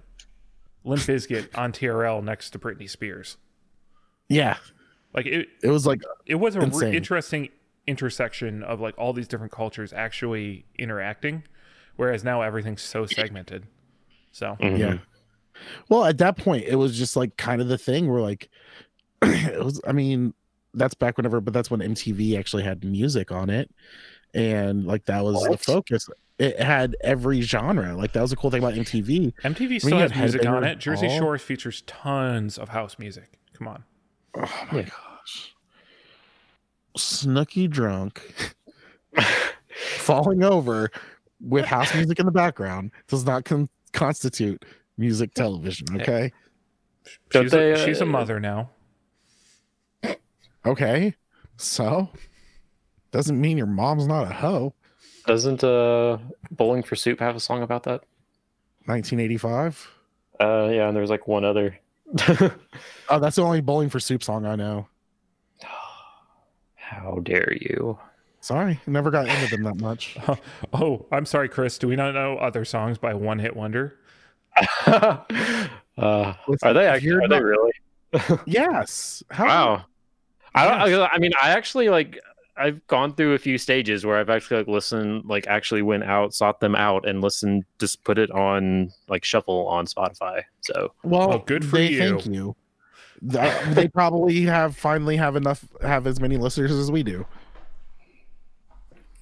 Limp 0.83 1.01
Bizkit 1.03 1.55
on 1.55 1.71
TRL 1.71 2.23
next 2.23 2.49
to 2.51 2.59
Britney 2.59 2.89
Spears 2.89 3.37
yeah. 4.27 4.57
like 5.13 5.27
it 5.27 5.49
It 5.61 5.69
was 5.69 5.85
like 5.85 6.01
it 6.25 6.35
was 6.35 6.55
a 6.55 6.61
re- 6.61 6.95
interesting 6.95 7.49
intersection 7.89 8.63
of 8.63 8.79
like 8.79 8.95
all 8.97 9.11
these 9.13 9.27
different 9.27 9.51
cultures 9.51 9.91
actually 9.93 10.65
interacting 10.77 11.43
whereas 11.95 12.23
now 12.23 12.41
everything's 12.41 12.81
so 12.81 13.05
segmented 13.05 13.65
so 14.31 14.55
Mhm. 14.61 14.77
yeah. 14.79 14.97
Well, 15.89 16.05
at 16.05 16.19
that 16.19 16.37
point, 16.37 16.63
it 16.65 16.75
was 16.75 16.97
just 16.97 17.17
like 17.17 17.35
kind 17.35 17.59
of 17.61 17.67
the 17.67 17.77
thing 17.77 18.09
where 18.09 18.21
like 18.21 18.49
it 19.21 19.61
was. 19.61 19.81
I 19.85 19.91
mean, 19.91 20.33
that's 20.73 20.93
back 20.93 21.17
whenever, 21.17 21.41
but 21.41 21.53
that's 21.53 21.69
when 21.69 21.81
MTV 21.81 22.37
actually 22.39 22.63
had 22.63 22.85
music 22.85 23.29
on 23.31 23.49
it, 23.49 23.69
and 24.33 24.85
like 24.85 25.03
that 25.05 25.25
was 25.25 25.43
the 25.49 25.57
focus. 25.57 26.07
It 26.37 26.57
had 26.61 26.95
every 27.03 27.41
genre. 27.41 27.93
Like 27.95 28.13
that 28.13 28.21
was 28.21 28.29
the 28.29 28.37
cool 28.37 28.51
thing 28.51 28.63
about 28.63 28.75
MTV. 28.75 29.33
MTV 29.43 29.79
still 29.81 29.89
you 29.97 30.01
has 30.03 30.11
have 30.11 30.21
music 30.21 30.45
on 30.45 30.63
it 30.63 30.79
Jersey 30.79 31.07
Hall. 31.07 31.19
Shore 31.19 31.37
features 31.37 31.81
tons 31.85 32.57
of 32.57 32.69
house 32.69 32.97
music 32.97 33.37
come 33.53 33.67
on 33.67 33.83
Oh 34.37 34.67
my 34.71 34.79
Yeah. 34.79 34.85
gosh. 34.85 35.55
Snooki 36.99 37.69
drunk, 37.69 38.21
falling 39.97 40.43
over 40.43 40.91
with 41.41 41.65
house 41.65 41.93
music 41.95 42.19
in 42.19 42.25
the 42.25 42.31
background 42.31 42.91
does 43.07 43.25
not 43.25 43.45
con- 43.45 43.69
constitute 43.93 44.63
music 44.97 45.33
television. 45.33 45.87
Okay. 46.01 46.31
She's, 47.31 47.51
they, 47.51 47.71
a, 47.71 47.85
she's 47.85 48.01
a 48.01 48.03
uh, 48.03 48.07
mother 48.07 48.39
now 48.39 48.69
Okay. 50.65 51.15
So 51.57 52.09
doesn't 53.11 53.39
mean 53.39 53.57
your 53.57 53.67
mom's 53.67 54.07
not 54.07 54.23
a 54.29 54.33
hoe. 54.33 54.73
Doesn't 55.25 55.63
uh, 55.63 56.17
Bowling 56.51 56.83
for 56.83 56.95
Soup 56.95 57.19
have 57.19 57.35
a 57.35 57.39
song 57.39 57.61
about 57.61 57.83
that? 57.83 58.03
1985. 58.85 59.89
Uh, 60.39 60.69
yeah, 60.71 60.87
and 60.87 60.95
there's 60.95 61.09
like 61.09 61.27
one 61.27 61.45
other. 61.45 61.77
Oh, 63.11 63.17
that's 63.17 63.37
the 63.37 63.41
only 63.41 63.59
Bowling 63.59 63.89
for 63.89 63.99
Soup 63.99 64.23
song 64.23 64.45
I 64.45 64.55
know. 64.55 64.87
How 66.89 67.19
dare 67.23 67.53
you? 67.53 67.97
Sorry, 68.41 68.79
never 68.87 69.11
got 69.11 69.27
into 69.27 69.47
them 69.55 69.63
that 69.63 69.77
much. 69.77 70.17
oh 70.73 71.05
i'm 71.11 71.25
sorry 71.25 71.49
chris 71.49 71.77
do 71.77 71.87
we 71.87 71.95
not 71.95 72.13
know 72.13 72.37
other 72.37 72.63
songs 72.63 72.97
by 72.97 73.13
one 73.13 73.37
hit 73.37 73.55
wonder 73.55 73.97
uh, 74.87 76.33
Listen, 76.47 76.67
are 76.69 76.73
they 76.73 76.87
if 76.87 76.93
actually? 76.95 77.07
you're 77.07 77.23
Are 77.23 77.27
they 77.27 77.41
really? 77.41 77.71
Yes. 78.45 79.23
How 79.29 79.45
Wow. 79.45 79.85
I 80.55 80.65
don't. 80.67 80.89
Yes. 80.89 81.09
I 81.13 81.17
mean, 81.19 81.31
I 81.41 81.49
actually 81.51 81.89
like. 81.89 82.19
I've 82.57 82.85
gone 82.87 83.13
through 83.13 83.35
a 83.35 83.37
few 83.37 83.57
stages 83.57 84.05
where 84.05 84.17
I've 84.17 84.29
actually 84.29 84.57
like 84.57 84.67
listened, 84.67 85.23
like 85.25 85.47
actually 85.47 85.81
went 85.81 86.03
out, 86.03 86.33
sought 86.33 86.59
them 86.59 86.75
out, 86.75 87.07
and 87.07 87.21
listened. 87.21 87.63
Just 87.79 88.03
put 88.03 88.17
it 88.17 88.29
on 88.31 88.91
like 89.07 89.23
shuffle 89.23 89.67
on 89.67 89.85
Spotify. 89.85 90.41
So 90.61 90.91
Well, 91.03 91.29
Well, 91.29 91.39
good 91.39 91.63
for 91.63 91.77
they 91.77 91.91
you. 91.91 91.99
Thank 91.99 92.25
you. 92.25 92.55
Th- 93.27 93.53
they 93.69 93.87
probably 93.87 94.41
have 94.43 94.77
finally 94.77 95.17
have 95.17 95.35
enough 95.35 95.65
have 95.81 96.07
as 96.07 96.19
many 96.19 96.37
listeners 96.37 96.71
as 96.71 96.91
we 96.91 97.03
do. 97.03 97.25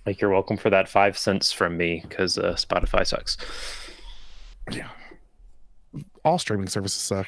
like, 0.05 0.21
you're 0.21 0.29
welcome 0.29 0.55
for 0.55 0.69
that 0.69 0.87
five 0.87 1.17
cents 1.17 1.51
from 1.51 1.77
me 1.77 2.03
because 2.07 2.37
uh, 2.37 2.53
Spotify 2.53 3.05
sucks. 3.05 3.37
Yeah, 4.71 4.89
all 6.23 6.37
streaming 6.37 6.67
services 6.67 7.01
suck. 7.01 7.27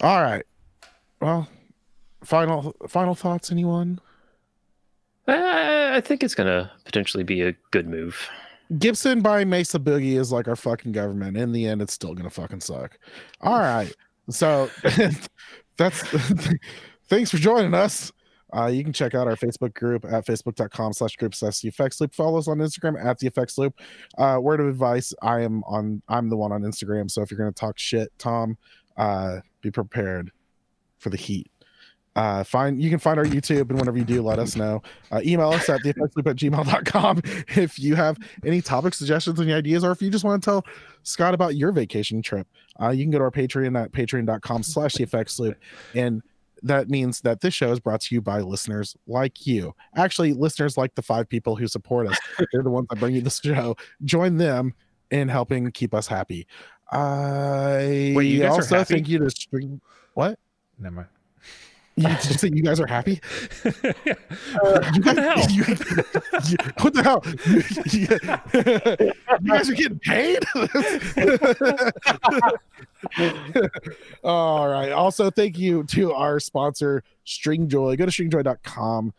All 0.00 0.22
right. 0.22 0.44
Well, 1.20 1.48
final 2.24 2.74
final 2.88 3.14
thoughts, 3.14 3.50
anyone? 3.50 4.00
I, 5.28 5.96
I 5.96 6.00
think 6.00 6.22
it's 6.22 6.34
gonna 6.34 6.70
potentially 6.84 7.24
be 7.24 7.42
a 7.42 7.52
good 7.70 7.88
move. 7.88 8.28
Gibson 8.78 9.20
by 9.20 9.44
Mesa 9.44 9.78
Boogie 9.78 10.18
is 10.18 10.32
like 10.32 10.48
our 10.48 10.56
fucking 10.56 10.92
government. 10.92 11.36
In 11.36 11.52
the 11.52 11.66
end, 11.66 11.80
it's 11.80 11.92
still 11.92 12.14
gonna 12.14 12.30
fucking 12.30 12.60
suck. 12.60 12.98
All 13.40 13.60
right. 13.60 13.94
So 14.30 14.70
that's 15.76 16.02
thanks 17.08 17.30
for 17.30 17.36
joining 17.38 17.74
us. 17.74 18.12
Uh, 18.56 18.66
you 18.66 18.84
can 18.84 18.92
check 18.92 19.14
out 19.14 19.26
our 19.26 19.36
Facebook 19.36 19.74
group 19.74 20.04
at 20.04 20.24
facebook.com 20.24 20.92
slash 20.92 21.16
group 21.16 21.34
slash 21.34 21.60
the 21.60 21.68
effects 21.68 22.00
loop. 22.00 22.14
Follow 22.14 22.38
us 22.38 22.48
on 22.48 22.58
Instagram 22.58 23.02
at 23.04 23.18
the 23.18 23.26
effects 23.26 23.58
loop. 23.58 23.74
Uh, 24.16 24.38
word 24.40 24.60
of 24.60 24.68
advice, 24.68 25.12
I 25.20 25.40
am 25.40 25.64
on 25.64 26.00
I'm 26.08 26.28
the 26.28 26.36
one 26.36 26.52
on 26.52 26.62
Instagram. 26.62 27.10
So 27.10 27.22
if 27.22 27.30
you're 27.30 27.38
gonna 27.38 27.52
talk 27.52 27.78
shit, 27.78 28.12
Tom, 28.18 28.56
uh, 28.96 29.40
be 29.60 29.70
prepared 29.70 30.30
for 30.98 31.10
the 31.10 31.16
heat. 31.16 31.50
Uh, 32.16 32.42
find 32.42 32.82
you 32.82 32.88
can 32.88 32.98
find 32.98 33.18
our 33.18 33.26
YouTube 33.26 33.68
and 33.68 33.78
whenever 33.78 33.98
you 33.98 34.04
do, 34.04 34.22
let 34.22 34.38
us 34.38 34.56
know. 34.56 34.82
Uh, 35.12 35.20
email 35.22 35.50
us 35.50 35.68
at 35.68 35.80
theeffectsloop 35.82 36.26
at 36.26 36.36
gmail.com 36.36 37.20
if 37.62 37.78
you 37.78 37.94
have 37.94 38.18
any 38.44 38.62
topic 38.62 38.94
suggestions, 38.94 39.38
any 39.38 39.52
ideas, 39.52 39.84
or 39.84 39.92
if 39.92 40.00
you 40.00 40.10
just 40.10 40.24
want 40.24 40.42
to 40.42 40.44
tell 40.44 40.64
Scott 41.02 41.34
about 41.34 41.56
your 41.56 41.72
vacation 41.72 42.22
trip. 42.22 42.48
Uh, 42.80 42.88
you 42.88 43.04
can 43.04 43.10
go 43.10 43.18
to 43.18 43.24
our 43.24 43.30
Patreon 43.30 43.80
at 43.80 43.92
patreon.com 43.92 44.62
slash 44.62 44.94
the 44.94 45.02
effects 45.02 45.38
loop. 45.38 45.56
And 45.94 46.22
that 46.62 46.88
means 46.88 47.20
that 47.20 47.42
this 47.42 47.52
show 47.52 47.70
is 47.70 47.80
brought 47.80 48.00
to 48.02 48.14
you 48.14 48.22
by 48.22 48.40
listeners 48.40 48.96
like 49.06 49.46
you. 49.46 49.74
Actually, 49.94 50.32
listeners 50.32 50.78
like 50.78 50.94
the 50.94 51.02
five 51.02 51.28
people 51.28 51.54
who 51.54 51.68
support 51.68 52.08
us. 52.08 52.18
They're 52.52 52.62
the 52.62 52.70
ones 52.70 52.86
that 52.88 52.98
bring 52.98 53.14
you 53.14 53.20
this 53.20 53.40
show. 53.40 53.76
Join 54.04 54.38
them 54.38 54.74
in 55.10 55.28
helping 55.28 55.70
keep 55.70 55.92
us 55.92 56.06
happy. 56.06 56.46
I 56.90 58.14
Wait, 58.16 58.26
you 58.26 58.40
guys 58.40 58.48
are 58.48 58.52
also 58.52 58.78
happy? 58.78 58.94
think 58.94 59.08
you 59.08 59.18
to 59.18 59.30
string 59.30 59.80
what? 60.14 60.38
Never 60.78 60.94
mind. 60.96 61.08
You, 61.98 62.08
did 62.08 62.24
you 62.26 62.32
say 62.36 62.50
you 62.52 62.62
guys 62.62 62.78
are 62.80 62.86
happy? 62.86 63.20
Uh, 64.62 64.90
you 64.94 65.02
What 65.02 65.16
the 65.16 65.22
guys- 65.22 65.46
hell? 65.46 65.50
you- 65.50 65.64
you- 66.50 66.56
what 66.80 66.94
the 66.94 67.02
hell? 67.02 67.22
You, 67.92 68.06
you 69.40 69.50
guys 69.50 69.70
are 69.70 69.74
getting 69.74 69.98
paid? 69.98 70.44
All 74.24 74.68
right. 74.68 74.90
Also, 74.92 75.30
thank 75.30 75.58
you 75.58 75.84
to 75.84 76.12
our 76.12 76.40
sponsor, 76.40 77.02
Stringjoy. 77.26 77.96
Go 77.98 78.06
to 78.06 78.10
stringjoy.com 78.12 79.12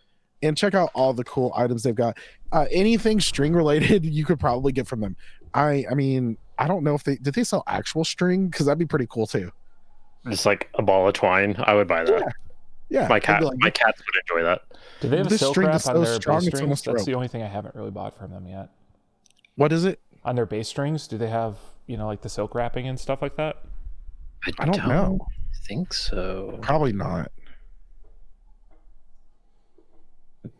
and 0.43 0.57
check 0.57 0.73
out 0.75 0.89
all 0.93 1.13
the 1.13 1.23
cool 1.23 1.51
items 1.55 1.83
they've 1.83 1.95
got. 1.95 2.17
Uh, 2.51 2.65
anything 2.71 3.19
string 3.19 3.53
related, 3.53 4.05
you 4.05 4.25
could 4.25 4.39
probably 4.39 4.71
get 4.71 4.87
from 4.87 4.99
them. 5.01 5.15
I 5.53 5.85
I 5.89 5.93
mean, 5.95 6.37
I 6.59 6.67
don't 6.67 6.83
know 6.83 6.95
if 6.95 7.03
they 7.03 7.15
did 7.17 7.33
they 7.33 7.43
sell 7.43 7.63
actual 7.67 8.03
string 8.05 8.47
because 8.47 8.65
that'd 8.65 8.77
be 8.79 8.85
pretty 8.85 9.07
cool 9.09 9.27
too. 9.27 9.51
Just 10.29 10.45
like 10.45 10.69
a 10.75 10.81
ball 10.83 11.07
of 11.07 11.13
twine, 11.13 11.55
I 11.59 11.73
would 11.73 11.87
buy 11.87 12.03
that. 12.03 12.19
Yeah, 12.21 12.29
My 12.89 13.15
I'd 13.15 13.23
cat, 13.23 13.43
like, 13.43 13.57
my 13.59 13.69
cats 13.69 14.01
would 14.05 14.21
enjoy 14.21 14.45
that. 14.45 14.61
Do 15.01 15.09
they 15.09 15.17
have 15.17 15.29
This 15.29 15.39
silk 15.39 15.53
string 15.53 15.67
wrap 15.67 15.75
is 15.75 15.87
on 15.87 15.95
so 15.95 16.01
their 16.03 16.15
strong, 16.15 16.39
bass 16.39 16.47
it's 16.47 16.61
almost 16.61 16.79
strings? 16.81 16.99
That's 16.99 17.05
the 17.05 17.13
only 17.13 17.27
thing 17.27 17.43
I 17.43 17.47
haven't 17.47 17.75
really 17.75 17.91
bought 17.91 18.17
from 18.17 18.31
them 18.31 18.47
yet. 18.47 18.69
what 19.55 19.71
is 19.71 19.85
it? 19.85 19.99
On 20.23 20.35
their 20.35 20.45
bass 20.45 20.67
strings, 20.67 21.07
do 21.07 21.17
they 21.17 21.29
have 21.29 21.57
you 21.85 21.97
know 21.97 22.07
like 22.07 22.21
the 22.21 22.29
silk 22.29 22.55
wrapping 22.55 22.87
and 22.87 22.99
stuff 22.99 23.21
like 23.21 23.35
that? 23.37 23.57
I 24.59 24.65
don't 24.65 24.87
know. 24.87 25.19
think 25.67 25.93
so. 25.93 26.57
Probably 26.61 26.93
not. 26.93 27.31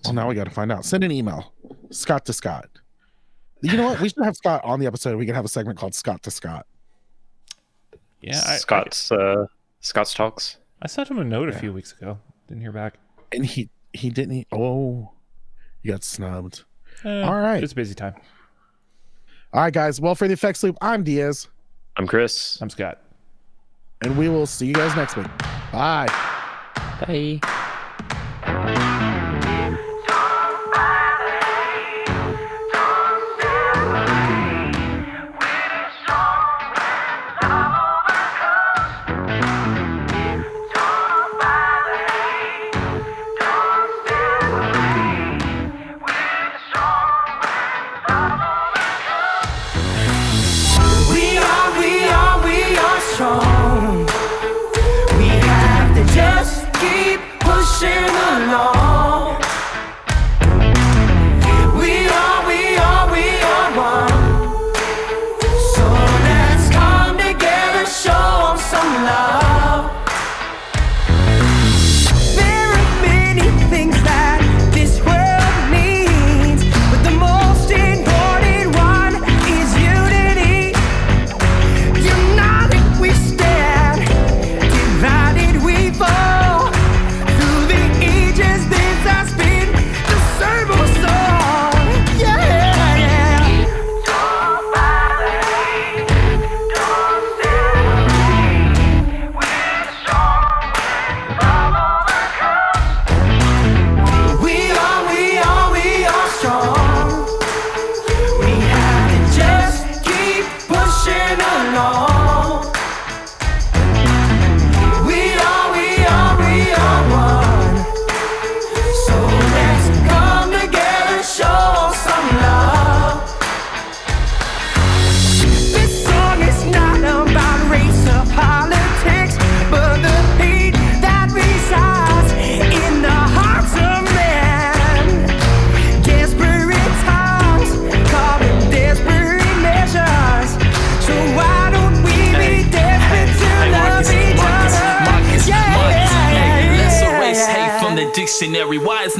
Well, 0.04 0.14
now 0.14 0.28
we 0.30 0.36
got 0.36 0.45
to 0.45 0.49
find 0.52 0.72
out. 0.72 0.86
Send 0.86 1.04
an 1.04 1.12
email, 1.12 1.54
Scott 1.91 2.26
to 2.26 2.34
Scott. 2.34 2.70
You 3.62 3.78
know 3.78 3.86
what? 3.86 3.99
We 3.99 4.10
should 4.10 4.24
have 4.24 4.36
Scott 4.36 4.64
on 4.64 4.80
the 4.80 4.86
episode. 4.86 5.18
We 5.18 5.26
can 5.26 5.34
have 5.36 5.45
a 5.45 5.49
segment 5.49 5.80
called 5.80 5.95
Scott 5.95 6.22
to 6.24 6.32
Scott. 6.32 6.68
Yeah. 8.22 8.41
I, 8.45 8.58
Scott's 8.58 9.12
uh, 9.12 9.48
Scott's 9.80 10.14
talks. 10.14 10.58
I, 10.82 10.86
I 10.86 10.88
sent 10.88 11.10
him 11.10 11.20
a 11.20 11.24
note 11.24 11.49
a 11.49 11.54
few 11.54 11.74
weeks 11.74 11.91
ago. 11.94 12.20
Didn't 12.48 12.62
hear 12.62 12.72
back. 12.72 12.95
And 13.32 13.45
he 13.45 13.70
he 13.94 14.10
didn't. 14.10 14.34
He, 14.36 14.48
oh, 14.52 15.12
you 15.84 15.91
got 15.91 16.04
snubbed. 16.04 16.64
Eh, 17.04 17.22
All 17.22 17.36
right. 17.36 17.64
It's 17.64 17.74
a 17.74 17.76
busy 17.76 17.94
time. 17.95 18.16
All 19.54 19.62
right, 19.62 19.74
guys. 19.74 19.99
Well, 20.02 20.16
for 20.16 20.28
the 20.28 20.34
effects 20.34 20.64
loop, 20.64 20.78
I'm 20.82 21.04
Diaz, 21.04 21.48
I'm 21.95 22.06
Chris. 22.08 22.60
I'm 22.62 22.70
Scott. 22.70 23.02
and 24.04 24.18
we 24.18 24.30
will 24.30 24.45
see 24.45 24.68
you 24.68 24.74
guys 24.74 24.95
next 24.95 25.16
week. 25.16 25.28
Bye. 25.72 26.08
Bye. 27.02 27.40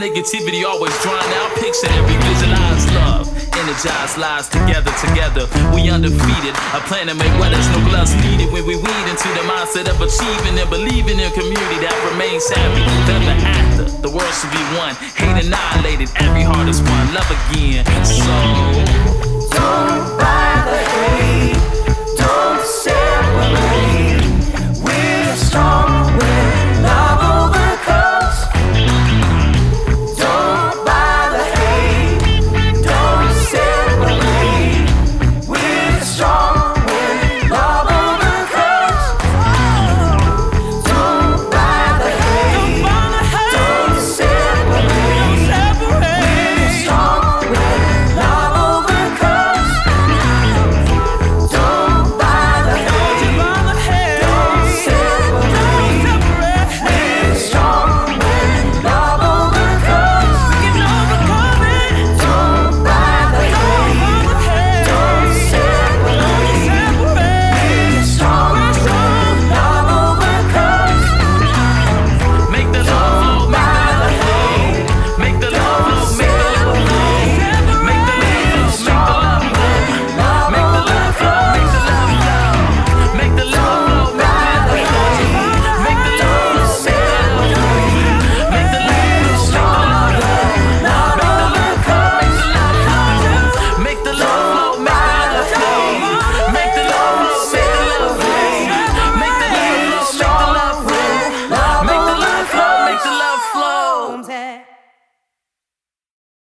Negativity 0.08 0.64
always 0.64 0.94
drawn 1.04 1.20
out? 1.20 1.52
every 1.58 2.16
visualized 2.24 2.90
love. 2.96 3.28
Energized 3.60 4.18
lives 4.18 4.48
together, 4.48 4.92
together. 5.04 5.46
We 5.76 5.90
undefeated. 5.90 6.56
A 6.74 6.80
plan 6.88 7.08
to 7.08 7.16
make 7.16 7.34
well, 7.40 7.52
there's 7.52 7.68
no 7.76 7.84
gloves 7.90 8.16
needed 8.24 8.52
when 8.54 8.66
we 8.66 8.76
weed 8.76 9.06
into 9.12 9.28
the 9.36 9.44
mindset 9.44 9.90
of 9.90 10.00
achieving 10.00 10.58
and 10.58 10.70
believing 10.70 11.20
in 11.20 11.28
a 11.28 11.32
community 11.32 11.80
that 11.84 11.96
remains 12.10 12.48
happy. 12.48 12.84
Ever 13.12 13.36
after, 13.44 13.84
the 14.02 14.10
world 14.10 14.34
should 14.34 14.52
be 14.52 14.64
one. 14.80 14.96
Hate 15.20 15.46
annihilated, 15.46 16.10
every 16.16 16.44
heart 16.44 16.70
is 16.70 16.82
one. 16.82 17.14
Love 17.14 17.30
again. 17.52 17.84
So. 18.06 18.24
Don't 19.52 20.18